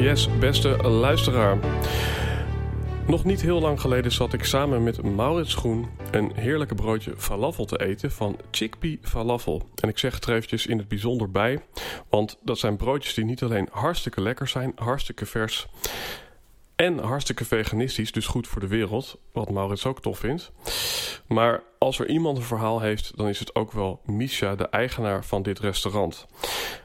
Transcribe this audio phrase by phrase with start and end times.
[0.00, 1.58] Yes, beste luisteraar.
[3.06, 7.64] Nog niet heel lang geleden zat ik samen met Maurits Groen een heerlijke broodje falafel
[7.64, 9.68] te eten van Chickpea Falafel.
[9.80, 11.62] En ik zeg het er in het bijzonder bij,
[12.08, 15.66] want dat zijn broodjes die niet alleen hartstikke lekker zijn, hartstikke vers
[16.76, 20.52] en hartstikke veganistisch, dus goed voor de wereld, wat Maurits ook tof vindt.
[21.26, 25.24] Maar als er iemand een verhaal heeft, dan is het ook wel Misha, de eigenaar
[25.24, 26.26] van dit restaurant.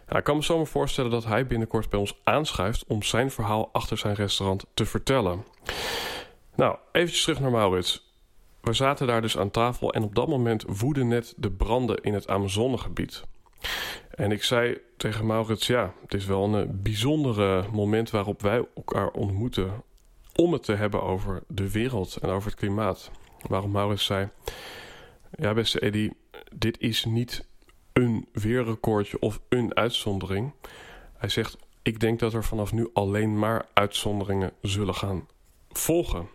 [0.09, 3.97] Ik kan me zomaar voorstellen dat hij binnenkort bij ons aanschuift om zijn verhaal achter
[3.97, 5.45] zijn restaurant te vertellen.
[6.55, 8.13] Nou, eventjes terug naar Maurits.
[8.61, 12.13] We zaten daar dus aan tafel en op dat moment woedden net de branden in
[12.13, 13.23] het Amazonegebied.
[14.09, 18.67] En ik zei tegen Maurits, ja, het is wel een eh, bijzondere moment waarop wij
[18.75, 19.83] elkaar ontmoeten
[20.35, 23.11] om het te hebben over de wereld en over het klimaat.
[23.47, 24.29] Waarom Maurits zei,
[25.31, 26.11] ja beste Eddy,
[26.55, 27.45] dit is niet
[27.95, 30.51] een weerrecordje of een uitzondering.
[31.17, 35.27] Hij zegt, ik denk dat er vanaf nu alleen maar uitzonderingen zullen gaan
[35.69, 36.27] volgen.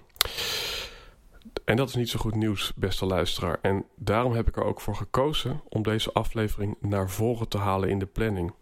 [1.64, 3.58] En dat is niet zo goed nieuws, beste luisteraar.
[3.62, 7.88] En daarom heb ik er ook voor gekozen om deze aflevering naar voren te halen
[7.88, 8.52] in de planning.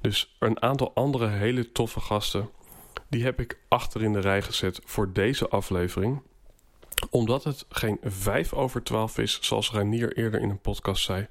[0.00, 2.50] Dus een aantal andere hele toffe gasten,
[3.08, 6.22] die heb ik achter in de rij gezet voor deze aflevering
[7.10, 11.26] omdat het geen vijf over twaalf is, zoals Ranier eerder in een podcast zei,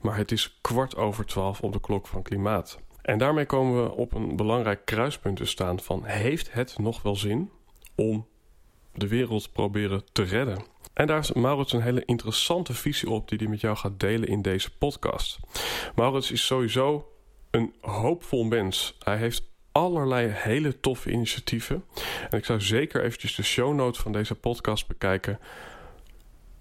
[0.00, 2.78] maar het is kwart over twaalf op de klok van klimaat.
[3.02, 7.16] En daarmee komen we op een belangrijk kruispunt te staan van heeft het nog wel
[7.16, 7.50] zin
[7.94, 8.26] om
[8.94, 10.64] de wereld proberen te redden?
[10.92, 14.28] En daar is Maurits een hele interessante visie op die hij met jou gaat delen
[14.28, 15.38] in deze podcast.
[15.94, 17.12] Maurits is sowieso
[17.50, 18.96] een hoopvol mens.
[18.98, 19.42] Hij heeft
[19.78, 21.84] allerlei hele toffe initiatieven.
[22.30, 25.38] En ik zou zeker eventjes de show notes van deze podcast bekijken.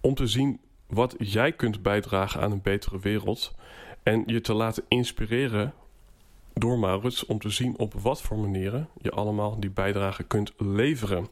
[0.01, 3.55] Om te zien wat jij kunt bijdragen aan een betere wereld.
[4.03, 5.73] En je te laten inspireren
[6.53, 11.27] door Maurits om te zien op wat voor manieren je allemaal die bijdrage kunt leveren.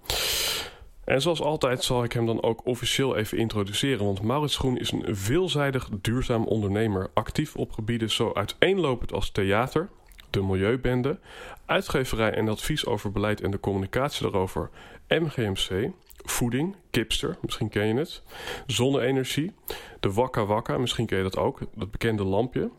[1.03, 4.91] En zoals altijd zal ik hem dan ook officieel even introduceren, want Maurits Groen is
[4.91, 9.89] een veelzijdig duurzaam ondernemer, actief op gebieden zo uiteenlopend als theater,
[10.29, 11.19] de Milieubende,
[11.65, 14.69] uitgeverij en advies over beleid en de communicatie daarover,
[15.07, 15.91] MGMC,
[16.23, 18.21] voeding, Kipster, misschien ken je het,
[18.67, 19.51] zonne-energie,
[19.99, 22.69] de Wakka Wakka, misschien ken je dat ook, dat bekende lampje.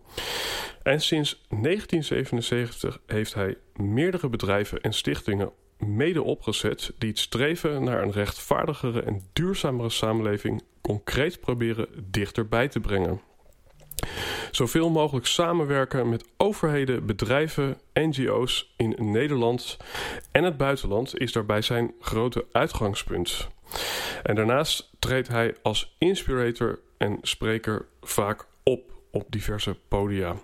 [0.82, 8.02] En sinds 1977 heeft hij meerdere bedrijven en stichtingen mede opgezet die het streven naar
[8.02, 13.20] een rechtvaardigere en duurzamere samenleving concreet proberen dichterbij te brengen.
[14.50, 19.76] Zoveel mogelijk samenwerken met overheden, bedrijven, NGO's in Nederland
[20.32, 23.48] en het buitenland is daarbij zijn grote uitgangspunt.
[24.22, 30.36] En daarnaast treedt hij als inspirator en spreker vaak op op diverse podia.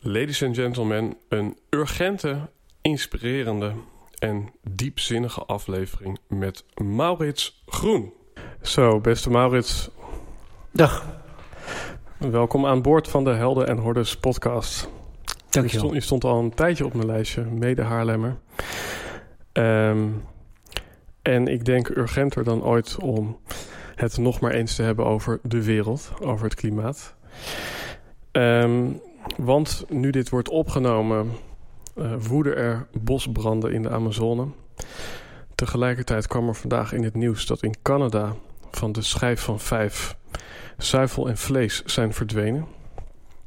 [0.00, 2.48] Ladies and gentlemen, een urgente,
[2.82, 3.72] inspirerende
[4.18, 8.12] en diepzinnige aflevering met Maurits Groen.
[8.62, 9.90] Zo, beste Maurits.
[10.72, 11.24] Dag.
[12.18, 14.88] Welkom aan boord van de Helden en Hordes podcast.
[15.50, 18.36] Dank je, stond, je stond al een tijdje op mijn lijstje, mede Haarlemmer.
[19.52, 20.08] Ehm,
[21.22, 23.38] en ik denk urgenter dan ooit om
[23.94, 27.14] het nog maar eens te hebben over de wereld, over het klimaat.
[28.30, 28.84] Ehm,
[29.36, 31.30] want nu dit wordt opgenomen,
[31.96, 34.46] uh, woeden er bosbranden in de Amazone.
[35.54, 38.34] Tegelijkertijd kwam er vandaag in het nieuws dat in Canada
[38.70, 40.16] van de schijf van vijf
[40.78, 42.66] zuivel en vlees zijn verdwenen.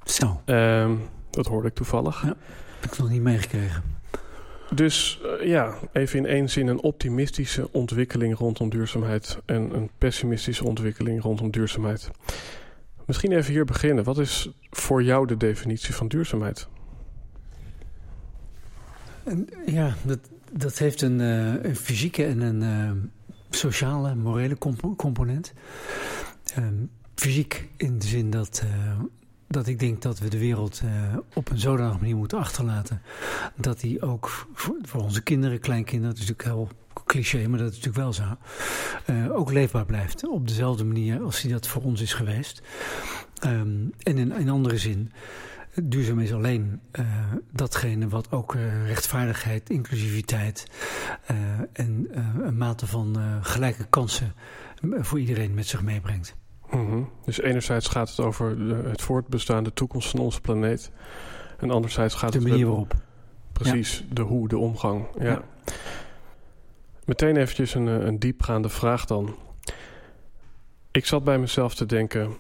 [0.04, 0.42] Zo.
[0.46, 2.22] Um, dat hoorde ik toevallig.
[2.22, 2.36] Ja,
[2.80, 3.84] heb ik nog niet meegekregen.
[4.74, 10.66] Dus uh, ja, even in één zin een optimistische ontwikkeling rondom duurzaamheid en een pessimistische
[10.66, 12.10] ontwikkeling rondom duurzaamheid.
[13.06, 14.04] Misschien even hier beginnen.
[14.04, 16.68] Wat is voor jou de definitie van duurzaamheid?
[19.66, 20.20] Ja, dat,
[20.52, 22.92] dat heeft een, eh, een fysieke en een eh,
[23.50, 25.54] sociale, morele compo- component.
[26.56, 26.74] Ehm,
[27.20, 29.00] fysiek in de zin dat, eh,
[29.48, 33.02] dat ik denk dat we de wereld eh, op een zodanige manier moeten achterlaten.
[33.56, 36.70] Dat die ook voor, onze kinderen, kleinkinderen, dat is natuurlijk heel
[37.06, 38.38] cliché, maar dat is natuurlijk wel zo.
[39.06, 40.28] eh, ook leefbaar blijft.
[40.28, 42.62] Op dezelfde manier als die dat voor ons is geweest.
[43.40, 45.12] Ehm, en in een andere zin.
[45.84, 47.06] Duurzaam is alleen eh,
[47.52, 50.68] datgene wat ook eh, rechtvaardigheid, inclusiviteit
[51.26, 51.38] eh,
[51.74, 52.08] en
[52.42, 54.34] een mate van gelijke kansen
[54.82, 56.36] voor iedereen met zich meebrengt.
[56.72, 57.02] Mhm.
[57.26, 60.92] Dus enerzijds gaat het over de, het voortbestaan, de toekomst van onze planeet.
[61.58, 62.94] En anderzijds gaat De het manier weer- waarop.
[63.54, 65.06] precies de hoe, de omgang.
[65.20, 65.26] Ja.
[65.30, 65.42] Ja.
[67.06, 69.36] Meteen eventjes een, eh, een diepgaande vraag dan.
[70.92, 72.38] Ik zat bij mezelf te denken...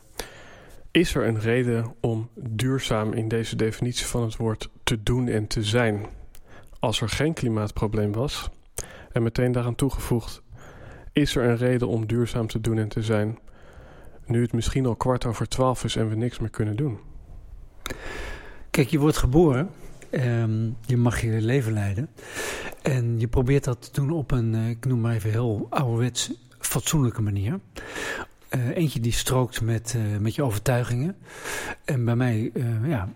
[0.91, 5.47] Is er een reden om duurzaam in deze definitie van het woord te doen en
[5.47, 6.05] te zijn?
[6.79, 8.49] Als er geen klimaatprobleem was...
[9.11, 10.41] En meteen daaraan toegevoegd...
[11.11, 13.39] Is er een reden om duurzaam te doen en te zijn...
[14.29, 16.99] Nu het misschien al kwart over twaalf is en we niks meer kunnen doen?
[18.69, 19.69] Kijk, je wordt geboren.
[20.09, 22.09] ehm, je mag je leven leiden.
[22.81, 26.31] En je probeert dat te doen op een, eh, ik noem maar even heel ouderwets,
[26.59, 27.59] fatsoenlijke manier.
[28.49, 31.15] Eh, eentje die strookt met, eh, met je overtuigingen.
[31.85, 32.51] En bij mij,
[32.83, 33.09] ja,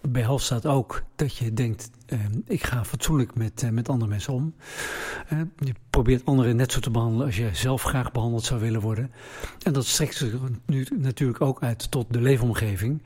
[0.00, 4.32] bij staat ook dat je denkt, eh, ik ga fatsoenlijk met, eh, met andere mensen
[4.32, 4.54] om.
[5.28, 8.80] Eh, je probeert anderen net zo te behandelen als je zelf graag behandeld zou willen
[8.80, 9.12] worden.
[9.62, 10.34] En dat strekt zich
[10.66, 13.02] nu natuurlijk ook uit tot de leefomgeving.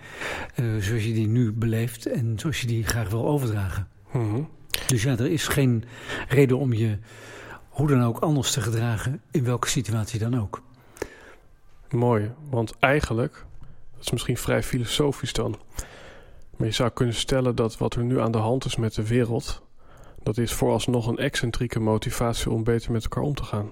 [0.54, 3.88] eh, zoals je die nu beleeft en zoals je die graag wil overdragen.
[4.12, 4.42] Mhm.
[4.86, 5.84] Dus ja, er is geen
[6.28, 6.98] reden om je
[7.68, 10.62] hoe dan ook anders te gedragen, in welke situatie dan ook.
[11.90, 13.44] Mooi, want eigenlijk,
[13.94, 15.58] dat is misschien vrij filosofisch dan,
[16.56, 19.06] maar je zou kunnen stellen dat wat er nu aan de hand is met de
[19.06, 19.62] wereld,
[20.22, 23.70] dat is vooralsnog een excentrieke motivatie om beter met elkaar om te gaan.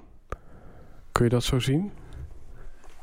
[1.13, 1.91] Kun je dat zo zien?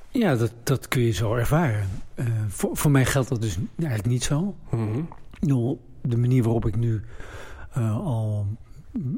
[0.09, 1.87] Ja, dat, dat kun je zo ervaren.
[2.15, 4.55] Eh, voor, voor mij geldt dat dus eigenlijk niet zo.
[4.71, 7.01] Ik bedoel, de manier waarop ik nu
[7.71, 8.47] eh, al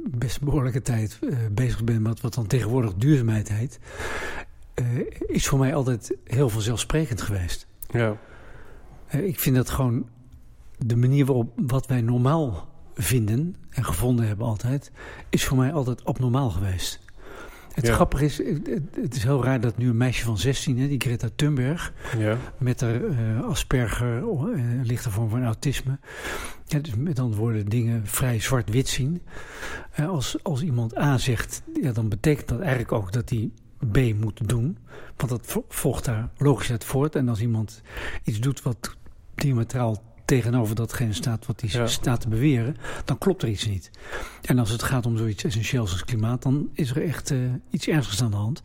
[0.10, 3.80] best behoorlijke tijd eh, bezig ben met wat dan tegenwoordig duurzaamheid heet,
[5.28, 7.68] is voor mij altijd heel vanzelfsprekend geweest.
[7.92, 8.18] Ja,
[9.10, 10.08] ik vind dat gewoon
[10.86, 14.92] de manier waarop wat wij normaal vinden en gevonden hebben altijd,
[15.30, 17.00] is voor mij altijd abnormaal geweest.
[17.74, 17.94] Het Ja.
[17.94, 18.38] grappige is,
[19.02, 22.38] het, is heel raar dat nu een meisje van 16, hè, die Greta Thunberg, ja,
[22.58, 26.00] met haar eh, Asperger, een lichte vorm van autisme.
[26.66, 29.22] Ja, dus met andere woorden, dingen vrij zwart-wit zien.
[29.92, 33.50] Eh, als, als iemand A zegt, ja, dan betekent dat eigenlijk ook dat hij
[33.92, 34.78] B moet doen.
[35.18, 37.16] Want dat vo- volgt daar logisch uit voort.
[37.16, 37.82] En als iemand
[38.24, 38.96] iets doet wat
[39.36, 41.88] diametraal tegenover datgene staat wat hij Ja.
[41.88, 43.92] staat te beweren, dan klopt er iets niet.
[44.42, 47.38] En als het gaat om zoiets essentieels als klimaat, dan is er echt eh,
[47.70, 48.62] iets ernstigs aan de hand.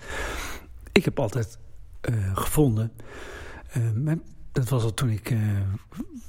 [0.92, 1.58] Ik heb altijd
[2.00, 2.92] eh, gevonden,
[4.02, 4.18] maar
[4.52, 5.34] dat was al toen ik,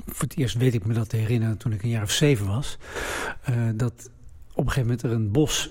[0.06, 2.48] voor het eerst weet ik me dat te herinneren, toen ik een jaar of zeven
[2.48, 2.78] was,
[3.76, 4.10] dat
[4.54, 5.70] op een gegeven moment er een bos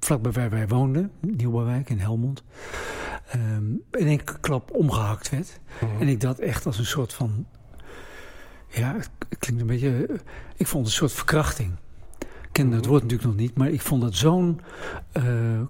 [0.00, 2.42] vlakbij waar wij woonden, Nieuwbouwwijk in Helmond,
[3.90, 5.60] in één klap omgehakt werd.
[5.80, 6.00] Mhm.
[6.00, 7.46] En ik dat echt als een soort van.
[8.74, 8.94] Ja,
[9.28, 10.06] het klinkt een beetje.
[10.06, 10.14] eh,
[10.56, 11.72] Ik vond het een soort verkrachting.
[12.18, 14.60] Ik kende het woord natuurlijk nog niet, maar ik vond het zo'n.
[15.12, 15.60] eh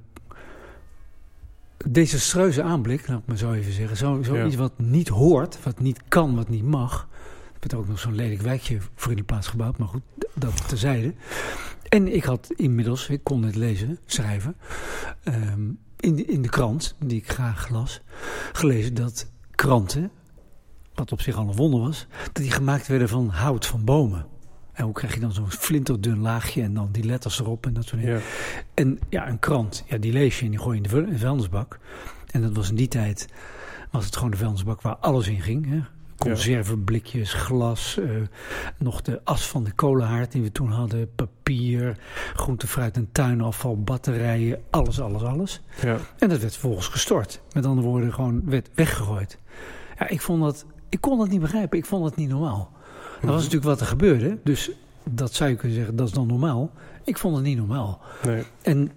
[1.89, 3.97] desastreuze aanblik, laat ik maar zo even zeggen.
[3.97, 4.61] Zo, zoiets Ja.
[4.61, 7.09] wat niet hoort, wat niet kan, wat niet mag.
[7.61, 10.03] Ik heb ook nog zo'n lelijk wijkje voor in die plaats gebouwd, maar goed,
[10.35, 11.15] dat terzijde.
[11.89, 14.57] En ik had inmiddels, ik kon het lezen, schrijven,
[15.23, 15.61] ehm,
[16.01, 18.01] in, de, in de krant, die ik graag las,
[18.53, 20.11] gelezen dat kranten,
[20.95, 24.27] wat op zich al een wonder was, dat die gemaakt werden van hout van bomen.
[24.73, 27.85] En hoe krijg je dan zo'n flinterdun laagje en dan die letters erop en dat
[27.85, 28.17] soort dingen.
[28.17, 28.23] ja,
[28.75, 31.79] En ja, een krant, ja, die lees je en die gooi je in de vuilnisbak.
[32.31, 33.29] En dat was in die tijd,
[33.91, 35.69] was het gewoon de vuilnisbak waar alles in ging.
[35.71, 35.81] Hè?
[36.19, 38.09] Conserveblikjes, glas, eh,
[38.79, 41.99] nog de as van de kolenhaard die we toen hadden, papier,
[42.35, 45.63] groente, fruit en tuinafval, batterijen, alles, alles, alles.
[45.83, 47.41] ja, En dat werd vervolgens gestort.
[47.53, 49.39] Met andere woorden, gewoon werd weggegooid.
[49.99, 51.79] Ja, ik vond dat, ik kon dat niet begrijpen.
[51.79, 52.73] Ik vond dat niet normaal.
[53.21, 54.39] Dat was natuurlijk wat er gebeurde.
[54.45, 54.71] Dus
[55.11, 56.71] dat zou je kunnen zeggen, dat is dan normaal.
[57.05, 58.01] Ik vond het niet normaal.
[58.25, 58.91] nee, En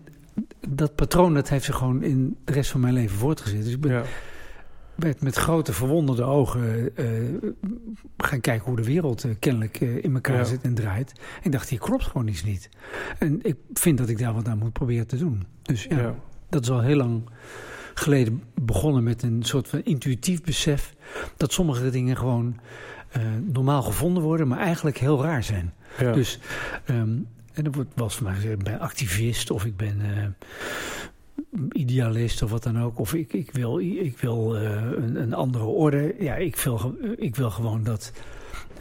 [0.67, 3.63] dat patroon, dat heeft zich gewoon in de rest van mijn leven voortgezet.
[3.63, 4.03] Dus ik ben ja,
[4.95, 7.05] werd met grote verwonderde ogen eh,
[8.17, 10.43] gaan kijken hoe de wereld eh, kennelijk eh, in elkaar Ja.
[10.43, 11.11] zit en draait.
[11.37, 12.69] En ik dacht, hier klopt gewoon iets niet.
[13.19, 15.43] En ik vind dat ik daar wat aan moet proberen te doen.
[15.61, 16.15] Dus ja, ja,
[16.49, 17.21] dat is al heel lang
[17.99, 20.93] geleden begonnen met een soort van intuïtief besef
[21.37, 22.59] dat sommige dingen gewoon
[23.09, 25.73] eh, normaal gevonden worden, maar eigenlijk heel raar zijn.
[25.99, 26.11] ja.
[26.11, 26.39] Dus
[26.85, 27.17] ehm,
[27.53, 30.01] En er wordt mij gezegd, ik ben activist of ik ben
[31.71, 32.99] idealist of wat dan ook.
[32.99, 36.15] Of ik, ik wil, ik wil een, een, andere orde.
[36.19, 38.11] Ja, ik wil, ik wil gewoon dat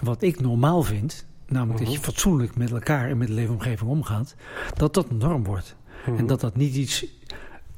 [0.01, 2.07] wat ik normaal vind, namelijk dat je mhm.
[2.07, 4.35] fatsoenlijk met elkaar en met de leefomgeving omgaat,
[4.75, 5.77] dat dat een norm wordt.
[6.07, 6.27] En mhm.
[6.27, 7.07] dat dat niet iets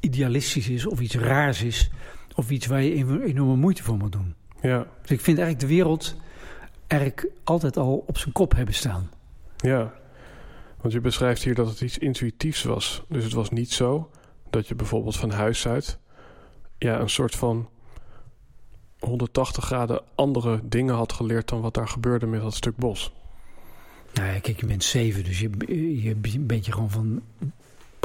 [0.01, 1.91] idealistisch is of iets raars is
[2.35, 4.35] of iets waar je enorme moeite voor moet doen.
[4.61, 4.87] Ja.
[5.03, 6.17] Dus ik vind eigenlijk de wereld
[6.87, 9.11] eigenlijk altijd al op zijn kop hebben staan.
[9.57, 9.95] Ja,
[10.81, 13.03] want je beschrijft hier dat het iets intuïtiefs was.
[13.09, 14.11] Dus het was niet zo
[14.51, 15.99] dat je bijvoorbeeld van huis uit
[16.79, 17.69] ja, een soort van
[18.99, 23.13] 180 graden andere dingen had geleerd dan wat daar gebeurde met dat stuk bos.
[24.15, 25.51] Nou ja, kijk, je bent zeven, dus je,
[26.03, 27.23] je bent je gewoon van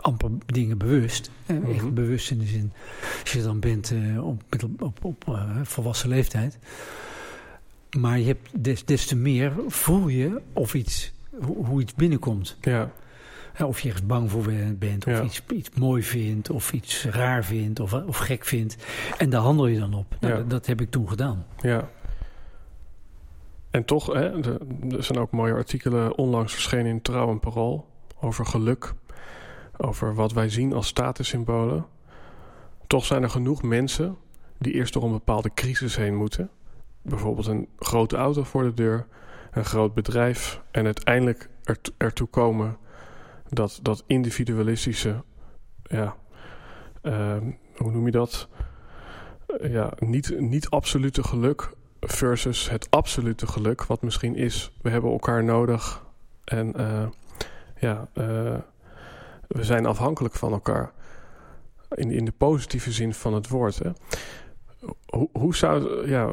[0.03, 1.31] amper dingen bewust.
[1.45, 2.72] Eh, echt bewust in de zin,
[3.22, 4.43] als je dan bent uh, op,
[4.79, 6.57] op, op uh, volwassen leeftijd.
[7.98, 12.57] Maar je hebt des, des te meer voel je of iets, hoe, hoe iets binnenkomt.
[12.62, 12.91] Ja.
[13.60, 17.79] of je ergens bang voor bent, of iets, iets mooi vindt, of iets raar vindt,
[17.79, 18.77] of, of gek vindt.
[19.17, 20.15] En daar handel je dan op.
[20.19, 21.45] Nou, dat, dat, heb ik toen gedaan.
[21.62, 21.89] Ja.
[23.72, 24.43] En toch, hè,
[24.95, 27.88] er zijn ook mooie artikelen onlangs verschenen in Trouw en Parool
[28.19, 28.93] over geluk
[29.84, 31.86] over wat wij zien als statussymbolen.
[32.88, 34.18] Toch zijn er genoeg mensen
[34.58, 36.50] die eerst door een bepaalde crisis heen moeten.
[37.02, 39.08] Bijvoorbeeld een grote auto voor de deur,
[39.52, 42.78] een groot bedrijf en uiteindelijk er, ertoe komen
[43.50, 45.24] dat dat individualistische,
[45.84, 46.16] ja,
[47.02, 48.48] ehm, hoe noem je dat?
[49.62, 55.44] ja, niet, niet absolute geluk versus het absolute geluk, wat misschien is, we hebben elkaar
[55.44, 56.06] nodig
[56.44, 57.08] en uh,
[57.80, 58.58] ja, uh,
[59.53, 60.91] we zijn afhankelijk van elkaar.
[61.89, 63.79] In, in de positieve zin van het woord.
[63.79, 63.89] Hè?
[65.05, 66.31] Hoe, hoe zou, ja,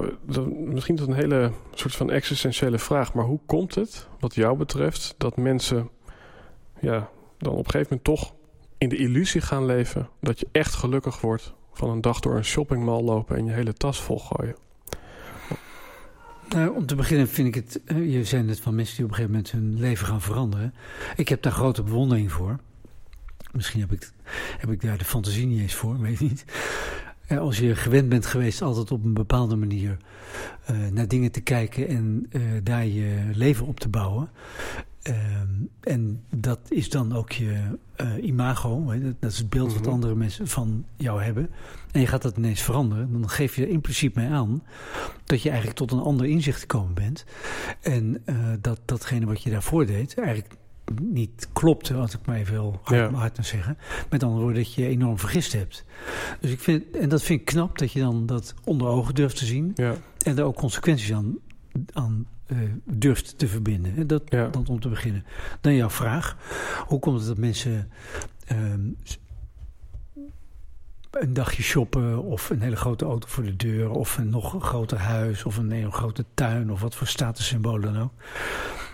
[0.51, 4.57] misschien is dat een hele soort van existentiële vraag, maar hoe komt het, wat jou
[4.57, 5.91] betreft, dat mensen
[6.81, 8.35] ja, dan op een gegeven moment toch
[8.79, 12.45] in de illusie gaan leven dat je echt gelukkig wordt van een dag door een
[12.45, 14.57] shoppingmall lopen en je hele tas volgooien?
[16.49, 19.17] Nou, om te beginnen vind ik het, je zei net van mensen die op een
[19.17, 20.75] gegeven moment hun leven gaan veranderen.
[21.17, 22.59] Ik heb daar grote bewondering voor.
[23.53, 24.11] Misschien heb ik,
[24.59, 26.45] heb ik daar de fantasie niet eens voor, weet ik niet.
[27.39, 29.97] Als je gewend bent geweest altijd op een bepaalde manier
[30.71, 34.29] uh, naar dingen te kijken en uh, daar je leven op te bouwen.
[35.09, 35.15] Uh,
[35.81, 37.79] en dat is dan ook je
[38.21, 38.85] imago,
[39.21, 39.91] dat is het beeld wat mhm.
[39.91, 41.51] andere mensen van jou hebben.
[41.93, 44.63] En je gaat dat ineens veranderen, dan geef je er impliciet mee aan
[45.25, 47.25] dat je eigenlijk tot een ander inzicht gekomen bent.
[47.81, 48.25] En
[48.61, 50.57] dat datgene wat je daarvoor deed eigenlijk
[51.03, 53.19] niet klopte, als ik maar even heel hard, ja.
[53.19, 53.79] hard zeggen.
[54.11, 55.85] Met andere woorden, dat je enorm vergist hebt.
[56.41, 59.37] Dus ik vind, en dat vind ik knap, dat je dan dat onder ogen durft
[59.37, 59.73] te zien.
[59.75, 59.95] Ja.
[60.25, 61.39] En daar ook consequenties aan,
[61.93, 64.07] aan uh, durft te verbinden.
[64.07, 64.49] Dat, ja.
[64.49, 65.25] dat om te beginnen.
[65.61, 66.37] Dan jouw vraag.
[66.87, 67.91] Hoe komt het dat mensen...
[68.47, 68.81] Ehm,
[71.11, 74.99] een dagje shoppen of een hele grote auto voor de deur of een nog groter
[74.99, 78.13] huis of een hele grote tuin of wat voor statussymbolen dan ook.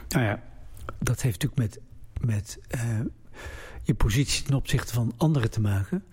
[0.08, 0.42] Nou ja,
[0.98, 1.80] dat heeft natuurlijk met
[2.20, 3.00] met uh,
[3.82, 6.04] je positie ten opzichte van anderen te maken.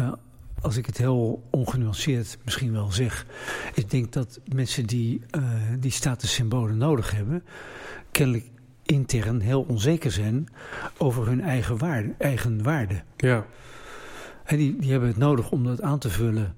[0.00, 0.12] Uh,
[0.60, 3.26] als ik het heel ongenuanceerd misschien wel zeg,
[3.74, 5.42] ik denk dat mensen die uh,
[5.78, 7.44] die statussymbolen nodig hebben,
[8.10, 8.46] kennelijk
[8.82, 10.48] intern heel onzeker zijn
[10.96, 12.14] over hun eigen waarde.
[12.18, 13.02] Eigen waarde.
[13.16, 13.46] Ja.
[14.44, 16.54] En die, die hebben het nodig om dat aan te vullen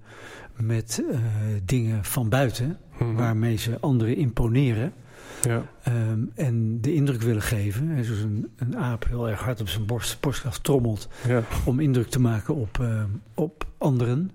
[0.57, 1.19] met uh,
[1.65, 3.17] dingen van buiten, mm -hmm.
[3.17, 4.93] waarmee ze anderen imponeren.
[5.43, 5.63] Ja.
[5.89, 8.05] Um, en de indruk willen geven.
[8.05, 11.09] Zoals een, een aap heel erg hard op zijn borst, borstkracht trommelt.
[11.29, 11.43] Ja.
[11.65, 13.05] Om indruk te maken op, uh,
[13.35, 14.31] op anderen.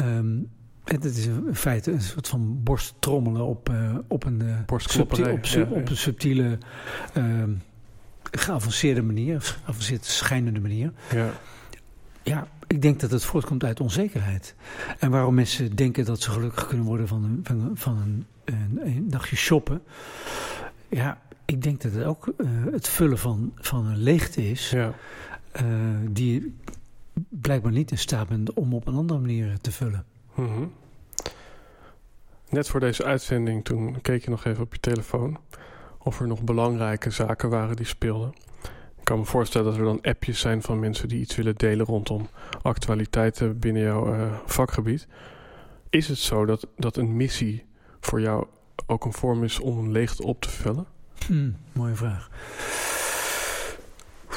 [0.00, 0.50] Um,
[0.84, 5.32] en het is in feite een soort van borsttrommelen op, uh, op een, uh, subtiele,
[5.32, 6.58] op, ja, op, een subtiele,
[8.30, 9.40] geavanceerde manier.
[9.40, 10.92] Geavanceerde, schijnende manier.
[11.10, 11.30] Ja.
[12.22, 14.54] Ja, ik denk dat het voortkomt uit onzekerheid.
[14.98, 18.80] En waarom mensen denken dat ze gelukkig kunnen worden van een, van, van een, een,
[18.84, 19.82] een dagje shoppen.
[20.88, 24.70] Ja, ik denk dat het ook uh, het vullen van, van een leegte is.
[24.70, 24.94] Ja.
[25.62, 25.64] Uh,
[26.10, 26.54] die
[27.28, 30.04] blijkbaar niet in staat bent om op een andere manier te vullen.
[30.34, 30.72] Mm -hmm.
[32.48, 35.38] Net voor deze uitzending, toen keek je nog even op je telefoon
[35.98, 38.34] of er nog belangrijke zaken waren die speelden.
[38.98, 41.86] Ik kan me voorstellen dat er dan appjes zijn van mensen die iets willen delen
[41.86, 42.28] rondom
[42.62, 45.06] actualiteiten binnen jouw uh, vakgebied.
[45.90, 47.64] Is het zo dat, dat een missie
[48.06, 48.46] voor jou
[48.86, 50.86] ook een vorm is om een leegte op te vullen?
[51.26, 52.30] Hmm, mooie vraag.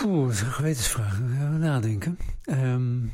[0.04, 1.20] Oeh, dat is een gewetensvraag.
[1.60, 2.18] Nadenken.
[2.46, 3.14] Um,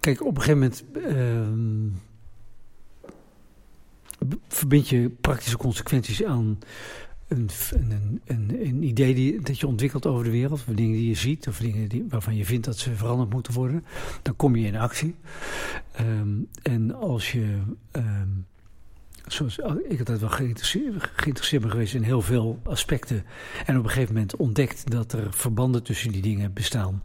[0.00, 2.00] kijk, op een gegeven moment um,
[4.48, 6.58] verbind je praktische consequenties aan
[7.28, 11.08] een, een, een, een idee die, dat je ontwikkelt over de wereld, of dingen die
[11.08, 13.84] je ziet, of dingen die, waarvan je vindt dat ze veranderd moeten worden,
[14.22, 15.14] dan kom je in actie.
[15.92, 16.28] Ehm,
[16.62, 17.56] en als je,
[17.90, 18.28] ehm,
[19.26, 19.58] zoals
[19.88, 23.24] ik altijd wel geïnteresseerd, ben geweest in heel veel aspecten,
[23.66, 27.02] en op een gegeven moment ontdekt dat er verbanden tussen die dingen bestaan,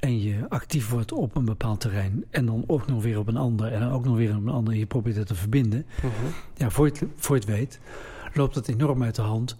[0.00, 3.36] en je actief wordt op een bepaald terrein, en dan ook nog weer op een
[3.36, 5.86] ander, en dan ook nog weer op een ander, en je probeert het te verbinden,
[5.96, 6.10] Mhm.
[6.56, 7.80] ja, voor je, het, voor je het weet,
[8.36, 9.58] loopt dat enorm uit de hand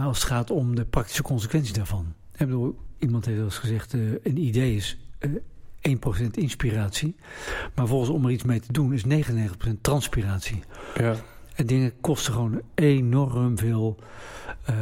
[0.00, 2.14] als het gaat om de praktische consequenties daarvan.
[2.32, 5.30] Ik bedoel, iemand heeft wel eens gezegd, eh, een idee is eh
[5.82, 7.14] 1% inspiratie,
[7.74, 10.62] maar volgens om er iets mee te doen is 99% transpiratie.
[10.94, 11.14] Ja.
[11.54, 13.98] En dingen kosten gewoon enorm veel
[14.64, 14.76] eh,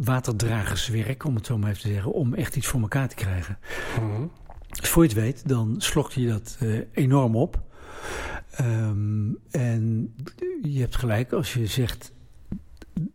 [0.00, 3.58] waterdragerswerk, om het zo maar even te zeggen, om echt iets voor elkaar te krijgen.
[4.00, 4.22] Mhm.
[4.68, 7.62] Dus voor je het weet, dan slokt je dat eh, enorm op.
[8.50, 10.14] Ehm, en
[10.62, 12.12] je hebt gelijk als je zegt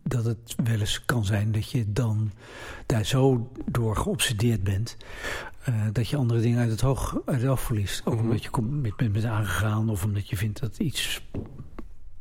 [0.03, 2.31] dat het wel eens kan zijn dat je dan
[2.85, 4.97] daar zo door geobsedeerd bent.
[5.63, 8.01] eh, dat je andere dingen uit het, hoog, uit het oog verliest.
[8.05, 8.23] Ook Mhm.
[8.23, 11.27] omdat je met bent, aangegaan of omdat je vindt dat iets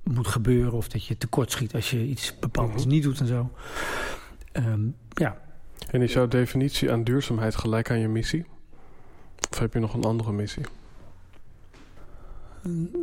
[0.02, 0.72] moet gebeuren.
[0.72, 2.88] Of dat je tekort schiet als je iets bepaalds Mhm.
[2.88, 3.50] niet doet en zo.
[4.52, 5.38] Ehm, ja,
[5.90, 8.44] En is jouw definitie aan duurzaamheid gelijk aan je missie?
[9.50, 10.64] Of heb je nog een andere missie?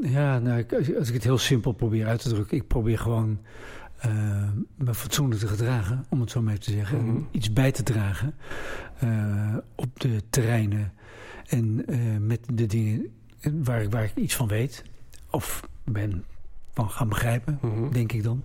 [0.01, 0.65] Ja, nou,
[0.97, 3.39] als ik het heel simpel probeer uit te drukken, ik probeer gewoon
[3.99, 6.97] eh, me fatsoenlijk te gedragen, om het zo maar even te zeggen.
[6.97, 7.21] En Mhm.
[7.31, 8.33] Iets bij te dragen
[8.99, 10.93] eh, op de terreinen
[11.47, 13.05] en eh, met de dingen
[13.63, 14.83] waar, ik- waar ik iets van weet
[15.29, 16.23] of ben
[16.73, 17.91] van gaan begrijpen, Mhm.
[17.91, 18.43] denk ik dan.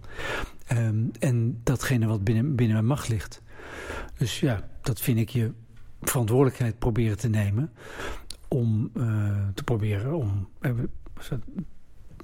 [0.67, 3.43] Ehm, en datgene wat binnen, binnen mijn macht ligt.
[4.19, 5.53] Dus ja, dat vind ik je
[6.03, 7.71] verantwoordelijkheid proberen te nemen.
[8.55, 9.03] Om eh,
[9.55, 10.71] te proberen om eh,
[11.29, 11.39] dat?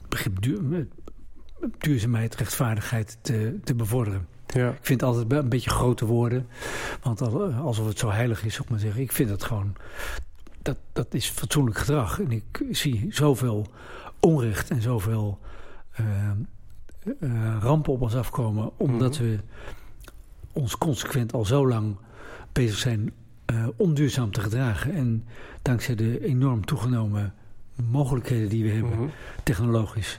[0.08, 0.86] begrip duur,
[1.78, 4.26] duurzaamheid, rechtvaardigheid te, te bevorderen.
[4.46, 4.68] Ja.
[4.70, 6.46] Ik vind het altijd een beetje grote woorden.
[7.02, 9.00] Want al- alsof het zo heilig is, zou ik maar zeggen.
[9.02, 9.72] Ik vind dat gewoon.
[10.62, 12.20] Dat, dat is fatsoenlijk gedrag.
[12.20, 13.66] En ik zie zoveel
[14.20, 15.38] onrecht en zoveel
[15.90, 16.30] eh,
[17.60, 18.70] rampen op ons afkomen.
[18.76, 19.22] Omdat Mhm.
[19.22, 19.38] we
[20.52, 21.96] ons consequent al zo lang
[22.52, 23.12] bezig zijn
[23.46, 24.92] eh, onduurzaam te gedragen.
[24.94, 25.24] En
[25.62, 27.34] dankzij de enorm toegenomen
[27.90, 29.08] mogelijkheden die we hebben Mhm.
[29.42, 30.18] technologisch.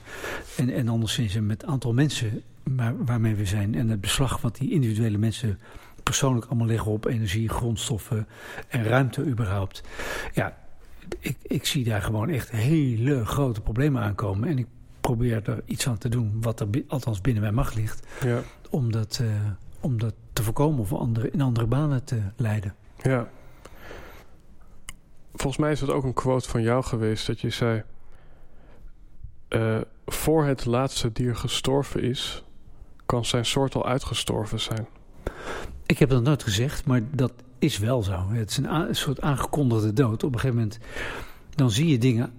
[0.58, 3.76] En, en anderszins en met het aantal mensen waar, waarmee we zijn.
[3.76, 5.60] En het beslag wat die individuele mensen
[6.04, 8.28] persoonlijk allemaal leggen op energie, grondstoffen
[8.68, 9.84] en ruimte überhaupt.
[10.34, 10.58] Ja,
[11.20, 14.50] ik, ik zie daar gewoon echt hele grote problemen aankomen.
[14.50, 14.68] En ik
[15.02, 18.08] probeer er iets aan te doen wat er althans binnen mijn macht ligt.
[18.24, 18.40] Ja.
[18.70, 19.28] Om dat, eh,
[19.80, 22.74] om dat te voorkomen of andere, in andere banen te leiden.
[23.02, 23.30] Ja.
[25.34, 27.84] Volgens mij is het ook een quote van jou geweest dat je zei:
[29.48, 32.44] eh, Voor het laatste dier gestorven is,
[33.06, 34.88] kan zijn soort al uitgestorven zijn.
[35.86, 38.30] Ik heb dat nooit gezegd, maar dat is wel zo.
[38.30, 40.24] Het is een, soort aangekondigde dood.
[40.24, 40.80] Op een gegeven moment,
[41.56, 42.34] dan zie je dingen.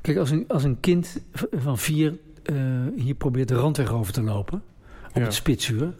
[0.00, 1.20] Kijk, als een, als een kind
[1.52, 2.56] van vier eh,
[2.96, 4.62] hier probeert de randweg over te lopen,
[5.08, 5.20] op Ja.
[5.22, 5.94] het spitsuur,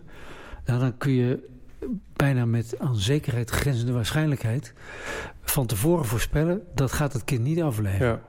[0.65, 1.49] nou, dan kun je
[2.17, 4.75] bijna met aan zekerheid grenzende waarschijnlijkheid
[5.43, 8.07] van tevoren voorspellen, dat gaat het kind niet overleven.
[8.07, 8.21] Ja.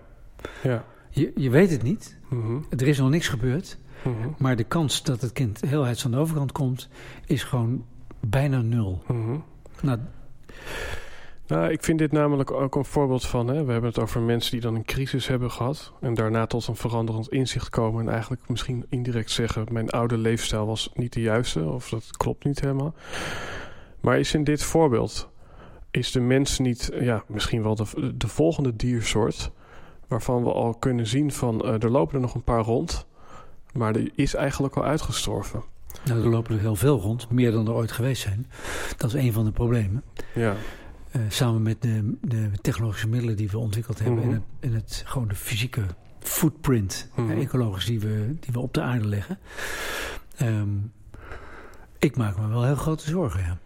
[0.64, 0.86] Ja.
[1.10, 2.58] Je, je weet het niet, Mhm.
[2.70, 4.28] er is nog niks gebeurd, Mhm.
[4.38, 6.90] maar de kans dat het kind heel uit aan de overkant komt,
[7.26, 7.86] is gewoon
[8.20, 9.04] bijna nul.
[9.08, 9.38] Mhm.
[9.82, 10.00] Nou,
[11.52, 13.48] Nou, ik vind dit namelijk ook een voorbeeld van.
[13.48, 15.92] Hè, we hebben het over mensen die dan een crisis hebben gehad.
[16.02, 18.06] En daarna tot een veranderend inzicht komen.
[18.06, 21.64] En eigenlijk misschien indirect zeggen: Mijn oude leefstijl was niet de juiste.
[21.64, 22.94] Of dat klopt niet helemaal.
[24.00, 25.30] Maar is in dit voorbeeld.
[25.92, 26.92] Is de mens niet.
[27.00, 29.52] Ja, misschien wel de, de volgende diersoort.
[30.08, 31.62] Waarvan we al kunnen zien van.
[31.62, 33.06] eh, er lopen er nog een paar rond.
[33.74, 35.64] Maar die is eigenlijk al uitgestorven.
[36.06, 38.48] Nou, er lopen er heel veel rond, meer dan er ooit geweest zijn.
[38.98, 40.04] Dat is een van de problemen.
[40.34, 40.56] Ja.
[41.12, 44.28] Eh, samen met de, de technologische middelen die we ontwikkeld hebben Mhm.
[44.28, 45.82] en, het, en het, gewoon de fysieke
[46.20, 47.32] footprint, Mhm.
[47.32, 49.40] eh, ecologisch, die we, die we op de aarde leggen.
[50.36, 50.70] Ehm,
[52.00, 53.58] ik maak me wel heel grote zorgen, ja.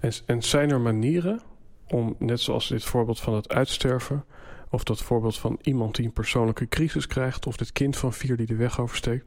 [0.00, 1.40] En, en zijn er manieren
[1.88, 4.24] om, net zoals dit voorbeeld van het uitsterven,
[4.70, 8.36] of dat voorbeeld van iemand die een persoonlijke crisis krijgt, of dit kind van vier
[8.36, 9.24] die de weg oversteekt,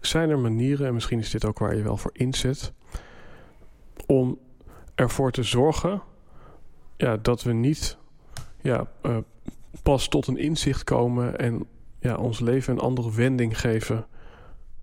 [0.00, 2.72] zijn er manieren, en misschien is dit ook waar je wel voor inzet,
[4.06, 4.38] om
[4.94, 6.02] ervoor te zorgen
[6.96, 7.96] ja, dat we niet
[8.60, 9.16] ja, eh,
[9.82, 11.66] pas tot een inzicht komen en
[12.00, 14.06] ja, ons leven een andere wending geven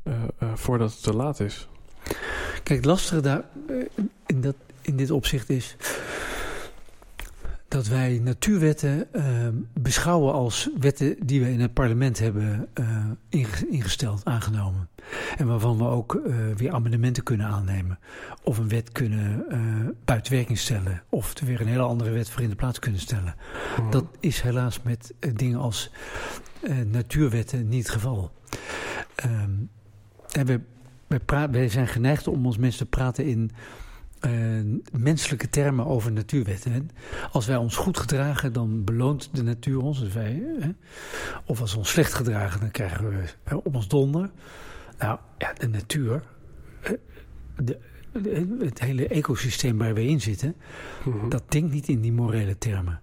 [0.04, 1.68] eh, eh, voordat het te laat is.
[2.64, 3.44] Kijk, het lastige daar
[4.26, 5.76] in, dat, in dit opzicht is...
[7.72, 9.24] dat wij natuurwetten uh,
[9.74, 14.90] beschouwen als wetten die we in het parlement hebben uh, ingesteld, aangenomen.
[15.38, 18.00] En waarvan we ook uh, weer amendementen kunnen aannemen.
[18.44, 19.46] Of een wet kunnen
[20.06, 21.04] buiten werking stellen.
[21.10, 23.36] Of er weer een hele andere wet voor in de plaats kunnen stellen.
[23.82, 23.92] Mm.
[23.92, 25.92] Dat is helaas met dingen als
[26.86, 28.32] natuurwetten niet het geval.
[29.26, 29.70] Um,
[30.32, 30.62] en we,
[31.08, 33.52] we, we zijn geneigd om ons mensen te praten in
[34.26, 36.90] uh, menselijke termen over natuurwetten.
[37.32, 40.00] Als wij ons goed gedragen, dan beloont de natuur ons.
[40.00, 40.70] Dus wij, hè?
[41.46, 44.32] Of als we ons slecht gedragen, dan krijgen we hè, op ons donder.
[44.98, 46.24] Nou ja, de natuur,
[47.56, 47.78] de,
[48.60, 50.56] het hele ecosysteem waar we in zitten,
[51.06, 53.02] mm dat denkt niet in die morele termen.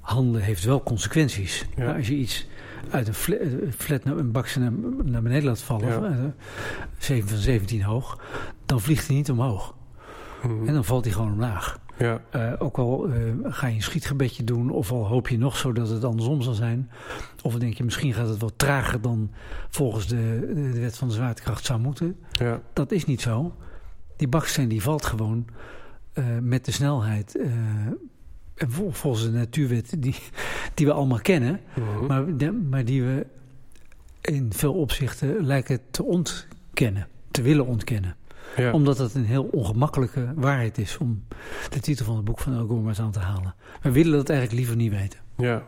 [0.00, 1.66] Handelen heeft wel consequenties.
[1.76, 1.96] Ja.
[1.96, 2.46] als je iets
[2.90, 3.38] uit een flat,
[3.76, 4.72] flat een bakje naar,
[5.04, 6.34] naar beneden laat vallen, ja.
[6.98, 8.20] 7 van 17 hoog,
[8.66, 9.74] dan vliegt hij niet omhoog.
[10.42, 11.78] En dan valt hij gewoon omlaag.
[11.98, 12.20] Ja.
[12.36, 15.72] Uh, ook al uh, ga je een schietgebedje doen, of al hoop je nog zo
[15.72, 16.90] dat het andersom zal zijn.
[17.42, 19.30] Of denk je misschien gaat het wat trager dan
[19.68, 22.16] volgens de, de wet van de zwaartekracht zou moeten.
[22.30, 22.60] Ja.
[22.72, 23.54] Dat is niet zo.
[24.16, 25.46] Die baksteen die valt gewoon
[26.14, 27.36] uh, met de snelheid.
[28.54, 30.16] en vol, volgens de natuurwet die,
[30.74, 33.26] die we allemaal kennen, mm maar, de, maar die we
[34.20, 38.16] in veel opzichten lijken te ontkennen, te willen ontkennen.
[38.56, 38.72] Ja.
[38.72, 41.24] Omdat het een heel ongemakkelijke waarheid is om
[41.70, 43.54] de titel van het boek van El Gore aan te halen.
[43.82, 45.20] We willen dat eigenlijk liever niet weten.
[45.36, 45.62] Ja.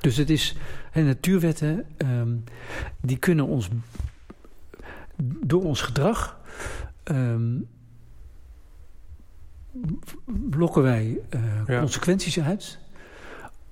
[0.00, 0.56] Dus het is,
[0.92, 2.44] en natuurwetten, um,
[3.00, 3.68] die kunnen ons
[5.46, 6.40] door ons gedrag
[7.04, 7.66] um,
[10.24, 11.78] blokken wij uh, ja.
[11.78, 12.78] consequenties uit.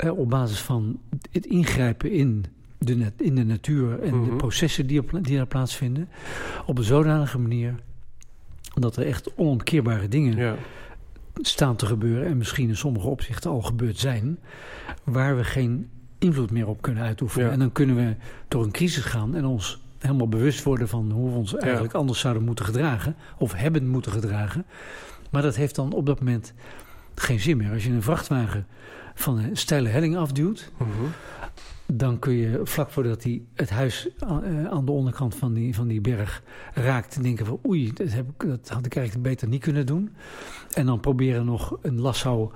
[0.05, 1.01] Uh, op basis van
[1.31, 2.45] het ingrijpen in
[2.79, 4.31] de, in de natuur en mm -hmm.
[4.31, 6.09] de processen die, op, die daar plaatsvinden.
[6.67, 7.75] Op een zodanige manier
[8.83, 10.55] dat er echt onomkeerbare dingen ja.
[11.41, 12.27] staan te gebeuren.
[12.27, 14.39] En misschien in sommige opzichten al gebeurd zijn.
[15.05, 17.51] Waar we geen invloed meer op kunnen uitoefenen.
[17.51, 18.15] En dan kunnen we
[18.49, 22.21] door een crisis gaan en ons helemaal bewust worden van hoe we ons eigenlijk anders
[22.21, 23.17] zouden moeten gedragen.
[23.39, 24.65] Of hebben moeten gedragen.
[25.31, 26.53] Maar dat heeft dan op dat moment
[27.15, 27.73] geen zin meer.
[27.73, 28.67] Als je een vrachtwagen
[29.15, 30.71] van een steile helling afduwt.
[30.77, 30.89] Mhm
[31.87, 34.29] dan kun je vlak voordat hij het huis eh,
[34.67, 36.43] aan de onderkant van die, van die berg
[36.75, 37.23] raakt...
[37.23, 40.15] denken van oei, dat, heb ik, dat had ik eigenlijk beter niet kunnen doen.
[40.75, 42.53] En dan proberen nog een lasso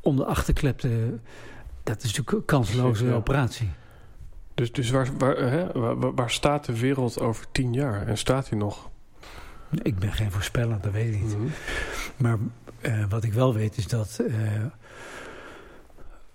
[0.00, 1.18] om de achterklep te...
[1.82, 3.68] Dat is natuurlijk een kansloze operatie.
[4.54, 8.06] Dus, dus waar, waar, hè, waar, waar, staat de wereld over tien jaar?
[8.06, 8.90] En staat hij nog?
[9.82, 11.36] Ik ben geen voorspeller, dat weet ik niet.
[11.36, 11.46] Mhm.
[12.16, 12.38] Maar
[12.80, 14.18] uh, wat ik wel weet is dat...
[14.20, 14.36] Uh,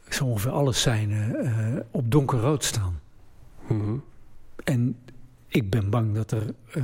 [0.10, 3.00] zo ongeveer alles zijn uh, op donkerrood staan.
[3.68, 4.04] Mm
[4.64, 4.98] En
[5.48, 6.84] ik ben bang dat er uh,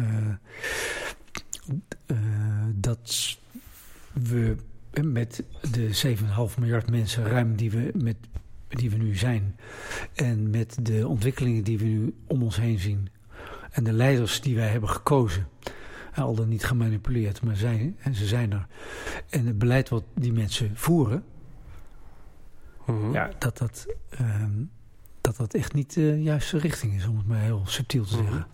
[2.08, 2.18] uh,
[2.76, 3.38] dat
[4.14, 4.56] we
[5.02, 6.16] met de
[6.54, 8.16] 7,5 miljard mensen ruim die we, met,
[8.68, 9.56] die we nu zijn
[10.14, 13.10] en met de ontwikkelingen die we nu om ons heen zien
[13.74, 15.48] en de leiders die wij hebben gekozen,
[16.16, 18.68] al dan niet gemanipuleerd, maar zij, en ze zijn er.
[19.30, 21.24] En het beleid wat die mensen voeren,
[22.86, 23.14] Mhm.
[23.14, 23.86] Ja, dat dat,
[24.22, 24.72] um,
[25.22, 28.24] dat dat echt niet de juiste richting is, om het maar heel subtiel te mhm.
[28.24, 28.48] zeggen.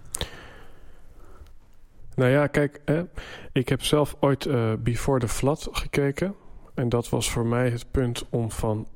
[2.16, 3.04] Nou ja, kijk, hè,
[3.52, 6.36] ik heb zelf ooit uh, Before the Flood gekeken.
[6.74, 8.88] En dat was voor mij het punt om van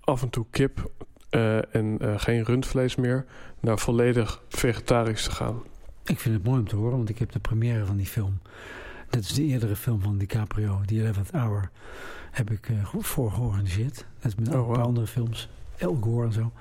[0.00, 0.90] af en toe kip
[1.30, 3.24] uh, en uh, geen rundvlees meer
[3.60, 5.62] naar volledig vegetarisch te gaan.
[6.04, 8.40] Ik vind het mooi om te horen, want ik heb de première van die film.
[9.10, 11.70] Dat is de eerdere film van DiCaprio, The 11th Hour
[12.30, 14.04] heb ik uh, voor georganiseerd.
[14.22, 15.48] Is met oh, een paar andere films.
[15.76, 16.52] El Gore en zo.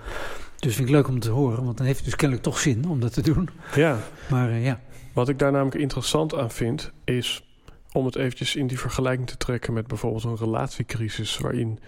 [0.60, 2.90] Dus vind ik leuk om te horen, want dan heeft het dus kennelijk toch zin
[2.90, 3.50] om dat te doen.
[3.76, 4.00] Ja.
[4.30, 4.80] Maar uh, ja.
[5.14, 7.44] Wat ik daar namelijk interessant aan vind, is
[7.92, 11.80] om het eventjes in die vergelijking te trekken met bijvoorbeeld een relatiecrisis, waarin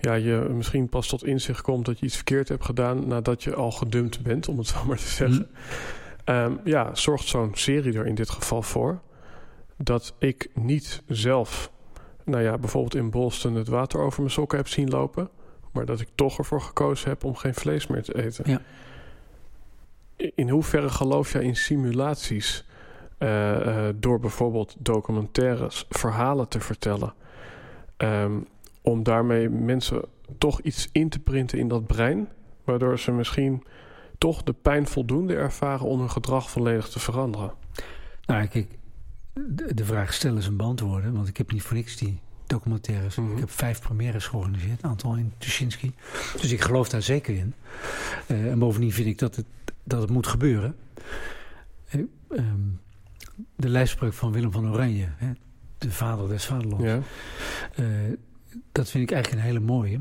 [0.00, 3.54] ja, je misschien pas tot inzicht komt dat je iets verkeerd hebt gedaan nadat je
[3.54, 5.48] al gedumpt bent, om het zo maar te zeggen.
[6.26, 6.34] Mm.
[6.34, 9.00] Um, ja, zorgt zo'n serie er in dit geval voor
[9.76, 11.70] dat ik niet zelf
[12.30, 15.28] nou ja, bijvoorbeeld in Boston het water over mijn sokken heb zien lopen.
[15.72, 18.50] Maar dat ik toch ervoor gekozen heb om geen vlees meer te eten.
[18.50, 18.60] Ja.
[20.34, 22.64] In hoeverre geloof jij in simulaties?
[23.18, 27.14] Uh, uh, door bijvoorbeeld documentaires, verhalen te vertellen.
[27.96, 28.46] Um,
[28.82, 30.02] om daarmee mensen
[30.38, 32.28] toch iets in te printen in dat brein.
[32.64, 33.64] Waardoor ze misschien
[34.18, 37.52] toch de pijn voldoende ervaren om hun gedrag volledig te veranderen.
[38.26, 38.78] Nou, kijk,
[39.74, 41.12] de, vraag stellen is een beantwoorden.
[41.12, 43.16] Want ik heb niet voor niks die documentaires.
[43.16, 43.32] Mhm.
[43.32, 45.94] Ik heb vijf premières georganiseerd, een aantal in Tuschinski.
[46.40, 47.54] Dus ik geloof daar zeker in.
[48.26, 49.46] Uh, en bovendien vind ik dat het,
[49.84, 50.76] dat het moet gebeuren.
[51.94, 52.80] Uh, um,
[53.56, 55.32] de lijfspreuk van Willem van Oranje, hè,
[55.78, 56.84] de vader des vaderlands.
[56.84, 57.00] Ja.
[57.78, 58.16] Uh,
[58.72, 60.00] dat vind ik eigenlijk een hele mooie.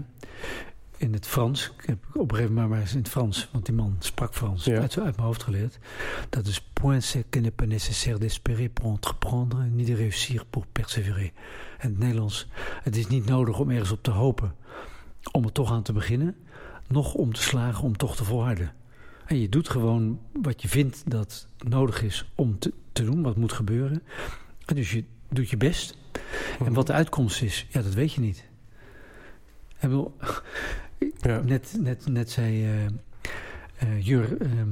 [0.99, 3.65] In het Frans, ik heb op een gegeven moment maar eens in het Frans, want
[3.65, 4.79] die man sprak Frans, Ja.
[4.79, 5.79] uit, uit mijn hoofd geleerd.
[6.29, 10.65] Dat is point c'est que n'est pas nécessaire d'espérer pour entreprendre, ni de réussir pour
[10.71, 11.31] persévérer.
[11.77, 12.47] En het Nederlands,
[12.83, 14.55] het is niet nodig om ergens op te hopen
[15.31, 16.35] om er toch aan te beginnen,
[16.87, 18.73] nog om te slagen om toch te volharden.
[19.25, 23.37] En je doet gewoon wat je vindt dat nodig is om te, te doen, wat
[23.37, 24.03] moet gebeuren.
[24.65, 25.97] En dus je doet je best.
[26.65, 28.47] En wat de uitkomst is, ja, dat weet je niet.
[29.73, 30.13] Ik bedoel,
[31.21, 31.41] Ja.
[31.45, 32.91] net, net, net zei eh, eh,
[34.05, 34.69] Jur, ehm,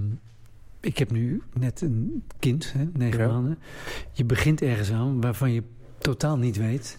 [0.80, 3.28] ik heb nu net een kind, hè, negen Ja.
[3.28, 3.58] maanden.
[4.12, 5.64] Je begint ergens aan waarvan je
[5.98, 6.98] totaal niet weet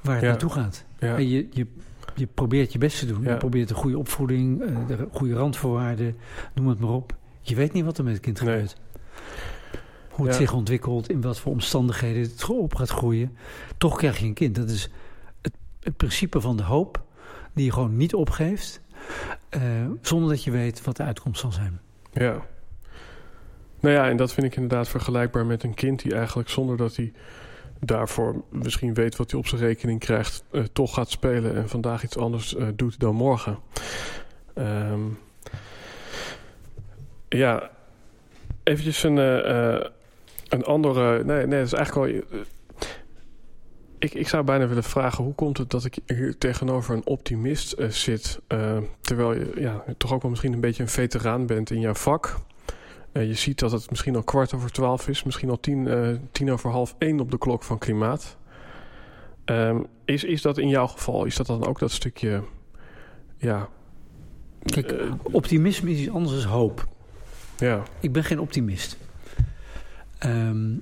[0.00, 0.28] waar het Ja.
[0.30, 0.84] naartoe gaat.
[0.98, 1.66] En je, je,
[2.14, 3.22] je probeert je best te doen.
[3.22, 3.30] Ja.
[3.30, 6.16] Je probeert een goede opvoeding, eh, de goede randvoorwaarden,
[6.54, 7.16] noem het maar op.
[7.40, 8.50] Je weet niet wat er met het kind Nee.
[8.50, 8.76] gebeurt.
[10.10, 10.40] Hoe het Ja.
[10.40, 13.36] zich ontwikkelt, in wat voor omstandigheden het op gaat groeien.
[13.78, 14.54] Toch krijg je een kind.
[14.54, 14.90] Dat is
[15.42, 17.04] het, het principe van de hoop,
[17.54, 18.80] die je gewoon niet opgeeft,
[19.48, 19.60] eh,
[20.00, 21.80] zonder dat je weet wat de uitkomst zal zijn.
[22.12, 22.46] Ja.
[23.80, 26.96] Nou ja, en dat vind ik inderdaad vergelijkbaar met een kind die eigenlijk zonder dat
[26.96, 27.12] hij
[27.80, 32.04] daarvoor misschien weet wat hij op zijn rekening krijgt, eh, toch gaat spelen en vandaag
[32.04, 33.58] iets anders eh, doet dan morgen.
[34.54, 35.00] Ehm,
[37.28, 37.70] ja,
[38.62, 39.16] eventjes een,
[40.48, 41.24] een andere.
[41.24, 42.40] Nee, nee, dat is eigenlijk wel.
[44.00, 47.72] Ik, ik zou bijna willen vragen: hoe komt het dat ik hier tegenover een optimist
[47.72, 51.70] eh, zit, eh, terwijl je ja, toch ook wel misschien een beetje een veteraan bent
[51.70, 52.38] in jouw vak?
[53.12, 55.88] Eh, je ziet dat het misschien al kwart over twaalf is, misschien al tien,
[56.32, 58.36] tien over half één op de klok van klimaat.
[59.44, 62.42] Ehm, is, is dat in jouw geval, is dat dan ook dat stukje,
[63.36, 63.68] ja...
[64.62, 66.88] Kijk, Optimisme is iets anders dan hoop.
[67.58, 68.96] ja, Ik ben geen optimist.
[70.18, 70.72] Ehm,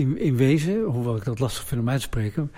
[0.00, 2.52] in, in wezen, hoewel ik dat lastig vind om uit te spreken,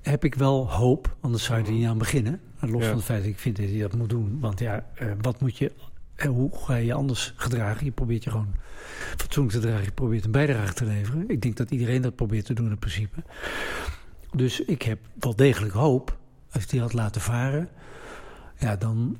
[0.00, 2.40] heb ik wel hoop, anders zou je er niet aan beginnen.
[2.60, 2.86] Los Ja.
[2.88, 4.38] van het feit dat ik vind dat je dat moet doen.
[4.40, 5.72] Want ja, eh, wat moet je,
[6.14, 7.84] eh, hoe ga je je anders gedragen?
[7.84, 8.54] Je probeert je gewoon
[9.16, 9.84] fatsoenlijk te dragen.
[9.84, 11.24] Je probeert een bijdrage te leveren.
[11.28, 13.22] Ik denk dat iedereen dat probeert te doen in principe.
[14.32, 16.16] Dus ik heb wel degelijk hoop.
[16.52, 17.68] Als ik die had laten varen,
[18.58, 19.16] ja, dan,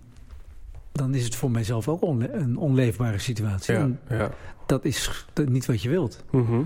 [0.92, 3.74] dan is het voor mijzelf ook onle- een onleefbare situatie.
[4.08, 4.30] ja,
[4.66, 6.24] dat is niet wat je wilt.
[6.30, 6.60] Mhm.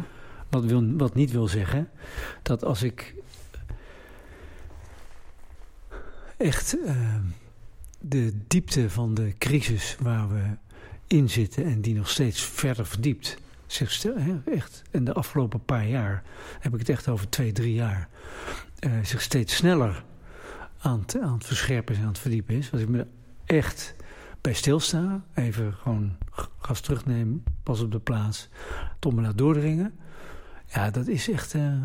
[0.55, 1.89] Wat, wil, wat niet wil zeggen
[2.43, 3.15] dat als ik
[6.37, 6.97] echt eh,
[8.01, 10.43] de diepte van de crisis waar we
[11.07, 14.05] in zitten en die nog steeds verder verdiept, zich
[14.45, 16.23] echt, en de afgelopen paar jaar,
[16.61, 18.09] heb ik het echt over twee, drie jaar,
[18.79, 20.05] eh, zich steeds sneller
[20.79, 22.73] aan het, aan het verscherpen en aan het verdiepen is.
[22.73, 23.07] Als ik me
[23.45, 23.95] echt
[24.41, 26.17] bij stilsta, even gewoon
[26.59, 28.49] gas terugnemen, pas op de plaats,
[28.99, 29.95] tot me laat doordringen.
[30.67, 31.55] Ja, dat is echt.
[31.55, 31.83] eh,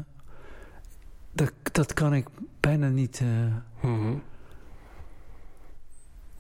[1.31, 2.27] dat, dat kan ik
[2.59, 3.19] bijna niet.
[3.21, 4.13] eh, Mhm.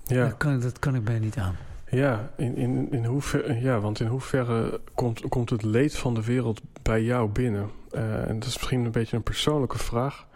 [0.05, 0.23] Ja.
[0.27, 1.55] dat, kan, dat kan ik bijna niet aan.
[1.89, 6.23] Ja, in, in, in hoeverre, ja, want in hoeverre komt, komt het leed van de
[6.23, 7.69] wereld bij jou binnen?
[7.91, 10.27] Eh, en dat is misschien een beetje een persoonlijke vraag.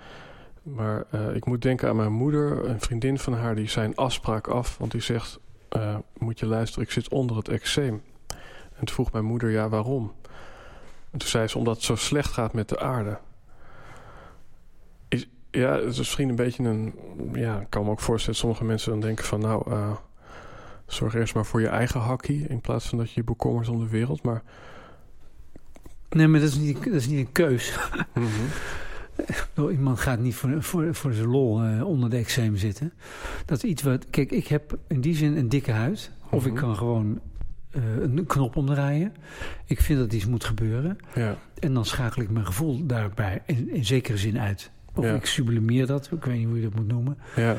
[0.63, 4.77] Maar ik moet denken aan mijn moeder, een vriendin van haar, die zijn afspraak af.
[4.77, 5.39] Want die zegt,
[6.17, 8.01] moet je luisteren, ik zit onder het eczeem.
[8.75, 10.11] En toen vroeg mijn moeder, ja, waarom?
[11.13, 13.17] En toen zei ze, omdat het zo slecht gaat met de aarde.
[15.08, 16.93] Is, ja, het is misschien een beetje een...
[17.34, 19.39] Ja, ik kan me ook voorstellen dat sommige mensen dan denken van...
[19.39, 19.91] nou, eh,
[20.88, 22.47] zorg eerst maar voor je eigen hakkie...
[22.47, 24.23] in plaats van dat je je bekommert om de wereld.
[24.23, 24.43] Maar
[26.10, 27.78] Nee, maar dat is niet, dat is niet een keus.
[28.13, 28.28] mhm,
[29.54, 32.93] bedoel, Iemand gaat niet voor, voor, voor zijn lol eh, onder de eczeem zitten.
[33.45, 34.10] Dat is iets wat.
[34.10, 36.12] Kijk, ik heb in die zin een dikke huid.
[36.30, 36.62] Of ik Mhm.
[36.62, 37.19] kan gewoon
[37.73, 39.13] eh, een knop omdraaien.
[39.65, 40.97] Ik vind dat iets moet gebeuren.
[41.15, 44.71] ja, En dan schakel ik mijn gevoel daarbij in, in zekere zin uit.
[44.95, 45.13] Of Ja.
[45.13, 46.12] ik sublimeer dat.
[46.12, 47.17] Ik weet niet hoe je dat moet noemen.
[47.36, 47.55] ja,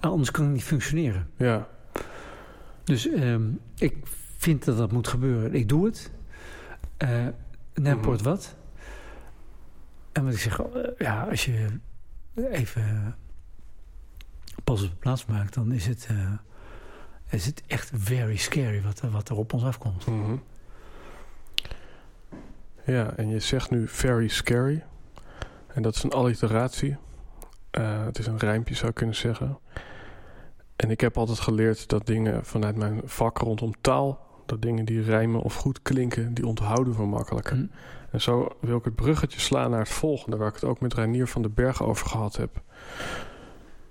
[0.00, 1.28] Anders kan ik niet functioneren.
[1.36, 1.68] ja,
[2.84, 3.42] Dus ehm,
[3.78, 3.96] ik
[4.38, 5.54] vind dat dat moet gebeuren.
[5.54, 6.10] Ik doe het.
[6.96, 7.26] Eh
[7.74, 8.28] Nemport Mhm.
[8.28, 8.56] wat.
[10.12, 10.66] En wat ik zeg, eh,
[10.98, 11.66] ja, als je
[12.50, 13.14] even
[14.64, 16.08] pas op de plaats maakt, dan is het,
[17.30, 20.06] is het echt very scary wat, er- wat er op ons afkomt.
[20.06, 20.36] mhm.
[22.84, 24.84] ja, en je zegt nu very scary.
[25.66, 26.96] En dat is een alliteratie.
[27.70, 29.58] Eh, het is een rijmpje, zou ik kunnen zeggen.
[30.76, 34.24] En ik heb altijd geleerd dat dingen vanuit mijn vak rondom taal...
[34.46, 37.56] dat dingen die rijmen of goed klinken, die onthouden we makkelijker.
[37.56, 37.66] Hm.
[38.10, 40.94] En zo wil ik het bruggetje slaan naar het volgende, waar ik het ook met
[40.94, 42.62] Reinier van den Berg over gehad heb.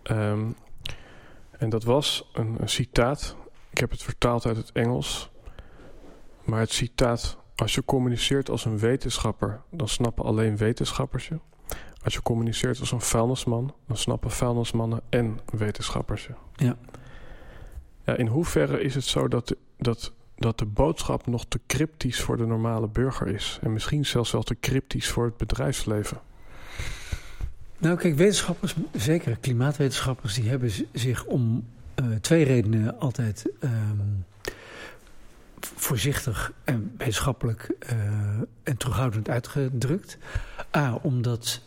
[0.03, 0.41] Ehm,
[1.57, 3.35] en dat was een, een citaat.
[3.69, 5.29] Ik heb het vertaald uit het Engels.
[6.43, 11.39] Maar het citaat: Als je communiceert als een wetenschapper, dan snappen alleen wetenschappers je.
[12.03, 16.33] als je communiceert als een vuilnisman, dan snappen vuilnismannen en wetenschappers je.
[16.55, 16.77] Ja.
[18.05, 22.37] ja in hoeverre is het zo dat, dat, dat de boodschap nog te cryptisch voor
[22.37, 23.59] de normale burger is?
[23.61, 26.21] En misschien zelfs wel te cryptisch voor het bedrijfsleven?
[27.77, 34.25] Nou, kijk, wetenschappers, zeker klimaatwetenschappers, die hebben zich om uh, twee redenen altijd um,
[35.59, 37.99] voorzichtig en wetenschappelijk uh,
[38.63, 40.17] en terughoudend uitgedrukt.
[40.75, 41.61] A, omdat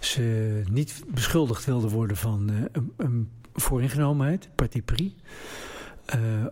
[0.00, 5.14] ze niet beschuldigd wilden worden van uh, een, een vooringenomenheid, parti pris.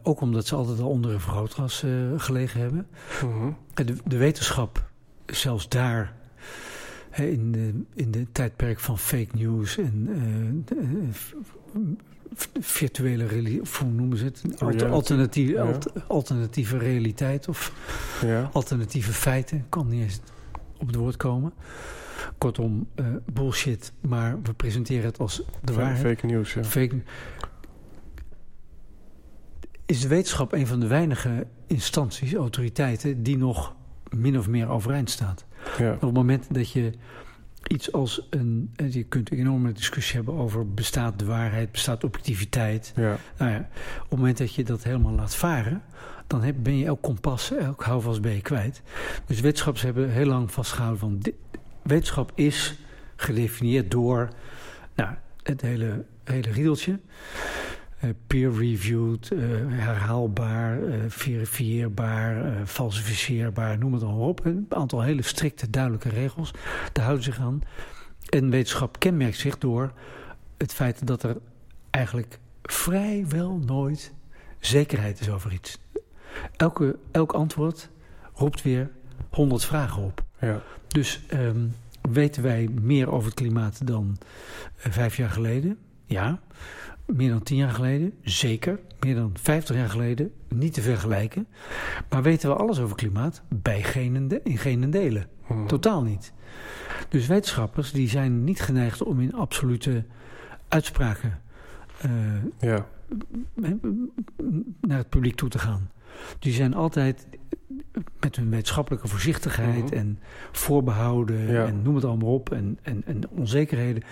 [0.02, 1.84] Ook omdat ze altijd al onder een vergrootglas
[2.16, 2.86] gelegen hebben.
[3.22, 3.56] Mm -hmm.
[3.74, 4.90] de, de, wetenschap,
[5.26, 6.14] zelfs daar,
[7.16, 11.82] in, de, in de tijdperk van fake news en uh,
[12.60, 14.42] virtuele, of hoe noemen ze het?
[14.58, 15.78] Alter, alternatieve, ja.
[16.08, 17.72] alternatieve realiteit of
[18.24, 18.50] ja.
[18.52, 19.66] alternatieve feiten.
[19.68, 20.20] kan niet eens
[20.78, 21.52] op het woord komen.
[22.38, 25.98] Kortom, uh, bullshit, maar we presenteren het als de waarheid.
[25.98, 26.64] Fake news, ja.
[26.64, 27.02] Fake,
[29.86, 33.74] is de wetenschap een van de weinige instanties, autoriteiten, die nog
[34.10, 35.44] min of meer overeind staat.
[35.78, 35.92] Ja.
[35.92, 36.92] Op het moment dat je
[37.66, 38.74] iets als een.
[38.90, 42.92] Je kunt een enorme discussie hebben over bestaat de waarheid, bestaat objectiviteit.
[42.96, 43.16] Ja.
[43.38, 45.82] Nou ja, op het moment dat je dat helemaal laat varen,
[46.26, 48.82] dan heb, ben je elk kompas, elk houvast ben je kwijt.
[49.26, 51.18] Dus wetenschappers hebben heel lang vastgehouden van.
[51.18, 51.34] Dit,
[51.82, 52.78] wetenschap is
[53.16, 54.28] gedefinieerd door
[54.94, 55.10] nou,
[55.42, 56.98] het hele, hele riedeltje.
[58.04, 64.44] Uh, peer-reviewed, uh, herhaalbaar, uh, verifieerbaar, falsificeerbaar, noem het allemaal op.
[64.44, 66.50] Een aantal hele strikte, duidelijke regels.
[66.92, 67.62] Daar houden zich aan.
[68.28, 69.92] En wetenschap kenmerkt zich door
[70.56, 71.36] het feit dat er
[71.90, 74.12] eigenlijk vrijwel nooit
[74.58, 75.78] zekerheid is over iets.
[76.56, 77.88] Elke, elk antwoord
[78.34, 78.90] roept weer
[79.30, 80.24] honderd vragen op.
[80.40, 80.62] Ja.
[80.88, 81.74] Dus um,
[82.10, 84.16] weten wij meer over het klimaat dan
[84.76, 85.78] vijf jaar geleden?
[86.06, 86.40] Ja.
[87.06, 88.12] Meer dan tien jaar geleden?
[88.22, 88.80] Zeker.
[89.00, 90.32] Meer dan vijftig jaar geleden?
[90.48, 91.46] Niet te vergelijken.
[92.08, 93.42] Maar weten we alles over klimaat?
[93.48, 95.26] Bij geen in geen delen.
[95.46, 95.66] Hmm.
[95.66, 96.32] Totaal niet.
[97.08, 100.04] Dus wetenschappers die zijn niet geneigd om in absolute
[100.68, 101.40] uitspraken
[102.04, 102.10] uh,
[102.58, 102.86] ja.
[104.80, 105.90] naar het publiek toe te gaan.
[106.38, 107.26] Die zijn altijd
[108.20, 109.98] met hun wetenschappelijke voorzichtigheid mm -hmm.
[109.98, 110.18] en
[110.52, 111.66] voorbehouden Ja.
[111.66, 114.02] en noem het allemaal op en, en, en onzekerheden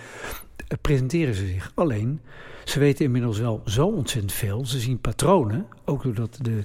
[0.67, 1.71] eh, presenteren ze zich.
[1.75, 2.21] Alleen,
[2.63, 4.65] ze weten inmiddels wel zo ontzettend veel.
[4.65, 6.63] Ze zien patronen, ook doordat de,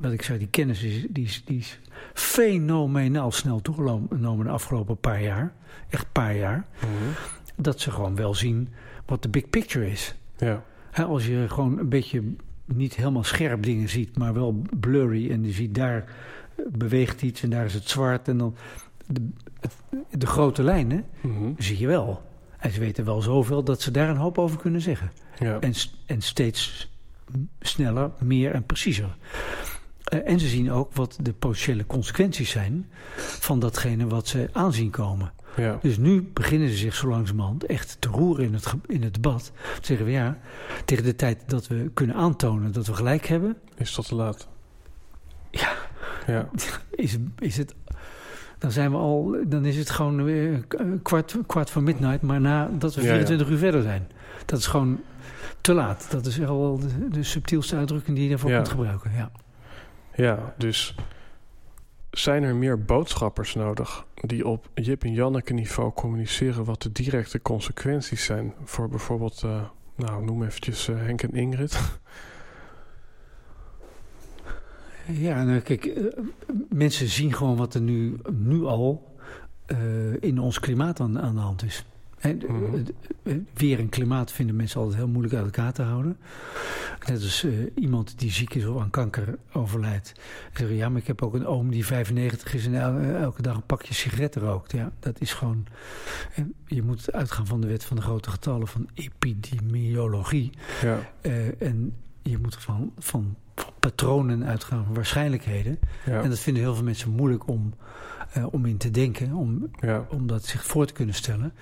[0.00, 1.80] wat ik zei, die kennis is, die is, die is
[2.14, 5.52] fenomenaal snel toegenomen de afgelopen paar jaar.
[5.88, 6.66] Echt paar jaar.
[6.80, 7.10] Mhm.
[7.56, 8.68] Dat ze gewoon wel zien
[9.06, 10.14] wat de big picture is.
[10.36, 10.64] Ja.
[11.06, 12.22] Als je gewoon een beetje
[12.74, 15.30] niet helemaal scherp dingen ziet, maar wel blurry.
[15.30, 16.04] En je ziet daar
[16.70, 18.28] beweegt iets en daar is het zwart.
[18.28, 18.54] En dan
[19.06, 19.28] de,
[19.60, 19.74] het,
[20.10, 21.50] de grote lijnen Mhm.
[21.58, 22.22] zie je wel.
[22.58, 25.10] En ze weten wel zoveel dat ze daar een hoop over kunnen zeggen.
[25.38, 25.58] Ja.
[25.60, 25.72] En,
[26.06, 26.90] en steeds
[27.60, 29.16] sneller, meer en preciezer.
[30.04, 34.90] Eh, en ze zien ook wat de potentiële consequenties zijn van datgene wat ze aanzien
[34.90, 35.32] komen.
[35.58, 35.78] Ja.
[35.82, 39.52] Dus nu beginnen ze zich zo langzamerhand echt te roeren in het, in het debat.
[39.80, 40.38] Zeggen we ja,
[40.84, 44.48] tegen de tijd dat we kunnen aantonen dat we gelijk hebben, Is dat te laat?
[45.50, 45.72] Ja.
[46.26, 46.48] Ja.
[46.90, 47.74] is, is het.
[48.58, 50.64] Dan zijn we al, dan is het gewoon weer
[51.02, 53.12] kwart, kwart voor midnight, maar nadat we Ja, ja.
[53.14, 54.10] 24 uur verder zijn.
[54.44, 55.00] Dat is gewoon
[55.60, 56.06] te laat.
[56.10, 59.12] Dat is wel de, de subtielste uitdrukking die je daarvoor kunt gebruiken.
[59.12, 59.30] Ja.
[60.14, 60.94] Ja, dus
[62.10, 67.42] zijn er meer boodschappers nodig die op Jip en Janneke niveau communiceren wat de directe
[67.42, 69.62] consequenties zijn voor bijvoorbeeld, eh,
[69.96, 71.98] nou noem eventjes eh, Henk en Ingrid.
[75.12, 76.04] Ja, nou kijk, eh,
[76.68, 79.06] mensen zien gewoon wat er nu, nu al
[80.20, 81.84] in ons klimaat aan, aan de hand is.
[82.20, 83.38] D- Mhm.
[83.54, 86.16] weer en klimaat vinden mensen altijd heel moeilijk uit elkaar te houden.
[87.06, 90.12] Net als eh, iemand die ziek is of aan kanker overlijdt.
[90.52, 93.56] Zeggen ja, maar ik heb ook een oom die 95 is en el- elke dag
[93.56, 94.72] een pakje sigaretten rookt.
[94.72, 95.66] Ja, dat is gewoon.
[96.34, 100.50] eh, Je moet uitgaan van de wet van de grote getallen van epidemiologie.
[100.82, 103.36] Ja, Eh, en je moet van, van,
[103.80, 105.78] patronen uitgaan, van waarschijnlijkheden.
[106.06, 107.74] ja, En dat vinden heel veel mensen moeilijk om,
[108.50, 111.52] om in te denken, om, ja, om dat zich voor te kunnen stellen.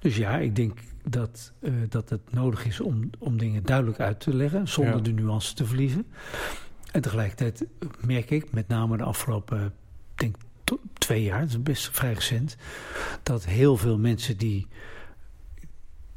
[0.00, 0.78] Dus ja, ik denk
[1.10, 5.00] dat, eh, dat het nodig is om, om dingen duidelijk uit te leggen, zonder Ja.
[5.00, 6.06] de nuance te verliezen.
[6.92, 7.66] En tegelijkertijd
[8.00, 9.74] merk ik, met name de afgelopen,
[10.14, 10.36] denk
[10.98, 12.56] twee jaar, dat is best vrij recent,
[13.22, 14.66] dat heel veel mensen die,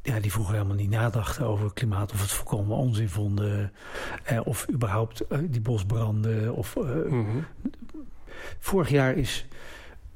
[0.02, 3.72] ja, die vroeger helemaal niet nadachten over klimaat, of het volkomen onzin vonden,
[4.24, 7.38] eh, of überhaupt eh, die bosbranden, of eh, mhm.
[8.60, 9.46] Vorig jaar is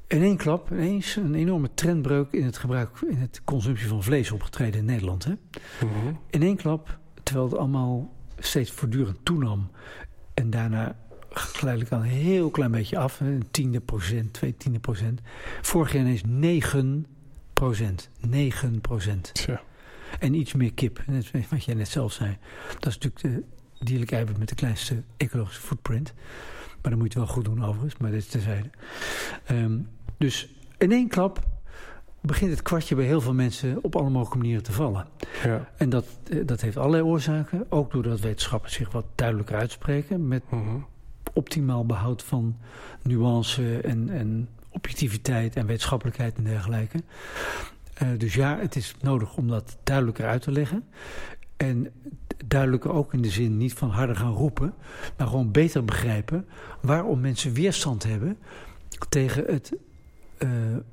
[0.06, 4.30] in één klap ineens een enorme trendbreuk in het gebruik, in het consumptie van vlees
[4.30, 5.24] opgetreden in Nederland.
[5.24, 5.32] Hè?
[5.80, 6.14] Mhm.
[6.30, 9.70] In één klap, terwijl het allemaal steeds voortdurend toenam.
[10.34, 10.96] En daarna
[11.30, 13.20] geleidelijk aan een heel klein beetje af.
[13.20, 15.20] Een tiende procent, twee tiende procent.
[15.62, 17.06] Vorig jaar ineens 9
[17.52, 18.08] procent.
[18.20, 19.34] 9 procent.
[19.34, 19.62] Tja.
[20.18, 22.36] En iets meer kip, net wat jij net zelf zei.
[22.78, 23.22] Dat is natuurlijk
[23.78, 26.14] de dierlijke eiwit met de kleinste ecologische footprint.
[26.86, 28.70] Maar dan moet je het wel goed doen overigens, maar dit is terzijde.
[29.44, 29.78] Ehm,
[30.18, 31.46] dus in één klap
[32.20, 35.06] begint het kwartje bij heel veel mensen op alle mogelijke manieren te vallen.
[35.44, 35.68] Ja.
[35.76, 37.66] En dat, eh, dat heeft allerlei oorzaken.
[37.68, 40.28] Ook doordat wetenschappers zich wat duidelijker uitspreken.
[40.28, 40.76] Met Mhm.
[41.32, 42.56] optimaal behoud van
[43.02, 47.02] nuance en, en objectiviteit en wetenschappelijkheid en dergelijke.
[47.94, 50.84] Eh, dus ja, het is nodig om dat duidelijker uit te leggen.
[51.56, 51.92] En
[52.46, 54.74] duidelijker ook in de zin niet van harder gaan roepen,
[55.16, 56.46] maar gewoon beter begrijpen
[56.80, 58.38] waarom mensen weerstand hebben
[59.08, 59.72] tegen het
[60.38, 60.48] eh,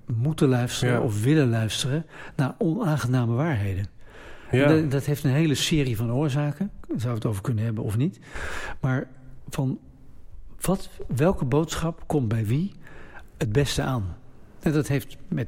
[0.06, 1.02] moeten luisteren Ja.
[1.02, 3.86] of willen luisteren naar onaangename waarheden.
[4.52, 4.68] Ja.
[4.68, 6.72] Dat, dat heeft een hele serie van oorzaken.
[6.88, 8.20] Daar zou het over kunnen hebben of niet.
[8.82, 9.08] Maar
[9.50, 9.80] van
[10.62, 12.72] wat, welke boodschap komt bij wie
[13.38, 14.16] het beste aan?
[14.60, 15.48] En dat heeft met.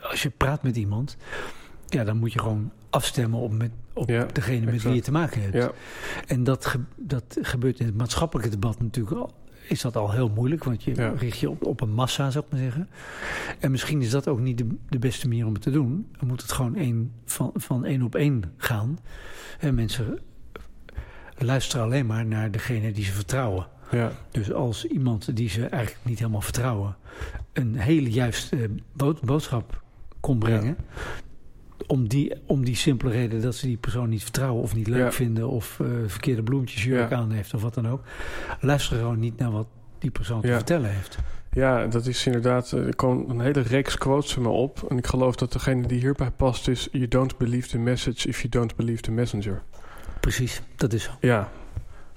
[0.00, 1.16] Als je praat met iemand,
[1.86, 5.10] ja, dan moet je gewoon afstemmen op, met, op Ja, degene met wie je te
[5.12, 5.54] maken hebt.
[5.54, 5.70] ja.
[6.26, 9.34] En dat, ge- dat gebeurt in het maatschappelijke debat natuurlijk al.
[9.68, 11.12] Is dat al heel moeilijk, want je Ja.
[11.16, 12.88] richt je op, op een massa, zou ik maar zeggen.
[13.58, 16.06] En misschien is dat ook niet de, de beste manier om het te doen.
[16.18, 18.98] Dan moet het gewoon één, van, van één op één gaan.
[19.58, 20.18] En mensen
[21.38, 23.66] luisteren alleen maar naar degene die ze vertrouwen.
[23.90, 24.12] ja.
[24.30, 26.96] Dus als iemand die ze eigenlijk niet helemaal vertrouwen...
[27.52, 29.82] een hele juiste eh, bood- boodschap
[30.20, 30.76] kon brengen...
[31.86, 34.62] Om, die, om die simpele reden dat ze die persoon niet vertrouwen...
[34.62, 35.12] of niet leuk Ja.
[35.12, 35.48] vinden...
[35.48, 37.16] of eh, verkeerde bloemetjes jurk Ja.
[37.16, 38.02] aan heeft of wat dan ook...
[38.60, 39.66] luister gewoon niet naar wat
[39.98, 41.18] die persoon te vertellen heeft.
[41.50, 42.72] Ja, dat is inderdaad.
[42.72, 44.86] eh, Er komen een hele reeks quotes in me op.
[44.88, 48.36] En ik geloof dat degene die hierbij past is: You don't believe the message if
[48.38, 49.62] you don't believe the messenger.
[50.20, 51.10] Precies, dat is zo.
[51.20, 51.50] Ja.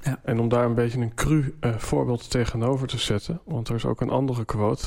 [0.01, 0.19] Ja.
[0.23, 3.85] En om daar een beetje een cru eh, voorbeeld tegenover te zetten, want er is
[3.85, 4.85] ook een andere quote: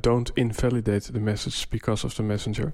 [0.00, 2.72] Don't invalidate the message because of the messenger.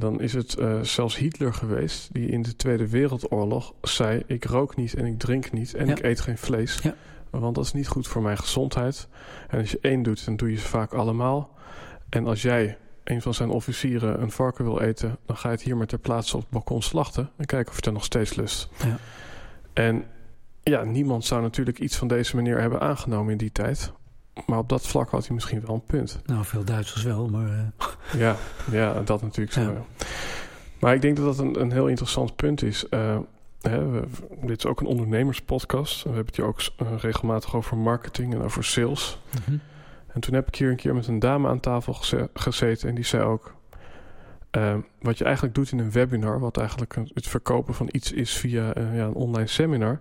[0.00, 4.76] Dan is het eh, zelfs Hitler geweest die in de Tweede Wereldoorlog zei: Ik rook
[4.76, 5.92] niet en ik drink niet en Ja.
[5.96, 6.78] ik eet geen vlees.
[6.82, 6.94] Ja.
[7.30, 9.08] Want dat is niet goed voor mijn gezondheid.
[9.48, 11.50] En als je één doet, dan doe je ze vaak allemaal.
[12.08, 15.64] En als jij een van zijn officieren een varken wil eten, dan ga je het
[15.64, 18.04] hier maar ter plaatse op het balkon slachten en kijken of je het er nog
[18.04, 18.68] steeds lust.
[18.84, 18.98] Ja.
[19.72, 20.04] En
[20.62, 23.92] ja, niemand zou natuurlijk iets van deze meneer hebben aangenomen in die tijd.
[24.46, 26.20] Maar op dat vlak had hij misschien wel een punt.
[26.26, 27.48] Nou, veel Duitsers wel, maar...
[27.48, 28.36] eh, Ja,
[28.70, 29.60] ja dat natuurlijk zo.
[29.60, 29.82] Ja.
[30.78, 32.88] Maar ik denk dat dat een, een heel interessant punt is.
[32.88, 33.18] Eh,
[33.60, 34.04] hè, we-
[34.42, 36.02] dit is ook een ondernemerspodcast.
[36.02, 39.18] We hebben het hier ook eh, regelmatig over marketing en over sales.
[39.46, 39.56] mhm.
[40.12, 42.94] En toen heb ik hier een keer met een dame aan tafel geze- gezeten en
[42.94, 43.54] die zei ook...
[44.50, 48.36] eh, wat je eigenlijk doet in een webinar, wat eigenlijk het verkopen van iets is
[48.36, 50.00] via ja, een online seminar,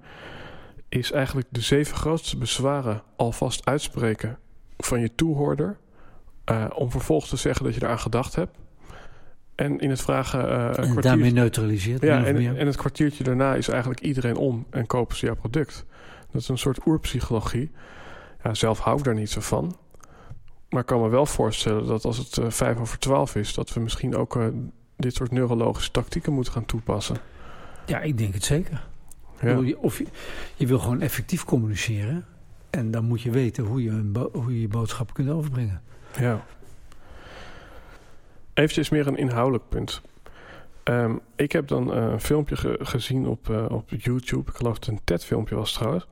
[0.90, 4.38] is eigenlijk de zeven grootste bezwaren alvast uitspreken
[4.78, 5.78] van je toehoorder,
[6.46, 8.58] eh, om vervolgens te zeggen dat je eraan gedacht hebt.
[9.56, 12.02] En in het vragen eh, En kwartier- daarmee neutraliseert.
[12.02, 15.86] ja, en, en het kwartiertje daarna is eigenlijk iedereen om en kopen ze jouw product.
[16.32, 17.72] Dat is een soort oerpsychologie.
[18.44, 19.76] Ja, zelf hou ik daar niet zo van.
[20.70, 23.54] Maar ik kan me wel voorstellen dat als het eh, vijf over twaalf is...
[23.54, 24.48] dat we misschien ook eh,
[24.98, 27.18] dit soort neurologische tactieken moeten gaan toepassen.
[27.86, 28.88] Ja, ik denk het zeker.
[29.42, 30.06] Ja, bedoel, Of je,
[30.56, 32.26] je wil gewoon effectief communiceren.
[32.70, 35.82] En dan moet je weten hoe je, bo- hoe je boodschap kunt overbrengen.
[36.20, 36.46] ja.
[38.54, 40.02] Eventjes meer een inhoudelijk punt.
[40.84, 44.50] Ehm, ik heb dan eh, een filmpje ge- gezien op, eh, op YouTube.
[44.52, 46.08] Ik geloof dat het een TED-filmpje was trouwens.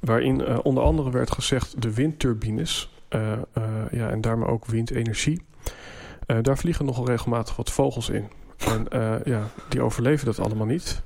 [0.00, 2.90] Waarin eh, onder andere werd gezegd de windturbines.
[3.90, 5.42] ja, en daarmee ook windenergie.
[6.42, 8.28] daar vliegen nogal regelmatig wat vogels in.
[8.58, 8.86] En
[9.24, 11.02] ja, die overleven dat allemaal niet.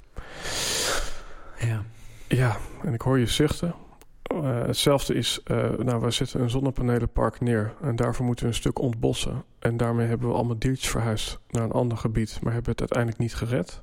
[1.59, 1.85] Ja.
[2.29, 3.75] Ja, en ik hoor je zuchten.
[4.23, 8.57] Eh, hetzelfde is, eh nou, we zetten een zonnepanelenpark neer en daarvoor moeten we een
[8.57, 9.45] stuk ontbossen.
[9.59, 13.19] En daarmee hebben we allemaal diertjes verhuisd naar een ander gebied, maar hebben het uiteindelijk
[13.19, 13.83] niet gered.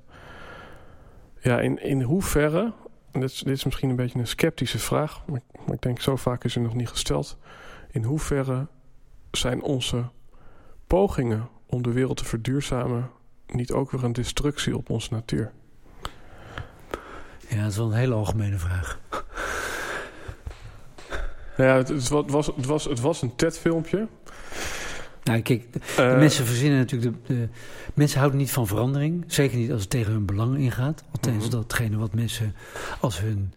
[1.40, 2.74] Ja, in, in hoeverre,
[3.12, 6.56] dit is, misschien een beetje een sceptische vraag, maar, maar ik denk zo vaak is
[6.56, 7.38] er nog niet gesteld.
[7.92, 8.68] In hoeverre
[9.32, 10.04] zijn onze
[10.88, 13.10] pogingen om de wereld te verduurzamen
[13.48, 15.52] niet ook weer een destructie op onze natuur?
[17.50, 19.00] Ja, dat is wel een hele algemene vraag.
[21.58, 24.08] Nou ja, het, het, wa- was, het, was, het was een TED-filmpje.
[25.24, 27.16] Nou, kijk, de, de Eh, mensen verzinnen natuurlijk...
[27.28, 27.50] De, de,
[27.94, 29.24] mensen houden niet van verandering.
[29.28, 31.04] Zeker niet als het tegen hun belang ingaat.
[31.12, 31.52] Althans, Mhm.
[31.56, 32.56] datgene wat mensen
[33.00, 33.54] als hun...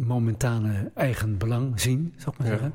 [0.00, 2.52] momentane eigen belang zien, zou ik maar Ja.
[2.52, 2.74] zeggen.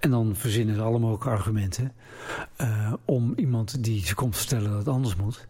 [0.00, 1.92] En dan verzinnen ze alle mogelijke argumenten
[2.56, 5.46] eh, om iemand die ze komt vertellen dat het anders moet.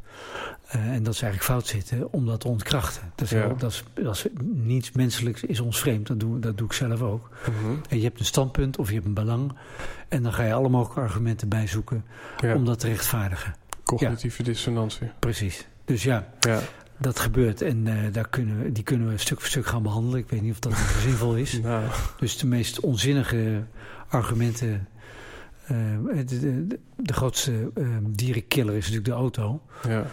[0.68, 3.02] eh, en dat ze eigenlijk fout zitten, om dat te ontkrachten.
[3.14, 3.48] Dat is, Ja.
[3.48, 6.06] dat is, dat is niets menselijks, is ons vreemd.
[6.06, 7.28] Dat doe, dat doe ik zelf ook.
[7.40, 7.72] Mhm.
[7.88, 9.52] En je hebt een standpunt of je hebt een belang.
[10.08, 12.04] En dan ga je alle mogelijke argumenten bijzoeken
[12.40, 12.54] Ja.
[12.54, 13.54] om dat te rechtvaardigen.
[13.84, 15.10] Cognitieve dissonantie.
[15.18, 15.66] Precies.
[15.84, 16.60] Dus ja, Ja.
[17.04, 20.18] Dat gebeurt en eh, daar kunnen we, die kunnen we stuk voor stuk gaan behandelen.
[20.18, 21.52] Ik weet niet of dat zinvol is.
[21.62, 21.84] Nou,
[22.18, 23.64] Dus de meest onzinnige
[24.08, 24.88] argumenten.
[25.66, 25.76] eh,
[26.26, 29.60] de, de, de grootste eh, dierenkiller is natuurlijk de auto.
[29.88, 30.06] ja.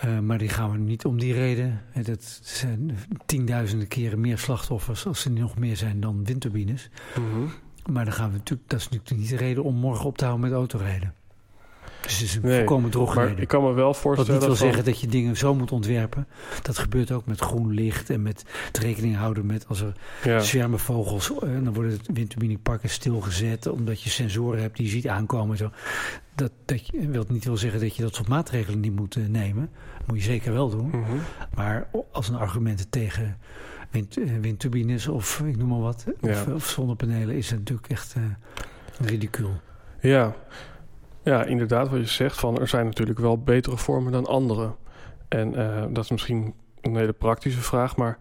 [0.00, 1.80] Eh, maar die gaan we niet om die reden.
[2.02, 6.90] Dat zijn tienduizenden keren meer slachtoffers als er nog meer zijn dan windturbines.
[7.18, 7.46] Mhm.
[7.92, 10.24] Maar dan gaan we natuurlijk, dat is natuurlijk niet de reden om morgen op te
[10.24, 11.14] houden met autorijden.
[12.06, 13.38] Dus het is een Nee, volkomen Maar drogreden.
[13.38, 14.32] ik kan me wel Wat voorstellen...
[14.32, 16.26] niet wil van- zeggen dat je dingen zo moet ontwerpen.
[16.62, 19.92] Dat gebeurt ook met groen licht en met het rekening houden met als er
[20.24, 20.38] Ja.
[20.40, 21.32] zwermen vogels.
[21.32, 25.50] eh, dan worden windturbineparken stilgezet omdat je sensoren hebt die je ziet aankomen.
[25.50, 25.70] en Zo.
[26.34, 29.26] Dat, dat je, wil niet wil zeggen dat je dat soort maatregelen niet moet eh,
[29.26, 29.70] nemen.
[29.98, 30.88] Dat moet je zeker wel doen.
[30.88, 31.16] Mhm.
[31.54, 33.36] Maar als een argumenten tegen
[33.90, 36.04] wind, eh, windturbines of ik noem maar wat.
[36.20, 36.30] Ja.
[36.30, 38.22] Of, of zonnepanelen is het natuurlijk echt eh
[39.06, 39.60] ridicuul.
[40.00, 40.34] Ja.
[41.26, 42.38] Ja, inderdaad wat je zegt.
[42.38, 44.74] Van, er zijn natuurlijk wel betere vormen dan andere.
[45.28, 47.96] En eh, dat is misschien een hele praktische vraag.
[47.96, 48.18] Maar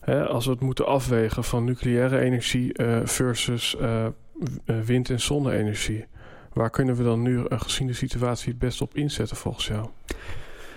[0.00, 4.06] hè, als we het moeten afwegen van nucleaire energie eh, versus eh,
[4.64, 6.06] wind- en zonne-energie.
[6.52, 9.88] Waar kunnen we dan nu, gezien de situatie, het best op inzetten volgens jou?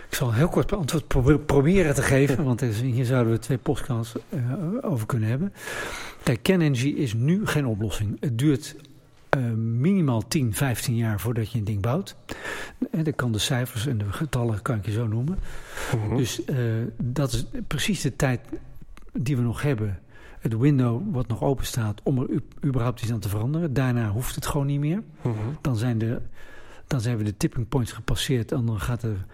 [0.10, 3.40] Ik zal een heel kort antwoord probe- proberen te geven, want er hier zouden we
[3.40, 4.16] twee podcasts
[4.82, 5.54] over kunnen hebben.
[6.24, 8.18] Kijk, kernenergie is nu geen oplossing.
[8.20, 8.76] Het duurt
[9.32, 12.16] eh, minimaal 10, 15 jaar voordat je een ding bouwt.
[12.92, 15.40] En dan kan de cijfers en de getallen kan ik je zo noemen.
[15.96, 16.18] Mhm.
[16.18, 16.56] Dus eh,
[16.98, 18.42] dat is precies de tijd
[19.14, 20.00] die we nog hebben.
[20.40, 22.28] Het window wat nog open staat om er
[22.66, 23.74] überhaupt iets aan te veranderen.
[23.74, 25.04] Daarna hoeft het gewoon niet meer.
[25.22, 25.36] Mhm.
[25.62, 26.22] Dan zijn, de,
[26.88, 28.52] dan zijn we de tipping points gepasseerd.
[28.52, 29.26] En dan gaat er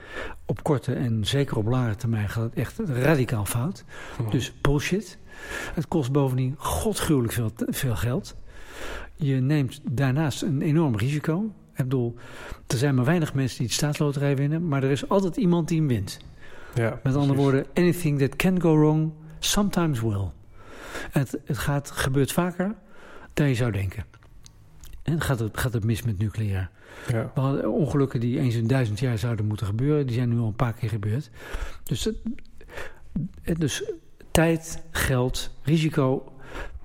[0.45, 3.83] op korte en zeker op langere termijn gaat het echt radicaal fout.
[4.19, 4.31] Mhm.
[4.31, 5.17] Dus bullshit.
[5.73, 8.35] Het kost bovendien godsgruwelijk veel, veel geld.
[9.17, 11.43] Je neemt daarnaast een enorm risico.
[11.75, 12.15] Ik bedoel,
[12.67, 14.67] er zijn maar weinig mensen die het staatsloterij winnen.
[14.67, 16.19] Maar er is altijd iemand die hem wint.
[16.75, 17.35] ja, Met andere precies.
[17.43, 20.29] woorden, anything that can go wrong, sometimes will.
[21.11, 22.75] Het, het gaat, gebeurt vaker
[23.33, 24.05] dan je zou denken.
[25.03, 26.69] En gaat het, gaat het mis met nucleair.
[27.07, 27.31] Ja.
[27.67, 30.73] Ongelukken die eens in duizend jaar zouden moeten gebeuren, die zijn nu al een paar
[30.73, 31.29] keer gebeurd.
[31.83, 33.91] Dus, het- dus
[34.31, 36.31] tijd, geld, risico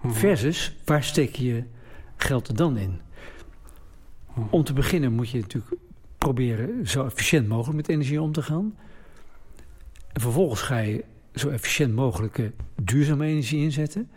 [0.02, 0.12] Mhm.
[0.14, 1.62] versus waar steek je
[2.22, 3.00] geld er dan in?
[4.34, 4.46] Mhm.
[4.50, 5.74] Om te beginnen moet je natuurlijk
[6.18, 8.76] proberen zo efficiënt mogelijk met energie om te gaan.
[10.12, 11.04] En vervolgens ga je
[11.34, 12.46] zo efficiënt mogelijk eh,
[12.82, 14.10] duurzame energie inzetten.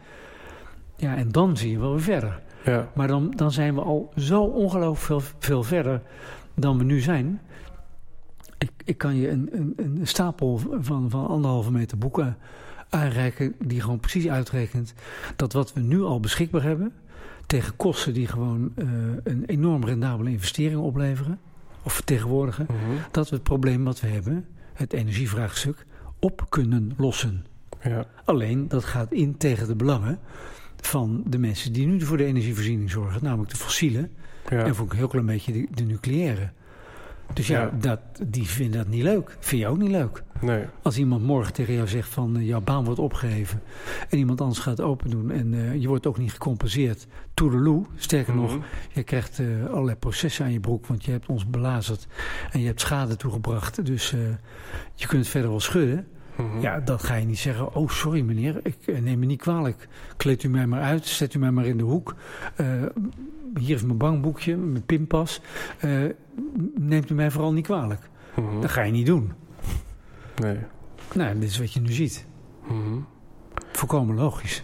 [0.96, 2.42] Ja, en dan zie je wel weer verder.
[2.66, 2.92] Ja.
[2.96, 6.02] Maar dan, dan zijn we al zo ongelooflijk veel, veel verder
[6.54, 7.42] dan we nu zijn.
[8.58, 12.38] Ik, ik kan je een, een, een stapel van, van anderhalve meter boeken
[12.90, 13.56] aanreiken...
[13.60, 14.94] die gewoon precies uitrekent
[15.36, 16.94] dat wat we nu al beschikbaar hebben...
[17.46, 18.88] tegen kosten die gewoon eh,
[19.24, 21.40] een enorm rendabele investering opleveren...
[21.84, 22.66] of vertegenwoordigen...
[22.70, 22.98] Mhm.
[23.12, 25.86] dat we het probleem wat we hebben, het energievraagstuk,
[26.20, 27.46] op kunnen lossen.
[27.82, 28.06] ja.
[28.26, 30.20] Alleen dat gaat in tegen de belangen
[30.82, 34.12] van de mensen die nu voor de energievoorziening zorgen, namelijk de fossielen
[34.50, 34.64] ja.
[34.64, 36.52] en voor een heel klein beetje de, de nucleaire.
[37.34, 37.72] Dus ja, Ja.
[37.80, 39.38] Dat, die vinden dat niet leuk.
[39.40, 40.24] Vind je ook niet leuk.
[40.42, 40.64] Nee.
[40.82, 43.62] Als iemand morgen tegen jou zegt van eh, jouw baan wordt opgeheven
[44.10, 47.08] en iemand anders gaat open doen en eh, je wordt ook niet gecompenseerd.
[47.34, 48.66] Toedeloe, sterker nog, Mhm.
[48.92, 52.08] je krijgt eh, allerlei processen aan je broek, want je hebt ons belazerd
[52.52, 53.86] en je hebt schade toegebracht.
[53.86, 54.10] Dus
[54.96, 56.08] je kunt het verder wel schudden.
[56.38, 56.60] Mhm.
[56.60, 57.76] Ja, dat ga je niet zeggen.
[57.76, 59.88] Oh, sorry meneer, ik eh, neem me niet kwalijk.
[60.18, 62.16] Kleed u mij maar uit, zet u mij maar in de hoek.
[62.56, 62.68] Eh,
[63.60, 65.42] hier is mijn bankboekje, mijn pinpas.
[65.80, 66.04] Eh,
[66.76, 68.10] neemt u mij vooral niet kwalijk.
[68.36, 68.62] Mhm.
[68.62, 69.34] Dat ga je niet doen.
[70.42, 70.58] Nee.
[71.14, 72.26] Nou, dit is wat je nu ziet.
[72.68, 73.00] Mhm.
[73.72, 74.64] Volkomen logisch.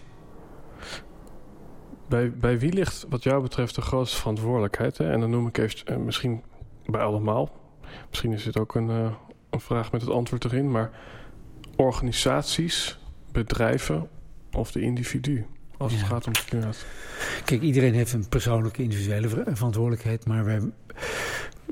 [2.08, 4.98] Bij, bij wie ligt wat jou betreft de grootste verantwoordelijkheid?
[4.98, 5.10] Hè?
[5.10, 6.42] En dan noem ik even, misschien
[6.86, 7.50] bij allemaal.
[8.08, 8.88] Misschien is dit ook een,
[9.50, 10.70] een vraag met het antwoord erin.
[10.70, 10.90] Maar
[11.82, 12.98] organisaties,
[13.32, 14.08] bedrijven
[14.52, 15.46] of de individu?
[15.76, 16.84] Als het gaat om klimaat.
[17.44, 20.26] Kijk, iedereen heeft een persoonlijke individuele ver- verantwoordelijkheid.
[20.26, 20.60] Maar wij,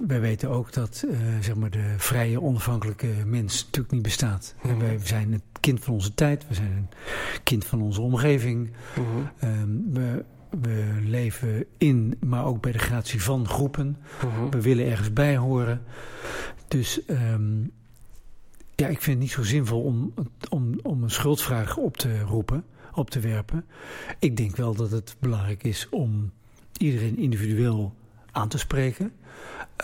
[0.06, 4.54] wij weten ook dat eh, zeg maar de vrije, onafhankelijke mens natuurlijk niet bestaat.
[4.62, 4.78] Mhm.
[4.78, 6.48] wij zijn het kind van onze tijd.
[6.48, 6.88] We zijn een
[7.42, 8.70] kind van onze omgeving.
[8.94, 9.06] Mhm.
[9.38, 10.24] Ehm, we,
[10.61, 13.96] we leven in, maar ook bij de gratie van groepen.
[14.24, 14.50] Mhm.
[14.50, 15.82] We willen ergens bij horen.
[16.68, 17.62] Dus ehm,
[18.81, 20.14] ja, ik vind het niet zo zinvol om,
[20.49, 22.64] om, om een schuldvraag op te roepen.
[22.95, 23.66] op te werpen.
[24.18, 26.33] Ik denk wel dat het belangrijk is om
[26.76, 27.95] iedereen individueel
[28.31, 29.12] aan te spreken.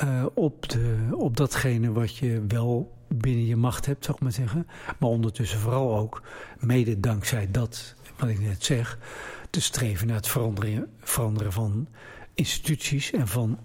[0.03, 4.33] Uh, op, de, op datgene wat je wel binnen je macht hebt, zou ik maar
[4.33, 4.67] zeggen.
[4.99, 6.23] Maar ondertussen vooral ook,
[6.59, 8.99] mede dankzij dat, wat ik net zeg,
[9.51, 10.35] te streven naar het
[11.01, 11.89] veranderen van
[12.35, 13.59] instituties en van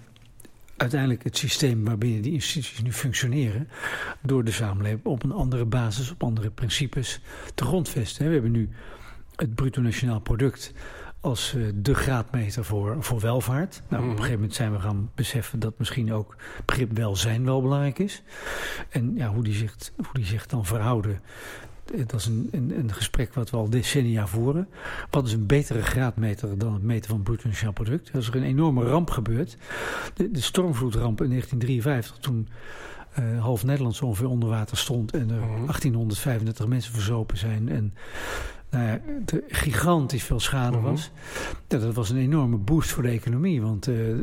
[0.82, 3.70] uiteindelijk het systeem waarbinnen die instituties nu functioneren,
[4.22, 7.22] door de samenleving op een andere basis, op andere principes
[7.56, 8.26] te grondvesten.
[8.26, 8.70] We hebben nu
[9.36, 10.74] het bruto nationaal product
[11.20, 13.82] als uh, de graadmeter voor, voor welvaart.
[13.90, 14.16] Nou, op een mhm.
[14.16, 18.24] gegeven moment zijn we gaan beseffen dat misschien ook begrip welzijn wel belangrijk is.
[18.90, 22.78] En ja, hoe, die zich, hoe die zich dan verhouden, eh, dat is een, een,
[22.78, 24.68] een, gesprek wat we al decennia voeren.
[25.10, 28.12] Wat is een betere graadmeter dan het meten van het bruto nationaal product?
[28.14, 29.58] Als er een enorme ramp gebeurt,
[30.14, 32.48] de, de stormvloedramp in 1953, toen
[33.20, 36.74] uh, half Nederland zo ongeveer onder water stond en er 1835 mhm.
[36.74, 37.94] mensen verzopen zijn en
[38.70, 40.86] nou ja, de gigantisch veel schade mhm.
[40.86, 41.12] was.
[41.68, 43.62] dat was een enorme boost voor de economie.
[43.62, 44.18] Want uh,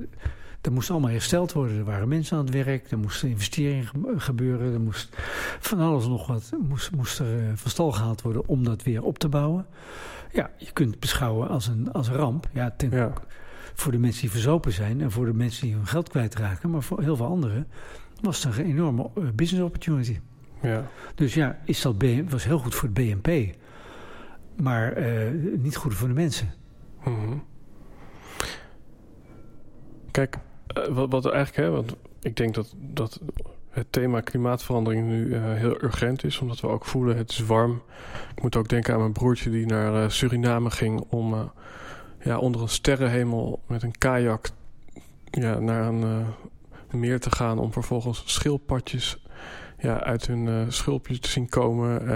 [0.69, 1.79] er moest allemaal hersteld worden.
[1.79, 2.91] Er waren mensen aan het werk.
[2.91, 4.73] Er moesten investeringen gebeuren.
[4.73, 5.17] Er moest
[5.59, 9.03] van alles nog wat moest, moest er uh, van stal gehaald worden om dat weer
[9.03, 9.67] op te bouwen.
[10.33, 12.49] Ja, je kunt het beschouwen als een, als een ramp.
[12.53, 13.13] Ja, ten,
[13.75, 16.71] Voor de mensen die verzopen zijn en voor de mensen die hun geld kwijtraken.
[16.71, 17.67] Maar voor heel veel anderen
[18.21, 20.19] was het een enorme eh, business opportunity.
[20.63, 20.91] Ja.
[21.15, 21.95] Dus ja, is dat
[22.29, 23.57] was heel goed voor het BNP
[24.63, 26.55] maar uh, niet goed voor de mensen.
[27.05, 27.47] Mm
[30.11, 30.39] Kijk,
[30.91, 33.21] wat, wat eigenlijk, hè, want ik denk dat, dat
[33.71, 37.83] het thema klimaatverandering nu uh, heel urgent is, omdat we ook voelen het is warm.
[38.35, 41.51] Ik moet ook denken aan mijn broertje die naar Suriname ging om
[42.23, 44.51] ja, onder een sterrenhemel met een kajak
[45.25, 46.27] ja, naar een
[46.91, 49.23] meer te gaan om vervolgens schildpadjes
[49.79, 52.07] ja, uit hun schulpjes te zien komen.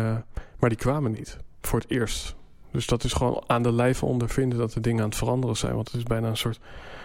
[0.59, 2.35] maar die kwamen niet voor het eerst.
[2.73, 5.75] Dus dat is gewoon aan de lijve ondervinden dat de dingen aan het veranderen zijn.
[5.75, 6.61] Want het is bijna een soort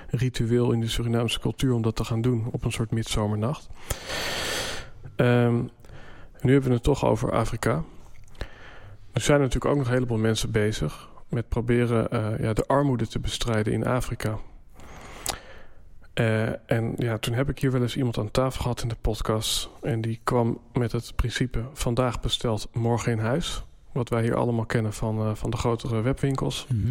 [0.09, 3.69] ritueel in de Surinaamse cultuur om dat te gaan doen op een soort midzomernacht.
[5.15, 5.69] Um,
[6.41, 7.83] nu hebben we het toch over Afrika.
[9.13, 13.07] Er zijn natuurlijk ook nog een heleboel mensen bezig met proberen uh, ja, de armoede
[13.07, 14.37] te bestrijden in Afrika.
[16.13, 18.97] Uh, en ja, toen heb ik hier wel eens iemand aan tafel gehad in de
[19.01, 19.69] podcast.
[19.81, 23.63] En die kwam met het principe: vandaag besteld, morgen in huis.
[23.91, 26.65] Wat wij hier allemaal kennen van, uh, van de grotere webwinkels.
[26.67, 26.89] -hmm.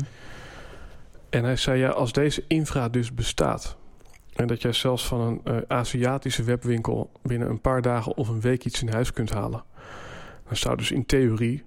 [1.31, 3.77] En hij zei, ja, als deze infra dus bestaat...
[4.35, 7.11] en dat jij zelfs van een uh, Aziatische webwinkel...
[7.23, 9.65] binnen een paar dagen of een week iets in huis kunt halen...
[10.47, 11.65] dan zou dus in theorie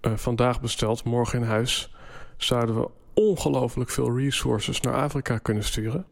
[0.00, 1.94] uh, vandaag besteld, morgen in huis...
[2.36, 6.06] zouden we ongelooflijk veel resources naar Afrika kunnen sturen...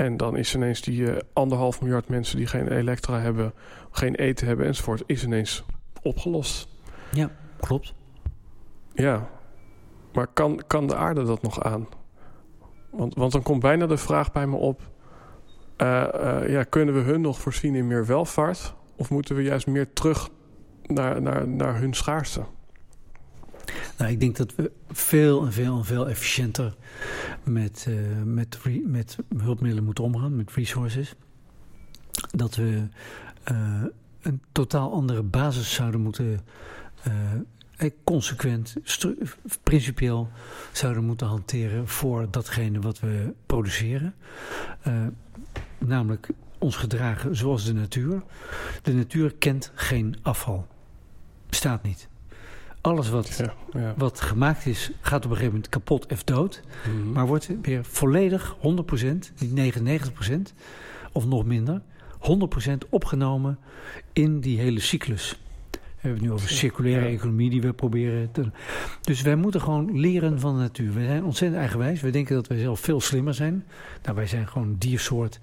[0.00, 3.52] En dan is ineens die uh, anderhalf miljard mensen die geen elektra hebben,
[3.90, 5.64] geen eten hebben enzovoort, is ineens
[6.02, 6.68] opgelost.
[7.12, 7.30] Ja.
[7.60, 7.94] Klopt.
[8.92, 9.28] Ja,
[10.12, 11.88] maar kan, kan de aarde dat nog aan?
[12.90, 14.80] Want, want dan komt bijna de vraag bij me op:
[15.78, 18.74] uh, uh, ja, kunnen we hun nog voorzien in meer welvaart?
[18.96, 20.28] Of moeten we juist meer terug
[20.82, 22.44] naar, naar, naar hun schaarste?
[23.98, 26.76] Nou, ik denk dat we veel en veel en veel efficiënter
[27.42, 31.14] met, uh, met, met hulpmiddelen moeten omgaan, met resources.
[32.30, 32.88] Dat we
[34.22, 36.40] een totaal andere basis zouden moeten
[38.04, 38.76] consequent,
[39.62, 40.28] principieel
[40.72, 44.14] zouden moeten hanteren voor datgene wat we produceren.
[44.86, 45.06] Uh,
[45.78, 46.28] namelijk
[46.58, 48.22] ons gedragen zoals de natuur.
[48.82, 50.66] De natuur kent geen afval.
[51.48, 52.08] Bestaat niet.
[52.80, 53.94] Alles wat, ja, ja.
[53.96, 56.62] wat gemaakt is, gaat op een gegeven moment kapot of dood.
[56.86, 57.12] Mm -hmm.
[57.12, 58.60] Maar wordt weer volledig 100%,
[59.38, 60.54] niet 99%
[61.12, 61.82] of nog minder,
[62.68, 63.58] 100% opgenomen
[64.12, 65.40] in die hele cyclus.
[66.00, 68.50] We hebben het nu over circulaire economie die we proberen te...
[69.00, 70.92] Dus wij moeten gewoon leren van de natuur.
[70.92, 72.00] We zijn ontzettend eigenwijs.
[72.00, 73.64] We denken dat wij zelf veel slimmer zijn.
[74.02, 75.40] Nou, wij zijn gewoon een diersoort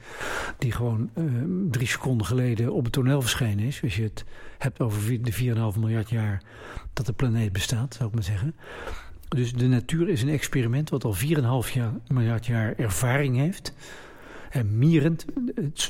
[0.58, 1.24] die gewoon uh,
[1.72, 3.84] drie seconden geleden op het toneel verschenen is.
[3.84, 4.26] Als je het
[4.58, 6.42] hebt over de 4,5 miljard jaar
[6.94, 8.56] dat de planeet bestaat, zou ik maar zeggen.
[9.28, 11.22] Dus de natuur is een experiment wat al 4,5
[12.08, 13.74] miljard jaar ervaring heeft.
[14.50, 15.18] En mieren,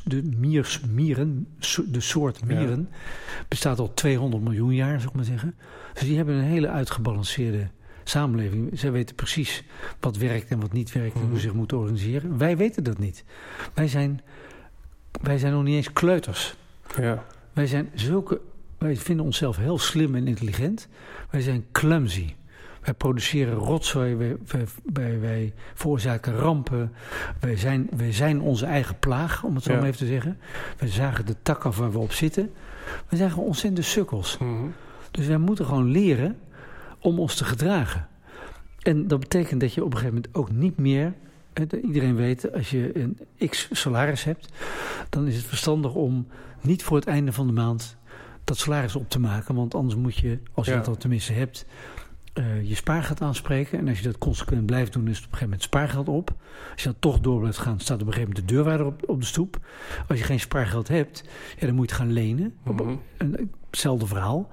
[0.04, 1.48] de miers, mieren,
[1.88, 2.90] de soort mieren,
[3.48, 5.56] bestaat al 200 miljoen jaar, zou ik maar zeggen.
[5.94, 7.68] Dus die hebben een hele uitgebalanceerde
[8.04, 8.80] samenleving.
[8.80, 9.64] Zij weten precies
[10.00, 11.42] wat werkt en wat niet werkt en hoe ze mhm.
[11.42, 12.38] zich moeten organiseren.
[12.38, 13.24] Wij weten dat niet.
[13.74, 14.22] Wij zijn,
[15.22, 16.56] wij zijn nog niet eens kleuters.
[16.98, 17.26] Ja.
[17.54, 18.42] Wij zijn zulke.
[18.78, 20.88] Wij vinden onszelf heel slim en intelligent.
[21.30, 22.34] Wij zijn clumsy.
[22.88, 24.38] Wij produceren rotzooi, wij,
[24.84, 26.94] wij, wij, veroorzaken rampen.
[27.40, 30.40] Wij zijn, wij zijn onze eigen plaag, om het zo maar even te zeggen.
[30.78, 32.52] Wij zagen de tak af waar we op zitten.
[33.10, 34.38] We zijn gewoon ontzettende sukkels.
[34.38, 34.52] Mhm.
[35.12, 36.38] Dus wij moeten gewoon leren
[37.00, 38.08] om ons te gedragen.
[38.82, 41.14] En dat betekent dat je op een gegeven moment ook niet meer.
[41.84, 43.20] Iedereen weet, als je een
[43.50, 44.50] x salaris hebt,
[45.10, 46.28] dan is het verstandig om
[46.62, 47.98] niet voor het einde van de maand
[48.44, 49.56] dat salaris op te maken.
[49.56, 51.66] Want anders moet je, als je dat al tenminste hebt,
[52.40, 53.80] uh, je spaargeld aanspreken.
[53.80, 56.36] En als je dat consequent blijft doen, is het op een gegeven moment spaargeld op.
[56.72, 59.10] Als je dan toch door blijft gaan, staat op een gegeven moment de deurwaarder op,
[59.10, 59.60] op de stoep.
[60.08, 61.24] Als je geen spaargeld hebt,
[61.60, 62.56] ja, dan moet je het gaan lenen.
[62.64, 63.02] Mm
[63.70, 64.50] Hetzelfde verhaal.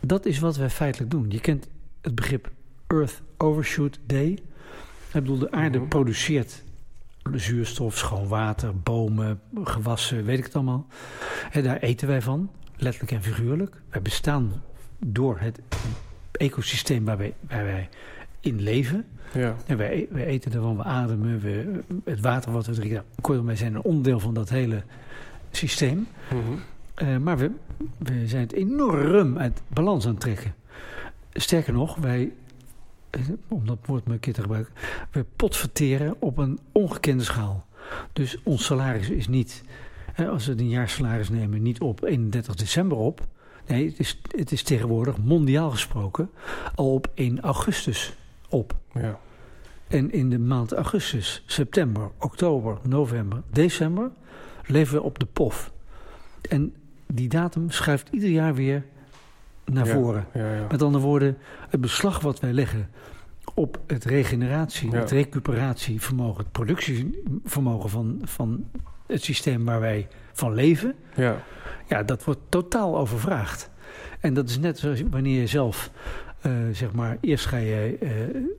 [0.00, 1.30] Dat is wat wij feitelijk doen.
[1.30, 1.68] Je kent
[2.00, 2.50] het begrip
[2.86, 4.30] Earth Overshoot Day.
[4.30, 4.40] Ik
[5.12, 5.88] bedoel, de aarde mhm.
[5.88, 6.64] produceert
[7.32, 10.86] zuurstof, schoon water, bomen, gewassen, weet ik het allemaal.
[11.50, 13.82] En daar eten wij van, letterlijk en figuurlijk.
[13.88, 14.62] Wij bestaan
[14.98, 15.60] door het
[16.42, 17.88] ecosysteem waar wij, waar wij
[18.40, 19.04] in leven.
[19.32, 19.56] Ja.
[19.66, 23.04] En wij, wij eten ervan, we ademen, we, het water wat we drinken.
[23.20, 24.82] Kortom, wij zijn een onderdeel van dat hele
[25.50, 26.06] systeem.
[26.32, 26.58] Mm
[27.22, 27.50] maar we,
[27.98, 30.54] we zijn het enorm uit balans aan het trekken.
[31.32, 32.32] Sterker nog, wij,
[33.10, 34.74] eh, om dat woord maar een keer te gebruiken,
[35.10, 37.66] we potverteren op een ongekende schaal.
[38.12, 39.62] Dus ons salaris is niet,
[40.16, 43.26] als we een jaarsalaris nemen, niet op 31 december op.
[43.72, 46.30] Nee, het is, het is tegenwoordig mondiaal gesproken
[46.74, 48.16] al op 1 augustus
[48.48, 48.76] op.
[48.94, 49.18] Ja.
[49.88, 54.10] En in de maand augustus, september, oktober, november, december
[54.66, 55.72] leven we op de pof.
[56.48, 56.74] En
[57.06, 58.84] die datum schuift ieder jaar weer
[59.64, 60.26] naar voren.
[60.34, 62.90] Ja, Met andere woorden, het beslag wat wij leggen
[63.54, 68.64] op het regeneratie, het recuperatievermogen, het productievermogen van, van
[69.06, 71.42] het systeem waar wij van leven, ja.
[71.88, 73.70] ja, dat wordt totaal overvraagd.
[74.20, 75.90] En dat is net zoals wanneer je zelf,
[76.46, 78.10] uh, zeg maar, eerst ga je uh,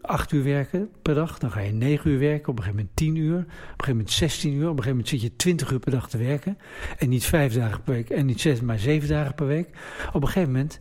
[0.02, 2.96] acht uur werken per dag, dan ga je negen uur werken, op een gegeven moment
[2.96, 5.72] tien uur, op een gegeven moment zestien uur, op een gegeven moment zit je twintig
[5.72, 6.58] uur per dag te werken.
[6.98, 9.70] En niet vijf dagen per week en niet zes, maar zeven dagen per week.
[10.14, 10.80] Op een gegeven moment,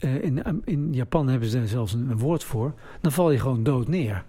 [0.00, 3.38] uh, in, in Japan hebben ze daar zelfs een, een woord voor, dan val je
[3.38, 4.24] gewoon dood neer.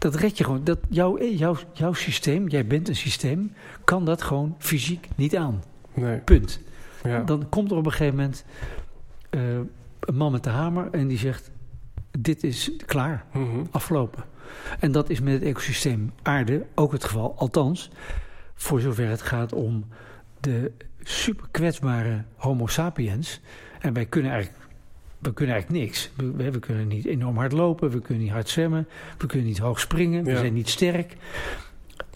[0.00, 0.64] Dat red je gewoon.
[0.64, 3.52] Dat jouw, jouw, jouw systeem, jij bent een systeem,
[3.84, 5.62] kan dat gewoon fysiek niet aan.
[5.94, 6.18] Nee.
[6.18, 6.60] Punt.
[7.02, 7.22] Ja.
[7.22, 8.44] Dan komt er op een gegeven moment
[9.30, 9.58] uh,
[10.00, 11.50] een man met de hamer en die zegt:
[12.18, 14.24] Dit is klaar, mm afgelopen.
[14.78, 17.34] En dat is met het ecosysteem aarde ook het geval.
[17.36, 17.90] Althans,
[18.54, 19.84] voor zover het gaat om
[20.40, 20.72] de
[21.02, 23.40] super kwetsbare Homo sapiens.
[23.80, 24.59] En wij kunnen eigenlijk
[25.20, 26.10] we kunnen eigenlijk niks.
[26.16, 29.58] We, we, kunnen niet enorm hard lopen, we kunnen niet hard zwemmen, we kunnen niet
[29.58, 31.16] hoog springen, we zijn niet sterk.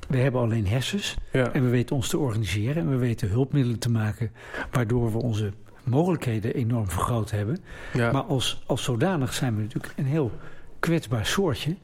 [0.08, 3.90] We hebben alleen hersens en we weten ons te organiseren en we weten hulpmiddelen te
[3.90, 4.30] maken
[4.70, 5.52] waardoor we onze
[5.84, 7.58] mogelijkheden enorm vergroot hebben.
[7.94, 10.30] Maar als, als zodanig zijn we natuurlijk een heel
[10.78, 11.76] kwetsbaar soortje,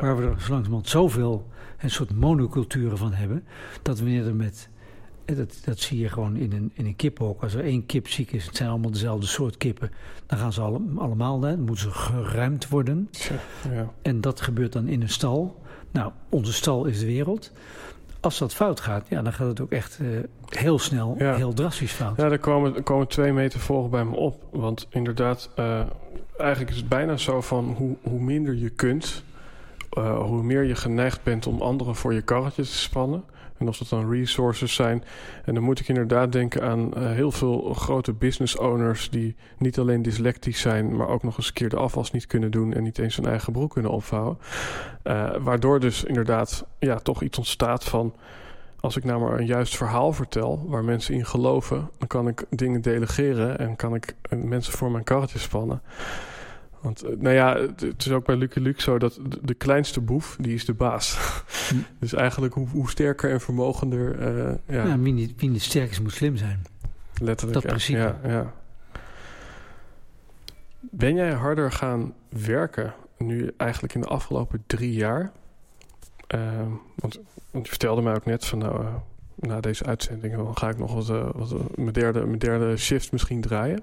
[0.00, 1.46] waar we er zo langzamerhand zoveel
[1.78, 3.44] een soort monoculturen van hebben,
[3.82, 4.68] dat wanneer er met
[5.36, 7.42] dat, dat zie je gewoon in een, in een kippenhok.
[7.42, 9.90] Als er één kip ziek is, het zijn allemaal dezelfde soort kippen.
[10.26, 10.60] Dan gaan ze
[10.96, 13.10] allemaal, dan moeten ze geruimd worden.
[13.70, 13.92] Ja.
[14.02, 15.62] En dat gebeurt dan in een stal.
[15.90, 17.52] Nou, onze stal is de wereld.
[18.20, 20.18] Als dat fout gaat, ja, dan gaat het ook echt uh,
[20.48, 22.16] heel snel, heel drastisch fout.
[22.16, 24.42] Ja, er komen, er komen twee meter volgen bij me op.
[24.50, 25.80] Want inderdaad, uh,
[26.38, 29.22] eigenlijk is het bijna zo van hoe, hoe minder je kunt...
[29.98, 33.24] Uh, hoe meer je geneigd bent om anderen voor je karretje te spannen...
[33.58, 35.04] En of dat dan resources zijn.
[35.44, 39.78] En dan moet ik inderdaad denken aan uh, heel veel grote business owners die niet
[39.78, 42.82] alleen dyslectisch zijn, maar ook nog eens een keer de afwas niet kunnen doen en
[42.82, 44.38] niet eens hun eigen broek kunnen opvouwen.
[45.04, 48.14] Uh, waardoor dus inderdaad ja, toch iets ontstaat van.
[48.80, 52.44] Als ik nou maar een juist verhaal vertel waar mensen in geloven, dan kan ik
[52.50, 55.82] dingen delegeren en kan ik mensen voor mijn karretje spannen.
[56.80, 60.36] Want eh, nou ja, het is ook bij Lucky Luke zo dat de, kleinste boef,
[60.40, 61.18] die is de baas.
[61.68, 61.74] Hm.
[62.00, 64.18] dus eigenlijk hoe, hoe, sterker en vermogender...
[64.20, 64.86] Uh, ja.
[64.86, 66.62] ja, wie, niet, wie niet sterk is, moet slim zijn.
[67.22, 67.60] Letterlijk.
[67.60, 67.98] Dat principe.
[67.98, 68.52] Ja, ja.
[70.80, 75.32] Ben jij harder gaan werken nu eigenlijk in de afgelopen drie jaar?
[76.34, 76.40] Uh,
[76.94, 77.18] want,
[77.50, 78.94] want, je vertelde mij ook net van nou, uh,
[79.34, 83.40] na deze uitzending dan ga ik nog wat, wat mijn, derde, mijn derde shift misschien
[83.40, 83.82] draaien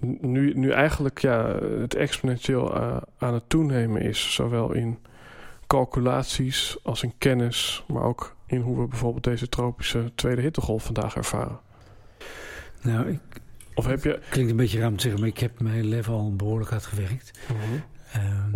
[0.00, 4.98] nu, nu eigenlijk ja, het exponentieel uh, aan het toenemen is, zowel in
[5.66, 11.16] calculaties als in kennis, maar ook in hoe we bijvoorbeeld deze tropische tweede hittegolf vandaag
[11.16, 11.58] ervaren?
[12.82, 13.20] Nou, ik,
[13.74, 14.20] of heb je...
[14.30, 16.86] Klinkt een beetje raar om te zeggen, maar ik heb mijn leven al behoorlijk hard
[16.86, 17.38] gewerkt.
[17.48, 17.80] Mhm.
[18.12, 18.52] Ehm,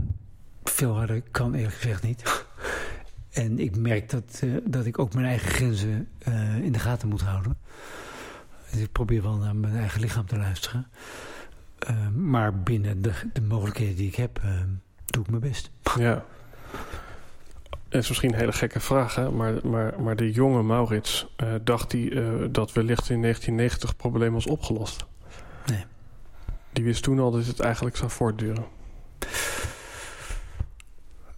[0.65, 2.47] veel harder kan eerlijk gezegd niet.
[3.33, 7.09] en ik merk dat, uh, dat ik ook mijn eigen grenzen uh, in de gaten
[7.09, 7.57] moet houden.
[8.71, 10.87] Dus ik probeer wel naar mijn eigen lichaam te luisteren.
[11.91, 14.51] Uh, maar binnen de, de, mogelijkheden die ik heb, uh,
[15.05, 15.71] doe ik mijn best.
[15.99, 16.25] Ja.
[17.89, 19.31] Het is misschien een hele gekke vraag, hè?
[19.31, 22.09] Maar, maar, maar de jonge Maurits, uh, dacht hij
[22.51, 25.05] dat wellicht in 1990 het probleem was opgelost?
[25.67, 25.85] Nee.
[26.73, 28.65] Die wist toen al dat het eigenlijk zou voortduren.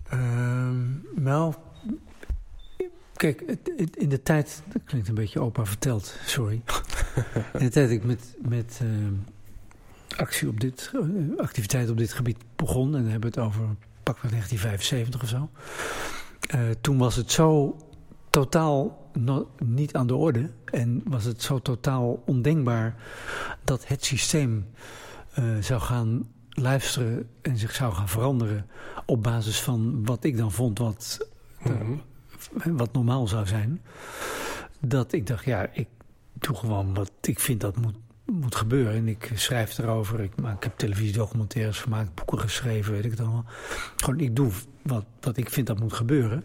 [0.08, 0.84] Ehm,
[1.14, 1.54] nou,
[3.16, 3.40] kijk,
[3.94, 6.62] in de tijd, dat klinkt een beetje opa verteld, sorry.
[7.58, 9.14] in de tijd dat ik met, met ehm,
[10.16, 13.64] actie op dit, uh, activiteit op dit gebied begon, en dan hebben we het over
[14.02, 15.50] pak 1975 of zo.
[16.54, 17.76] Uh, toen was het zo
[18.30, 19.10] totaal
[19.58, 22.94] niet aan de orde en was het zo totaal ondenkbaar
[23.64, 24.66] dat het systeem
[25.38, 28.66] uh, zou gaan luisteren en zich zou gaan veranderen
[29.06, 31.28] op basis van wat ik dan vond wat,
[31.62, 32.02] mm
[32.58, 32.76] -hmm.
[32.76, 33.82] wat normaal zou zijn.
[34.80, 35.88] Dat ik dacht, ja, ik
[36.32, 37.96] doe gewoon wat ik vind dat moet,
[38.26, 38.94] moet gebeuren.
[38.94, 43.20] En ik schrijf erover, ik, maak, ik heb televisiedocumentaires gemaakt, boeken geschreven, weet ik het
[43.20, 43.44] allemaal.
[43.96, 44.50] Gewoon, ik doe
[44.82, 46.44] wat, wat ik vind dat moet gebeuren.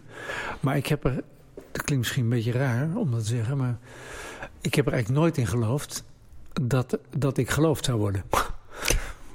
[0.60, 1.14] Maar ik heb er,
[1.54, 3.78] dat klinkt misschien een beetje raar om dat te zeggen, maar
[4.60, 6.04] ik heb er eigenlijk nooit in geloofd
[6.52, 8.24] dat, dat ik geloofd zou worden.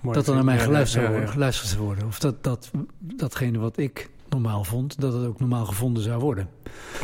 [0.01, 1.27] dat er naar mij geluisterd, ja, ja.
[1.27, 2.07] geluisterd zou worden.
[2.07, 6.49] Of dat, dat datgene wat ik normaal vond, dat het ook normaal gevonden zou worden.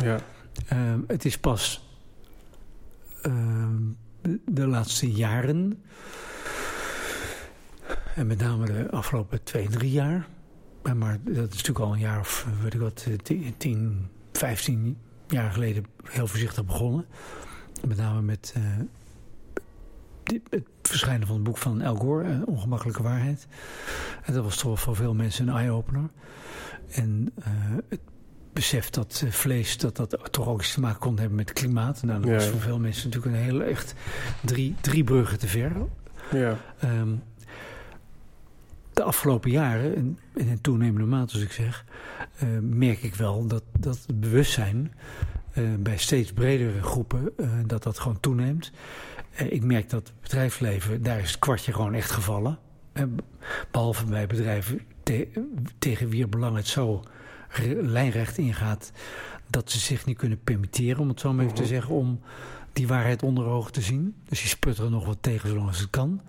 [0.02, 0.18] Ja.
[0.72, 1.88] Uh, het is pas
[3.22, 3.32] uh,
[4.44, 5.82] de laatste jaren,
[8.14, 10.28] en met name de afgelopen twee, drie jaar,
[10.96, 13.06] maar dat is natuurlijk al een jaar of weet ik wat,
[13.56, 14.96] tien, vijftien
[15.28, 17.06] jaar geleden heel voorzichtig begonnen.
[17.86, 18.62] Met name met uh,
[20.50, 23.46] het verschijnen van het boek van Al Gore, Ongemakkelijke Waarheid.
[24.22, 26.10] En dat was toch voor veel mensen een eye-opener.
[26.90, 27.32] En
[27.88, 28.00] het
[28.54, 32.02] besef dat vlees dat dat toch ook iets te maken kon hebben met het klimaat.
[32.02, 33.94] Nou, dat ja, was voor veel mensen natuurlijk een hele echt
[34.44, 35.72] drie, drie bruggen te ver.
[36.32, 36.58] Ja.
[36.84, 37.22] Um,
[38.92, 41.84] de afgelopen jaren, in, in toenemende mate als ik zeg,
[42.42, 44.92] uh, merk ik wel dat, dat het bewustzijn
[45.54, 48.72] uh, bij steeds bredere groepen, uh, dat dat gewoon toeneemt.
[49.36, 52.58] ik merk dat het bedrijfsleven, daar is het kwartje gewoon echt gevallen.
[53.70, 55.28] behalve bij bedrijven te,
[55.78, 57.02] tegen wie belang het zo
[57.82, 58.92] lijnrecht ingaat
[59.46, 62.20] dat ze zich niet kunnen permitteren, om het zo maar even te zeggen, om
[62.72, 64.14] die waarheid onder ogen te zien.
[64.28, 66.20] Dus die sputteren nog wat tegen zolang het kan.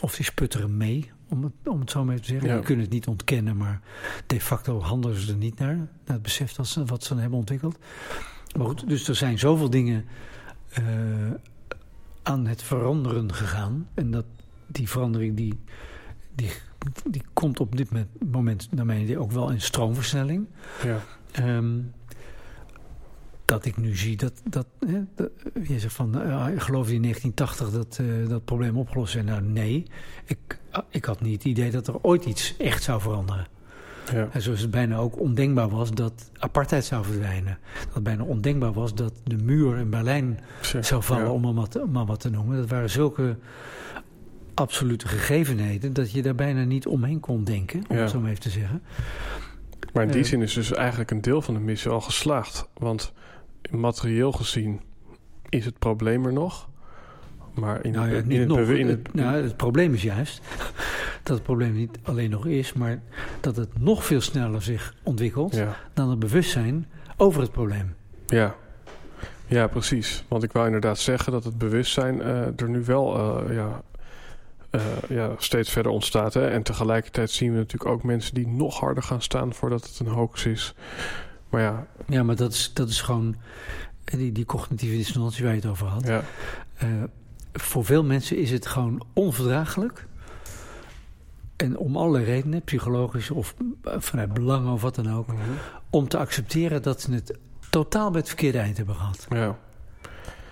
[0.00, 2.48] Of die sputteren mee, om het, om het zo maar even te zeggen.
[2.48, 2.54] Ja.
[2.56, 3.80] Die kunnen het niet ontkennen, maar
[4.26, 5.76] de facto handelen ze er niet naar.
[5.76, 7.78] Naar het besef dat ze, wat ze hebben ontwikkeld.
[8.56, 10.04] Maar goed, dus er zijn zoveel dingen
[10.78, 11.30] uh,
[12.22, 13.88] aan het veranderen gegaan.
[13.94, 14.24] En dat
[14.66, 15.60] die verandering die,
[16.34, 16.50] die
[17.04, 17.88] die komt op dit
[18.32, 20.46] moment, naar mijn idee, ook wel in stroomversnelling.
[20.82, 21.00] Ja.
[21.56, 21.92] Um,
[23.44, 25.30] dat ik nu zie dat, dat, hè, dat
[25.62, 29.22] je zegt van, uh, geloof in 1980 dat uh, dat probleem opgelost is.
[29.22, 29.86] Nou nee,
[30.24, 30.58] ik,
[30.88, 33.46] ik had niet het idee dat er ooit iets echt zou veranderen.
[34.12, 34.28] Ja.
[34.32, 37.58] En zoals het bijna ook ondenkbaar was dat apartheid zou verdwijnen.
[37.84, 40.40] Dat het bijna ondenkbaar was dat de muur in Berlijn
[40.80, 41.30] zou vallen, ja.
[41.30, 42.56] om maar wat, maar wat te noemen.
[42.56, 43.36] Dat waren zulke
[44.54, 48.02] absolute gegevenheden dat je daar bijna niet omheen kon denken, om Ja.
[48.02, 48.82] het zo maar even te zeggen.
[49.92, 52.68] Maar in die Eh, zin is dus eigenlijk een deel van de missie al geslaagd.
[52.74, 53.12] Want
[53.70, 54.80] materieel gezien
[55.48, 56.68] is het probleem er nog.
[57.54, 58.68] Maar in, Nou ja, het, niet in, het, nog.
[58.68, 60.40] in het, nou, het probleem is juist
[61.22, 63.00] dat het probleem niet alleen nog is, maar
[63.40, 66.86] dat het nog veel sneller zich ontwikkelt ja, dan het bewustzijn
[67.16, 67.94] over het probleem.
[68.26, 68.54] ja.
[69.46, 70.24] ja, precies.
[70.28, 73.82] Want ik wou inderdaad zeggen dat het bewustzijn eh, er nu wel eh, ja,
[74.72, 76.34] eh, ja, steeds verder ontstaat.
[76.34, 76.48] Hè?
[76.48, 80.06] En tegelijkertijd zien we natuurlijk ook mensen die nog harder gaan staan voordat het een
[80.06, 80.74] hoax is.
[81.48, 83.36] Maar ja, Ja, maar dat is, dat is gewoon
[84.04, 86.06] eh, die, die cognitieve dissonantie waar je het over had.
[86.06, 86.22] ja,
[86.76, 86.88] Eh,
[87.52, 90.06] voor veel mensen is het gewoon onverdraaglijk.
[91.56, 95.38] En om alle redenen, psychologisch of vanuit belang of wat dan ook, mhm.
[95.90, 97.38] om te accepteren dat ze het
[97.70, 99.26] totaal bij het verkeerde eind hebben gehad.
[99.28, 99.58] ja,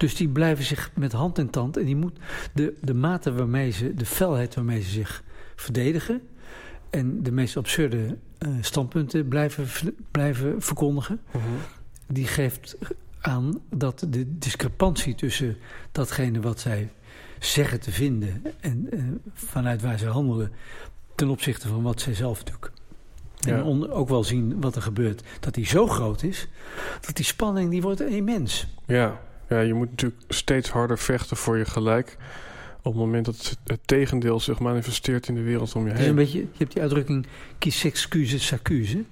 [0.01, 1.77] Dus die blijven zich met hand en tand.
[1.77, 2.19] En die moet
[2.53, 5.23] de, de mate waarmee ze, de felheid waarmee ze zich
[5.57, 6.21] verdedigen.
[6.91, 9.67] en de meest absurde eh, standpunten blijven,
[10.11, 11.21] blijven verkondigen.
[11.33, 11.43] mhm.
[12.07, 12.77] die geeft
[13.21, 15.57] aan dat de discrepantie tussen
[15.93, 16.93] datgene wat zij
[17.39, 18.43] zeggen te vinden.
[18.61, 19.03] en eh,
[19.35, 20.53] vanuit waar ze handelen.
[21.15, 22.71] ten opzichte van wat zij zelf natuurlijk.
[23.39, 23.57] Ja.
[23.57, 25.23] En on- ook wel zien wat er gebeurt.
[25.41, 26.49] Dat die zo groot is.
[27.01, 28.67] dat die spanning die wordt immens.
[28.87, 29.21] Ja,
[29.51, 32.17] ja, je moet natuurlijk steeds harder vechten voor je gelijk.
[32.83, 36.05] Op het moment dat het, tegendeel zich manifesteert in de wereld om je is een
[36.05, 36.15] heen.
[36.15, 37.27] beetje, je hebt die uitdrukking
[37.59, 39.05] qui s'excuse s'accuse.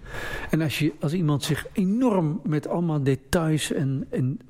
[0.51, 4.41] En als, je, als iemand zich enorm met allemaal details en, en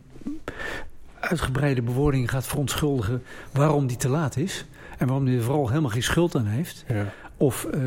[1.20, 3.22] uitgebreide bewoordingen gaat verontschuldigen
[3.52, 4.64] waarom die te laat is.
[4.98, 6.84] En waarom hij er vooral helemaal geen schuld aan heeft.
[6.88, 7.80] Ja, Of eh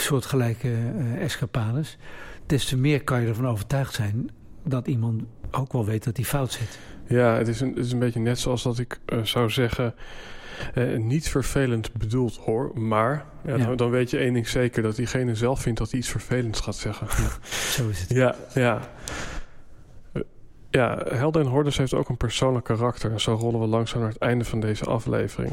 [0.00, 1.98] soortgelijke eh, escapades.
[2.46, 4.30] Des te meer kan je ervan overtuigd zijn
[4.64, 6.78] dat iemand ook wel weet dat hij fout zit.
[7.06, 9.94] Ja, het is een, het is een beetje net zoals dat ik uh, zou zeggen...
[10.74, 14.82] Uh, niet vervelend bedoeld hoor, maar ja, Dan, dan, weet je één ding zeker...
[14.82, 17.06] dat diegene zelf vindt dat hij iets vervelends gaat zeggen.
[17.10, 18.08] Ja, zo is het.
[18.10, 18.80] Ja, ja.
[20.70, 23.12] Ja, Helden en Hordes heeft ook een persoonlijk karakter.
[23.12, 25.52] En zo rollen we langzaam naar het einde van deze aflevering.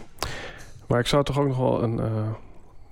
[0.87, 1.99] Maar ik zou toch ook nog wel een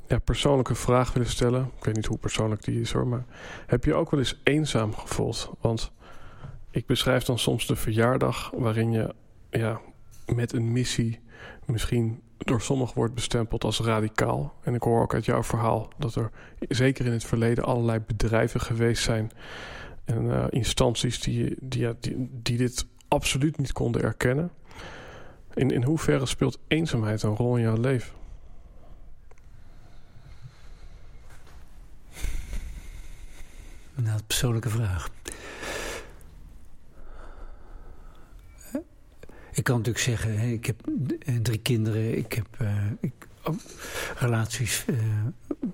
[0.07, 1.71] ja, persoonlijke vraag willen stellen.
[1.77, 3.07] Ik weet niet hoe persoonlijk die is hoor.
[3.07, 3.25] Maar
[3.67, 5.51] heb je ook wel eens eenzaam gevoeld?
[5.61, 5.91] Want
[6.71, 9.15] ik beschrijf dan soms de verjaardag waarin je
[9.49, 9.81] ja,
[10.25, 11.19] met een missie
[11.65, 14.53] misschien door sommigen wordt bestempeld als radicaal.
[14.63, 18.61] En ik hoor ook uit jouw verhaal dat er zeker in het verleden allerlei bedrijven
[18.61, 19.31] geweest zijn
[20.05, 21.89] en uh, instanties die, die,
[22.41, 24.51] die, dit absoluut niet konden erkennen.
[25.53, 28.13] In, in hoeverre speelt eenzaamheid een rol in jouw leven?
[33.95, 35.09] Nou, persoonlijke vraag.
[39.51, 40.81] Ik kan natuurlijk zeggen, ik heb
[41.41, 43.55] drie kinderen, ik heb uh, ik, oh,
[44.15, 44.97] relaties uh,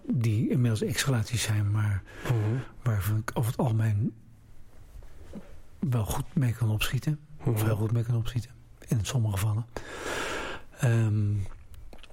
[0.08, 2.34] die inmiddels ex-relaties zijn, maar mhm.
[2.34, 2.60] -huh.
[2.84, 4.14] waarvan ik over het algemeen
[5.80, 7.20] wel goed mee kan opschieten.
[7.40, 7.66] Of mhm.
[7.66, 8.52] heel goed mee kan opschieten.
[8.88, 9.66] In sommige gevallen.
[10.84, 11.46] Um,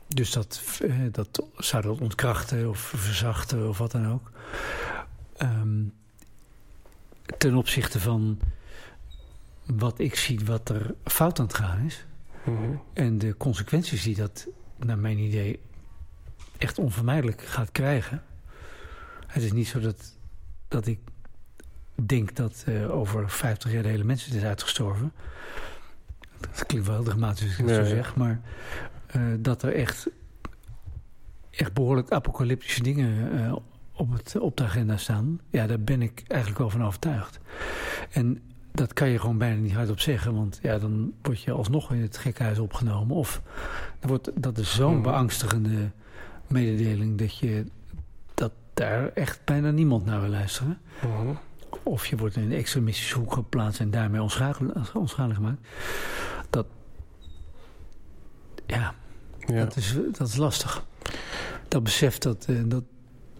[0.08, 4.30] dus dat, eh, dat zou dat ontkrachten of verzachten of wat dan ook.
[5.42, 5.92] Um,
[7.38, 8.38] ten opzichte van
[9.66, 12.06] wat ik zie wat er fout aan het gaan is.
[12.44, 14.46] Mm En de consequenties die dat,
[14.76, 15.60] naar mijn idee,
[16.58, 18.22] echt onvermijdelijk gaat krijgen.
[19.26, 20.16] Het is niet zo dat,
[20.68, 20.98] dat ik
[21.94, 25.12] denk dat uh, over 50 jaar de hele mensheid is uitgestorven.
[26.40, 28.16] Dat klinkt wel heel dramatisch als ik het zo zeg.
[28.16, 28.40] Maar
[29.16, 30.08] uh, dat er echt,
[31.50, 33.56] echt behoorlijk apocalyptische dingen uh,
[33.92, 35.40] op, het, op de agenda staan.
[35.50, 37.38] Ja, daar ben ik eigenlijk wel van overtuigd.
[38.10, 38.42] En
[38.74, 40.34] dat kan je gewoon bijna niet hardop zeggen.
[40.34, 43.16] Want ja, dan word je alsnog in het gekhuis opgenomen.
[43.16, 43.42] Of
[44.00, 45.02] dan wordt, dat is zo'n hmm.
[45.02, 45.90] beangstigende
[46.46, 47.18] mededeling...
[47.18, 47.64] dat je
[48.34, 50.78] dat daar echt bijna niemand naar wil luisteren.
[51.00, 51.38] Hmm.
[51.82, 55.66] Of je wordt in een extremistische hoek geplaatst en daarmee onschadelijk, onschadelijk gemaakt.
[56.50, 56.66] Dat,
[58.66, 58.94] ja,
[59.38, 60.84] ja, Dat, is, dat is lastig.
[61.68, 62.84] Dat besef, dat, uh, dat,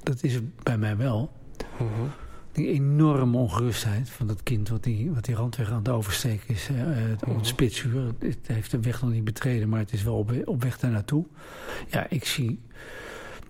[0.03, 1.33] dat is bij mij wel.
[1.59, 1.79] Uh.
[1.79, 2.24] -huh.
[2.55, 6.69] Die enorme ongerustheid van dat kind wat die, wat die randweg aan het oversteken is.
[6.71, 6.79] Uh,
[7.13, 7.45] op het mhm.
[7.45, 8.15] spitsuur.
[8.19, 10.91] Het heeft de weg nog niet betreden, maar het is wel op, op weg daar
[10.91, 11.27] naartoe.
[11.89, 12.61] Ja, ik zie,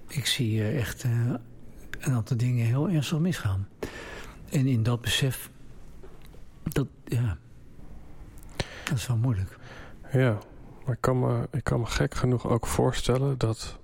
[0.09, 3.69] ik zie uh, echt een aantal dingen heel ernstig misgaan.
[4.51, 5.51] En in dat besef,
[6.63, 7.39] dat, ja,
[8.85, 9.59] dat is wel moeilijk.
[10.13, 10.39] Ja,
[10.85, 13.79] maar ik kan me, ik kan me gek genoeg ook voorstellen dat,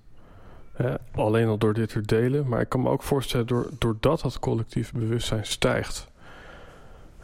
[1.15, 4.39] alleen al door dit te delen, maar ik kan me ook voorstellen door, doordat dat
[4.39, 6.09] collectief bewustzijn stijgt,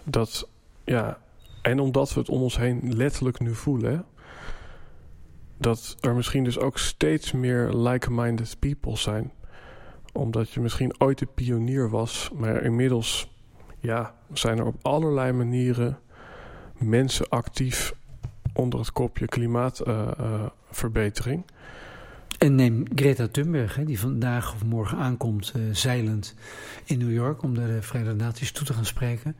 [0.04, 0.48] dat,
[0.84, 1.18] ja,
[1.62, 4.04] en omdat we het om ons heen letterlijk nu voelen,
[5.59, 9.32] dat er misschien dus ook steeds meer like-minded people zijn
[10.16, 13.34] omdat je misschien ooit de pionier was, maar inmiddels
[13.78, 15.98] ja, zijn er op allerlei manieren
[16.78, 17.94] mensen actief
[18.52, 21.44] onder het kopje klimaatverbetering.
[22.39, 26.34] En neem Greta Thunberg, hè, die vandaag of morgen aankomt uh, zeilend
[26.84, 29.37] in New York om de Verenigde Naties toe te gaan spreken.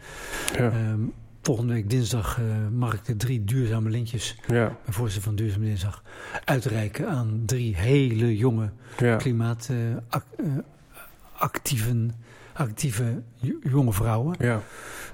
[0.57, 0.91] Ja.
[0.91, 4.79] Um, volgende week dinsdag uh, mag ik de drie duurzame lintjes, ja.
[4.89, 6.03] voorzitter van Duurzame Dinsdag,
[6.45, 9.17] uitreiken aan drie hele jonge ja.
[9.17, 12.15] klimaatactieven
[12.57, 13.23] actieve
[13.63, 14.37] jonge vrouwen.
[14.39, 14.63] Ja.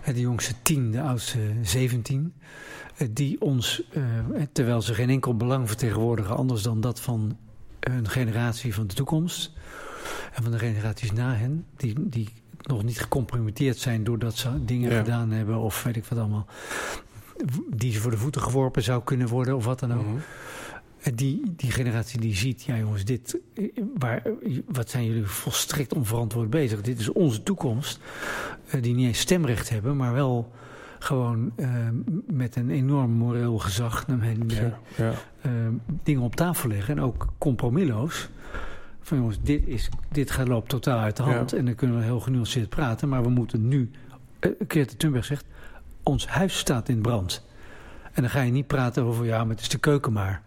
[0.05, 2.35] De jongste tien, de oudste zeventien.
[2.97, 4.03] Eh, die ons, eh,
[4.53, 6.37] terwijl ze geen enkel belang vertegenwoordigen...
[6.37, 7.37] anders dan dat van
[7.91, 9.53] hun generatie van de toekomst...
[10.33, 11.65] en van de generaties na hen...
[11.77, 12.29] die, die
[12.63, 15.59] nog niet gecompromitteerd zijn doordat ze dingen gedaan hebben...
[15.59, 16.47] of weet ik wat allemaal...
[17.75, 20.07] die ze voor de voeten geworpen zou kunnen worden of wat dan ook...
[20.07, 20.17] Mhm.
[21.15, 23.39] Die, die generatie die ziet, ja jongens, dit,
[23.99, 24.23] waar,
[24.67, 26.81] wat zijn jullie volstrekt onverantwoord bezig?
[26.81, 28.01] Dit is onze toekomst,
[28.75, 30.53] uh, die niet eens stemrecht hebben, maar wel
[31.03, 31.69] gewoon uh,
[32.27, 35.13] met een enorm moreel gezag naar hen ja, ja.
[35.47, 35.53] Uh,
[36.03, 36.97] dingen op tafel leggen.
[36.97, 38.29] En ook compromisloos.
[39.01, 41.51] Van jongens, dit, is, dit gaat loopt totaal uit de hand.
[41.51, 41.57] Ja.
[41.57, 43.09] En dan kunnen we heel genuanceerd praten.
[43.09, 43.91] Maar we moeten nu,
[44.41, 45.45] uh, Greta Thunberg zegt,
[46.03, 47.47] ons huis staat in brand.
[48.13, 50.43] En dan ga je niet praten over, ja, maar het is de keuken maar.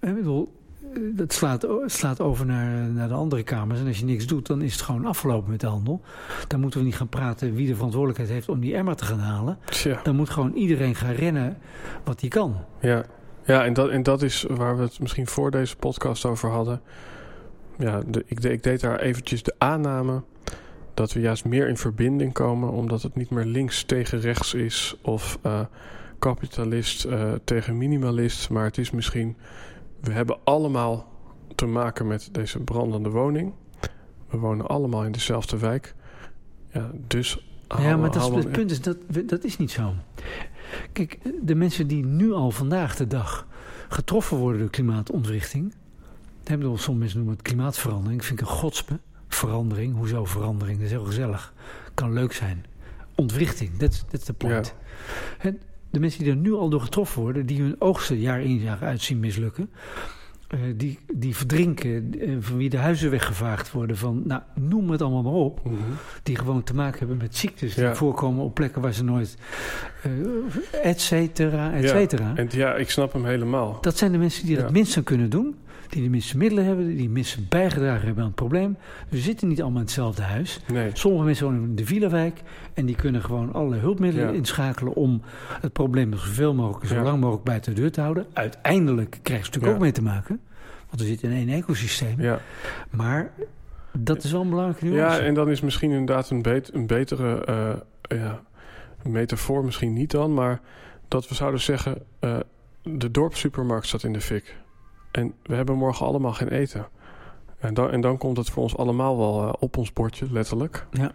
[0.00, 0.52] Ik bedoel,
[1.00, 3.80] dat slaat, slaat over naar, naar de andere kamers.
[3.80, 6.00] En als je niks doet, dan is het gewoon afgelopen met de handel.
[6.48, 9.18] Dan moeten we niet gaan praten wie de verantwoordelijkheid heeft om die emmer te gaan
[9.18, 9.58] halen.
[10.02, 11.58] Dan moet gewoon iedereen gaan rennen
[12.04, 12.56] wat hij kan.
[12.80, 13.04] Ja,
[13.44, 16.80] ja en, dat, en dat is waar we het misschien voor deze podcast over hadden.
[17.78, 20.22] Ja, de, ik, de, ik deed daar eventjes de aanname
[20.94, 22.70] dat we juist meer in verbinding komen...
[22.70, 25.38] omdat het niet meer links tegen rechts is of...
[25.46, 25.60] Uh,
[26.22, 29.36] kapitalist uh, tegen minimalist, maar het is misschien.
[30.02, 31.08] We hebben allemaal
[31.54, 33.52] te maken met deze brandende woning.
[34.28, 35.94] We wonen allemaal in dezelfde wijk.
[36.72, 37.46] Ja, dus.
[37.78, 38.96] Ja, maar dat is, het punt is dat
[39.26, 39.94] dat is niet zo.
[40.92, 43.46] Kijk, de mensen die nu al vandaag de dag
[43.88, 45.74] getroffen worden door klimaatontwrichting.
[46.44, 48.20] Hebben we sommige mensen noemen het klimaatverandering.
[48.20, 49.00] Ik vind ik een godspe.
[49.28, 50.76] Verandering, hoezo verandering?
[50.76, 51.52] Dat is heel gezellig.
[51.94, 52.64] Kan leuk zijn.
[53.14, 54.74] Ontwrichting, dat is de point.
[55.92, 58.78] De mensen die er nu al door getroffen worden, die hun oogsten jaar in jaar
[58.80, 59.70] uit zien mislukken,
[60.54, 65.02] uh, die, die verdrinken, uh, van wie de huizen weggevaagd worden, van, nou, noem het
[65.02, 65.64] allemaal maar op.
[65.64, 65.74] Mhm.
[66.22, 69.36] Die gewoon te maken hebben met ziektes die voorkomen op plekken waar ze nooit,
[70.06, 72.28] uh, et cetera, et cetera.
[72.28, 72.36] Ja.
[72.36, 73.78] En ja, ik snap hem helemaal.
[73.80, 74.62] Dat zijn de mensen die ja.
[74.62, 75.56] het minst kunnen doen
[75.92, 78.76] die de minste middelen hebben, die de minste bijgedragen hebben aan het probleem.
[79.08, 80.60] We zitten niet allemaal in hetzelfde huis.
[80.72, 80.90] Nee.
[80.92, 82.42] Sommige mensen wonen in de Villawijk
[82.74, 85.22] en die kunnen gewoon alle hulpmiddelen inschakelen om
[85.60, 88.26] het probleem zoveel mogelijk, zo lang mogelijk buiten de deur te houden.
[88.32, 90.40] Uiteindelijk krijgen ze natuurlijk ook mee te maken,
[90.88, 92.20] want we zitten in één ecosysteem.
[92.20, 92.40] Ja.
[92.90, 93.32] Maar
[93.98, 95.20] dat is wel een belangrijke nuance.
[95.20, 97.46] Ja, en dan is misschien inderdaad een, bet een betere
[98.10, 98.42] uh, ja,
[99.02, 100.60] metafoor, misschien niet dan, maar
[101.08, 102.36] dat we zouden zeggen, uh,
[102.82, 104.60] de dorpssupermarkt staat in de fik.
[105.12, 106.86] En we hebben morgen allemaal geen eten.
[107.58, 110.86] En dan, en dan komt het voor ons allemaal wel uh, op ons bordje, letterlijk.
[110.90, 111.12] Ja.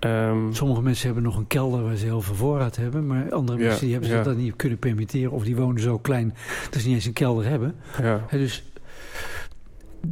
[0.00, 3.06] Um, Sommige mensen hebben nog een kelder waar ze heel veel voorraad hebben.
[3.06, 5.30] Maar andere ja, mensen die hebben zich dat niet kunnen permitteren.
[5.30, 6.34] Of die wonen zo klein
[6.70, 7.74] dat ze niet eens een kelder hebben.
[8.02, 8.20] Ja.
[8.30, 8.72] dus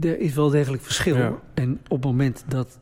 [0.01, 1.41] er is wel degelijk verschil.
[1.55, 2.79] En op het moment dat,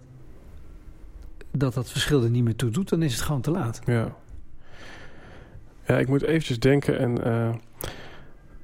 [1.51, 3.80] dat dat verschil er niet meer toe doet, dan is het gewoon te laat.
[3.84, 4.16] Ja,
[5.86, 7.28] ja ik moet eventjes denken en...
[7.28, 7.55] Uh,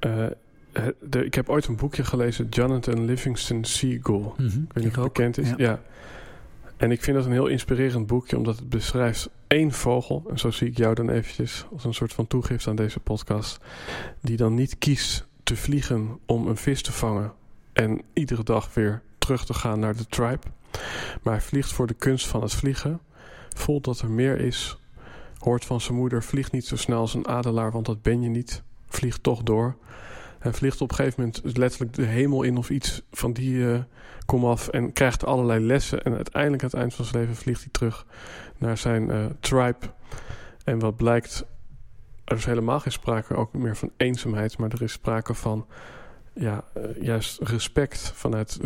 [0.05, 0.31] uh,
[0.99, 4.19] de, ik heb ooit een boekje gelezen, Jonathan Livingston Seagull.
[4.19, 5.53] Mm -hmm, ik weet niet of het bekend is.
[5.57, 5.81] Ja.
[6.77, 10.23] En ik vind dat een heel inspirerend boekje, omdat het beschrijft één vogel.
[10.29, 13.59] En zo zie ik jou dan eventjes als een soort van toegift aan deze podcast.
[14.21, 17.33] Die dan niet kiest te vliegen om een vis te vangen.
[17.73, 20.47] En iedere dag weer terug te gaan naar de tribe.
[21.23, 22.99] Maar hij vliegt voor de kunst van het vliegen.
[23.49, 24.77] Voelt dat er meer is.
[25.37, 28.29] Hoort van zijn moeder, vlieg niet zo snel als een adelaar, want dat ben je
[28.29, 28.63] niet.
[28.87, 29.75] Vlieg toch door.
[30.45, 33.79] Hij vliegt op een gegeven moment letterlijk de hemel in of iets van die uh,
[34.25, 34.67] kom af.
[34.67, 36.03] En krijgt allerlei lessen.
[36.03, 38.05] En uiteindelijk aan het eind van zijn leven vliegt hij terug
[38.57, 39.93] naar zijn uh, tribe.
[40.63, 41.45] En wat blijkt,
[42.25, 44.57] er is helemaal geen sprake ook meer van eenzaamheid.
[44.57, 45.65] Maar er is sprake van
[46.33, 48.59] ja, uh, juist respect vanuit,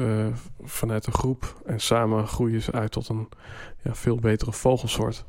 [0.61, 1.61] vanuit de groep.
[1.65, 3.30] En samen groeien ze uit tot een
[3.82, 5.25] ja, veel betere vogelsoort.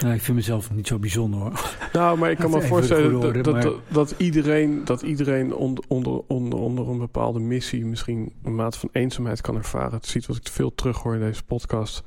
[0.00, 1.76] Nou, ik vind mezelf niet zo bijzonder hoor.
[1.92, 6.58] Nou, maar ik kan me voorstellen dat, dat, dat, iedereen, dat iedereen onder, onder, onder,
[6.58, 9.92] onder een bepaalde missie misschien een mate van eenzaamheid kan ervaren.
[9.92, 12.02] Het ziet wat ik veel terug hoor in deze podcast.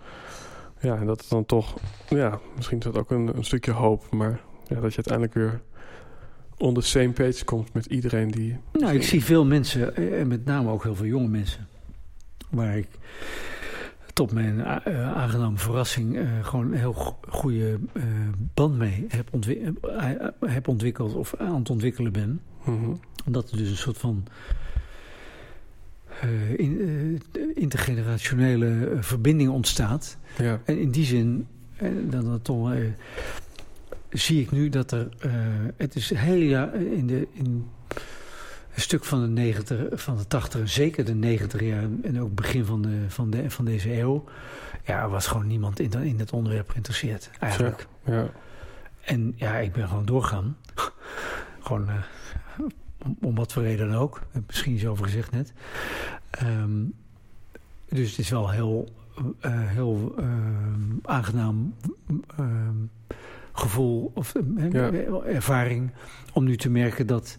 [0.79, 1.77] Ja, en dat het dan toch,
[2.09, 4.11] ja, misschien is dat ook een, een stukje hoop.
[4.11, 5.61] Maar ja, dat je uiteindelijk weer
[6.57, 8.57] on the same page komt met iedereen die...
[8.71, 11.67] Nou, ik zie veel mensen, eh, en met name ook heel veel jonge mensen...
[12.49, 12.88] waar ik
[14.22, 18.03] tot mijn uh, aangename verrassing uh, gewoon een heel goede uh,
[18.53, 19.74] band mee heb, ontwi
[20.45, 22.41] heb, ontwikkeld of aan het ontwikkelen ben.
[22.63, 22.99] Mm -hmm.
[23.26, 24.24] Omdat er dus een soort van
[26.57, 27.22] in,
[27.53, 30.17] intergenerationele verbinding ontstaat.
[30.38, 30.61] Ja.
[30.65, 31.47] En in die zin,
[32.09, 32.74] dan dat toch
[34.09, 35.09] zie ik nu dat er...
[35.26, 35.32] Uh,
[35.78, 37.65] het is heel ja, in, de, in
[38.74, 42.65] een stuk van de 90, van de 80, zeker de 90 jaar en ook begin
[42.65, 44.24] van, de, van, de, van deze eeuw...
[44.84, 47.88] Ja, was gewoon niemand in, in het onderwerp geïnteresseerd, eigenlijk.
[48.05, 48.30] Ja.
[49.01, 50.57] En ja, ik ben gewoon doorgaan.
[51.63, 52.65] gewoon uh,
[53.22, 54.21] om, wat voor reden dan ook.
[54.47, 55.54] Misschien is over gezegd net.
[56.43, 56.93] Um,
[57.89, 58.89] dus het is wel heel,
[59.45, 60.25] uh, heel uh,
[61.04, 61.75] aangenaam...
[62.39, 62.47] Uh,
[63.54, 65.91] gevoel of eh, ervaring
[66.33, 67.37] om nu te merken dat,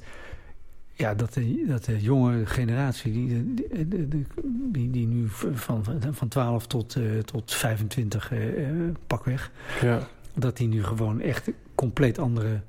[1.02, 4.26] ja, dat, de, dat de jonge generatie, die, die,
[4.70, 8.74] die, die nu van, van 12 tot, uh, tot 25 uh, eh,
[9.06, 9.50] pakweg,
[9.80, 10.08] ja.
[10.34, 12.60] dat die nu gewoon echt een compleet andere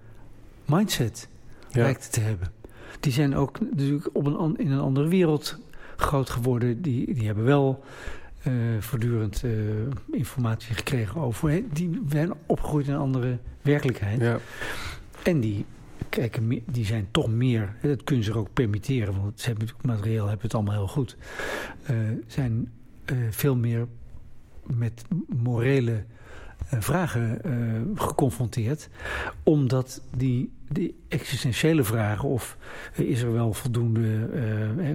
[0.65, 1.27] mindset
[1.69, 1.81] ja.
[1.81, 2.51] lijkt te hebben.
[2.99, 5.57] Die zijn ook natuurlijk op een, in een andere wereld
[5.95, 6.81] groot geworden.
[6.81, 7.83] Die, die hebben wel
[8.47, 9.51] uh, voortdurend uh,
[10.11, 11.61] informatie gekregen over.
[11.73, 14.21] Die zijn opgegroeid in een andere werkelijkheid.
[14.21, 14.39] Ja.
[15.23, 15.65] En die,
[16.13, 20.25] kijken, die zijn toch meer, dat kunnen ze ook permitteren, want ze hebben natuurlijk materieel
[20.25, 21.17] hebben het allemaal heel goed.
[21.91, 22.71] Uh, zijn
[23.29, 23.87] veel meer
[24.63, 26.03] met morele
[26.65, 27.41] vragen
[27.95, 28.89] geconfronteerd.
[29.43, 32.57] Omdat die, die existentiële vragen, of
[32.93, 34.29] is er wel voldoende,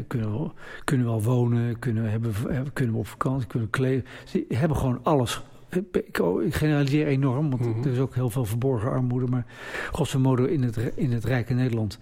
[0.06, 0.50] kunnen, we,
[0.84, 2.32] kunnen we wel wonen, kunnen we, hebben,
[2.72, 4.04] kunnen we op vakantie, kunnen we kleden.
[4.24, 7.82] Ze hebben gewoon alles ik, ik generaliseer enorm, want Mhm.
[7.86, 9.26] er is ook heel veel verborgen armoede.
[9.26, 9.46] Maar
[9.92, 11.98] grosso modo in het, in het rijke Nederland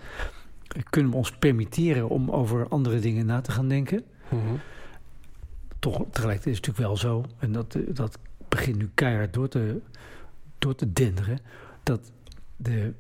[0.91, 4.03] kunnen we ons permitteren om over andere dingen na te gaan denken.
[4.29, 4.41] Mhm.
[5.79, 8.19] Toch tegelijkertijd is het natuurlijk wel zo, en dat, eh, dat
[8.49, 9.81] begint nu keihard door te,
[10.59, 11.39] door te denderen,
[11.83, 12.11] dat
[12.57, 12.93] de,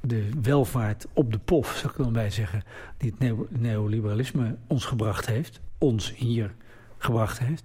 [0.00, 2.62] de welvaart op de pof, zou ik dan bij zeggen,
[2.96, 6.54] die het neo- neoliberalisme ons gebracht heeft, ons hier
[6.98, 7.64] gebracht heeft,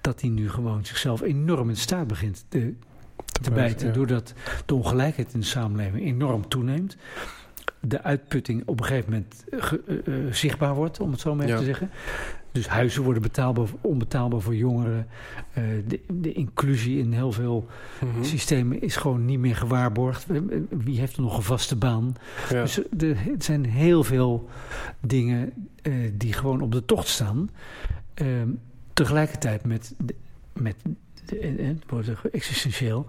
[0.00, 2.74] dat die nu gewoon zichzelf enorm in staat begint te,
[3.42, 3.86] te bijten.
[3.86, 3.92] ja.
[3.92, 4.34] Doordat
[4.66, 6.96] de ongelijkheid in de samenleving enorm toeneemt.
[7.80, 11.44] De uitputting op een gegeven moment ge- eh, eh, zichtbaar wordt, om het zo maar
[11.44, 11.60] even Ja.
[11.60, 11.90] te zeggen.
[12.52, 15.06] Dus huizen worden betaalbaar, onbetaalbaar voor jongeren.
[15.52, 17.66] Eh, de, de inclusie in heel veel
[18.00, 18.24] Mhm.
[18.24, 20.26] systemen is gewoon niet meer gewaarborgd.
[20.70, 22.14] Wie heeft er nog een vaste baan?
[22.50, 22.60] Ja.
[22.62, 24.48] Dus er het zijn heel veel
[25.00, 25.52] dingen
[26.12, 27.50] die gewoon op de tocht staan.
[28.14, 28.48] Ehm,
[28.96, 29.94] tegelijkertijd met,
[30.52, 30.76] met
[31.26, 33.06] de, eh, het wordt existentieel,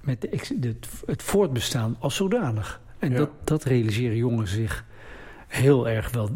[0.00, 0.74] met de,
[1.06, 2.80] het voortbestaan als zodanig.
[2.98, 3.16] En Ja.
[3.16, 4.84] dat, dat realiseren jongeren zich
[5.46, 6.30] heel erg wel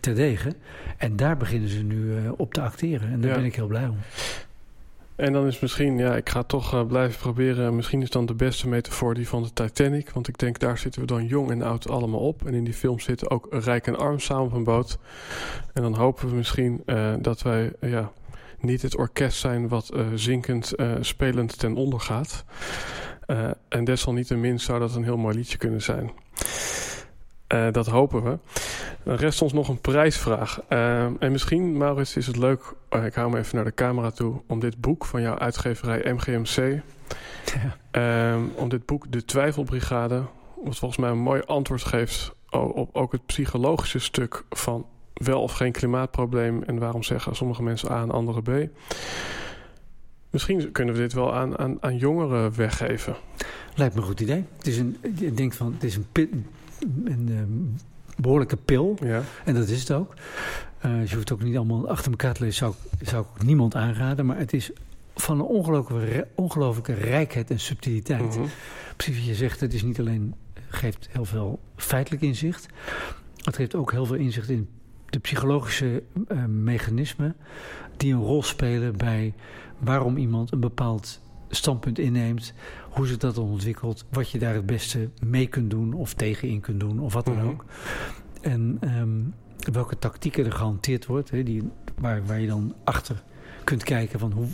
[0.00, 0.54] terdege.
[0.96, 3.10] En daar beginnen ze nu eh, op te acteren.
[3.12, 3.36] En daar Ja.
[3.36, 3.96] ben ik heel blij om.
[5.18, 7.76] En dan is misschien, ja, ik ga toch eh, blijven proberen.
[7.76, 10.10] Misschien is dan de beste metafoor die van de Titanic.
[10.10, 12.46] Want ik denk, daar zitten we dan jong en oud allemaal op.
[12.46, 14.98] En in die film zitten ook rijk en arm samen op een boot.
[15.72, 18.12] En dan hopen we misschien eh, dat wij, eh, ja,
[18.60, 22.44] niet het orkest zijn wat eh, zinkend, eh, spelend ten onder gaat.
[23.26, 26.10] Eh, en desalniettemin zou dat een heel mooi liedje kunnen zijn.
[27.48, 28.38] Eh, dat hopen we.
[29.02, 30.60] Dan rest ons nog een prijsvraag.
[30.68, 34.10] Eh, en misschien, Maurits, is het leuk, eh, ik hou me even naar de camera
[34.10, 36.82] toe, om dit boek van jouw uitgeverij MGMC,
[37.90, 40.22] ehm, om dit boek De Twijfelbrigade,
[40.64, 45.52] wat volgens mij een mooi antwoord geeft op ook het psychologische stuk van wel of
[45.52, 48.68] geen klimaatprobleem en waarom zeggen sommige mensen A en andere B.
[50.30, 53.16] Misschien kunnen we dit wel aan, aan, aan jongeren weggeven.
[53.74, 54.44] Lijkt me een goed idee.
[54.56, 56.06] Het is een, ik denk van, het is een,
[57.04, 57.84] een ehm,
[58.22, 58.96] behoorlijke pil.
[59.02, 59.22] Ja.
[59.44, 60.14] En dat is het ook.
[60.78, 62.56] Eh, je hoeft ook niet allemaal achter elkaar te lezen.
[62.58, 64.26] Zou, ik- zou ik niemand aanraden.
[64.26, 64.70] Maar het is
[65.14, 65.44] van een
[66.34, 68.36] ongelooflijke rijkheid en subtiliteit.
[68.36, 68.46] Mhm.
[68.96, 69.60] Precies wat je zegt.
[69.60, 70.34] Het is niet alleen,
[70.68, 72.66] geeft heel veel feitelijk inzicht.
[73.44, 74.68] Het geeft ook heel veel inzicht in
[75.06, 77.36] de psychologische eh, mechanismen.
[77.96, 79.34] Die een rol spelen bij
[79.78, 82.52] waarom iemand een bepaald standpunt inneemt.
[82.98, 84.04] Hoe zich dat ontwikkelt.
[84.10, 85.92] Wat je daar het beste mee kunt doen.
[85.92, 87.00] Of tegenin kunt doen.
[87.00, 87.46] Of wat dan Mhm.
[87.46, 87.64] ook.
[88.40, 89.18] En ehm,
[89.72, 91.62] welke tactieken er gehanteerd wordt, hè, die,
[91.98, 93.22] waar, waar je dan achter
[93.64, 94.46] kunt kijken van hoe,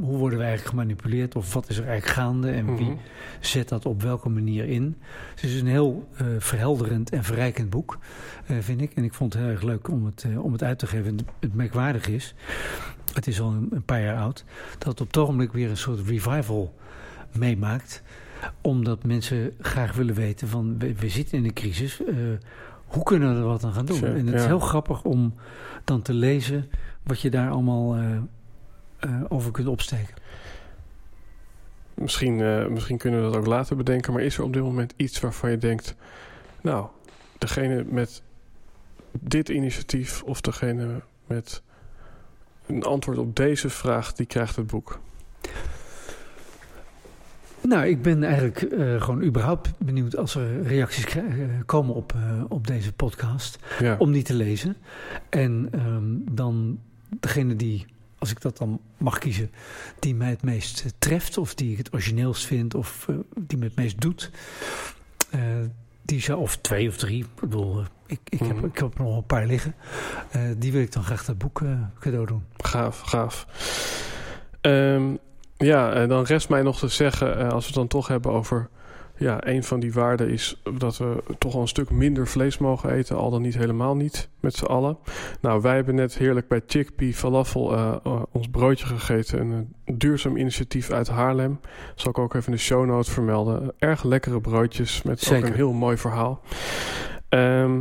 [0.00, 2.96] hoe worden we eigenlijk gemanipuleerd of wat is er eigenlijk gaande en wie Mhm.
[3.40, 4.96] zet dat op welke manier in.
[5.34, 7.98] Dus het is een heel eh, verhelderend en verrijkend boek,
[8.46, 8.92] eh, vind ik.
[8.94, 11.06] En ik vond het heel erg leuk om het, eh, om het uit te geven.
[11.06, 12.34] En Het merkwaardige is,
[13.12, 14.44] het is al een, een paar jaar oud,
[14.78, 16.74] dat het op het ogenblik weer een soort revival
[17.32, 18.02] meemaakt
[18.60, 22.04] omdat mensen graag willen weten van we, we zitten in een crisis.
[22.04, 22.14] eh,
[22.86, 23.96] hoe kunnen we er wat aan gaan doen?
[23.96, 25.34] Sure, en het is heel grappig om
[25.84, 26.70] dan te lezen
[27.02, 28.16] wat je daar allemaal eh,
[28.98, 30.14] eh, over kunt opsteken.
[31.94, 32.36] Misschien,
[32.72, 34.12] misschien kunnen we dat ook later bedenken.
[34.12, 35.94] Maar is er op dit moment iets waarvan je denkt...
[36.60, 36.86] Nou,
[37.38, 38.22] degene met
[39.10, 40.22] dit initiatief...
[40.22, 41.62] of degene met
[42.66, 44.12] een antwoord op deze vraag...
[44.12, 45.00] die krijgt het boek.
[47.62, 51.22] Nou, ik ben eigenlijk eh, gewoon überhaupt benieuwd als er reacties eh,
[51.66, 53.58] komen op, eh, op deze podcast.
[53.78, 54.76] Ja, Om die te lezen.
[55.28, 56.80] En ehm, dan
[57.20, 57.86] degene die,
[58.18, 59.50] als ik dat dan mag kiezen,
[59.98, 61.38] die mij het meest treft.
[61.38, 62.74] Of die ik het origineelst vind.
[62.74, 64.30] Of die me het meest doet.
[66.02, 67.18] die zou, of twee of drie.
[67.24, 68.64] Ik bedoel, ik, ik, heb, Mhm.
[68.64, 69.74] ik heb er nog een paar liggen.
[70.58, 71.62] Die wil ik dan graag dat boek
[71.98, 72.42] cadeau doen.
[72.56, 73.46] gaaf, gaaf.
[74.60, 75.14] Ehm,
[75.58, 77.38] ja, en dan rest mij nog te zeggen...
[77.38, 78.68] eh, als we het dan toch hebben over...
[79.18, 82.90] Ja, een van die waarden is dat we toch al een stuk minder vlees mogen
[82.90, 83.16] eten.
[83.16, 84.98] Al dan niet helemaal niet, met z'n allen.
[85.40, 89.40] Nou, wij hebben net heerlijk bij Chickpea Falafel eh, eh, ons broodje gegeten.
[89.40, 91.60] Een, eh, duurzaam initiatief uit Haarlem.
[91.94, 93.72] Zal ik ook even in de show notes vermelden.
[93.78, 96.40] Erg lekkere broodjes met ook een heel mooi verhaal.
[97.28, 97.80] Ehm,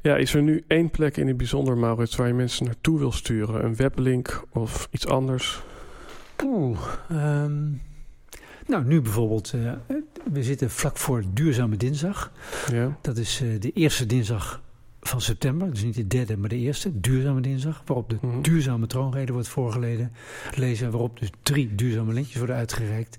[0.00, 3.12] ja, is er nu één plek in het bijzonder, Maurits, waar je mensen naartoe wil
[3.12, 3.64] sturen?
[3.64, 5.62] Een weblink of iets anders?
[6.44, 6.78] Oeh.
[7.10, 7.62] ehm,
[8.66, 9.52] nou, nu bijvoorbeeld.
[9.52, 9.72] eh,
[10.32, 12.32] we zitten vlak voor Duurzame Dinsdag.
[12.72, 12.98] Ja.
[13.00, 14.62] Dat is eh, de eerste dinsdag
[15.08, 18.40] van september, dus niet de derde, maar de eerste, duurzame dinsdag, waarop de Mhm.
[18.40, 20.12] duurzame troonrede wordt voorgelezen,
[20.54, 23.18] lezen, waarop dus drie duurzame lintjes worden uitgereikt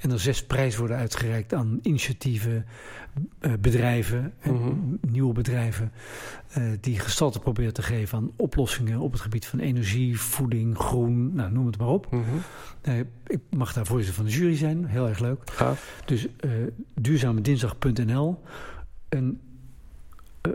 [0.00, 2.64] en er zes prijzen worden uitgereikt aan initiatieven,
[3.38, 4.74] eh, bedrijven, en Mhm.
[5.10, 5.92] nieuwe bedrijven,
[6.48, 11.34] eh, die gestalte proberen te geven aan oplossingen op het gebied van energie, voeding, groen,
[11.34, 12.10] nou, noem het maar op.
[12.10, 12.22] Mhm.
[12.82, 15.50] Eh, ik mag daar voorzitter van de jury zijn, heel erg leuk.
[15.50, 16.02] Gaaf.
[16.04, 16.50] Dus eh
[16.94, 18.42] duurzamedinsdag.nl.
[19.08, 19.46] Een eh,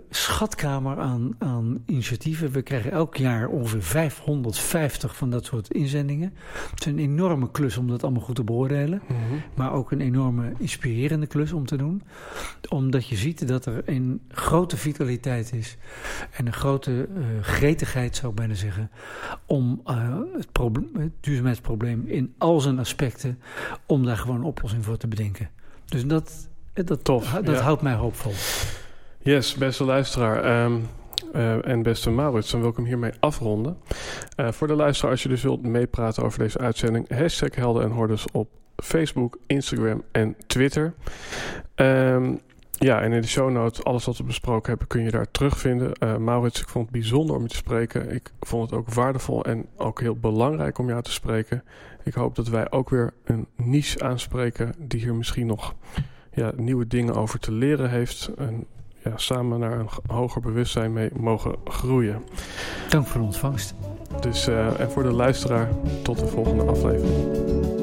[0.10, 2.52] schatkamer aan, aan initiatieven.
[2.52, 6.34] We krijgen elk jaar ongeveer 550 van dat soort inzendingen.
[6.70, 9.02] Het is een enorme klus om dat allemaal goed te beoordelen.
[9.08, 9.18] Mhm.
[9.54, 12.02] Maar ook een enorme inspirerende klus om te doen.
[12.70, 15.78] Omdat je ziet dat er een grote vitaliteit is.
[16.32, 18.92] En een grote eh, gretigheid, zou ik bijna zeggen.
[19.46, 23.40] Om eh, het, probleem, het duurzaamheidsprobleem in al zijn aspecten.
[23.86, 25.50] Om daar gewoon een oplossing voor te bedenken.
[25.86, 27.62] Dus dat, eh, dat, Tof, dat ja.
[27.62, 28.34] houdt mij hoopvol.
[29.24, 30.80] Yes, beste luisteraar ehm,
[31.34, 33.78] eh, en beste Maurits, dan wil ik hem hiermee afronden.
[34.36, 37.92] Eh, voor de luisteraar, als je dus wilt meepraten over deze uitzending, hashtag Helden en
[37.92, 40.94] Hordes op Facebook, Instagram en Twitter.
[41.76, 42.36] Ehm,
[42.72, 45.94] ja, en in de show notes, alles wat we besproken hebben, kun je daar terugvinden.
[45.94, 48.12] Eh Maurits, ik vond het bijzonder om je te spreken.
[48.12, 51.64] Ik vond het ook waardevol en ook heel belangrijk om jou te spreken.
[52.04, 55.76] Ik hoop dat wij ook weer een niche aanspreken die hier misschien nog
[56.34, 58.32] ja, nieuwe dingen over te leren heeft.
[59.04, 62.24] Ja, samen naar een hoger bewustzijn mee mogen groeien.
[62.90, 63.74] Dank voor de ontvangst.
[64.20, 65.70] Dus, eh, en voor de luisteraar,
[66.04, 67.81] tot de volgende aflevering.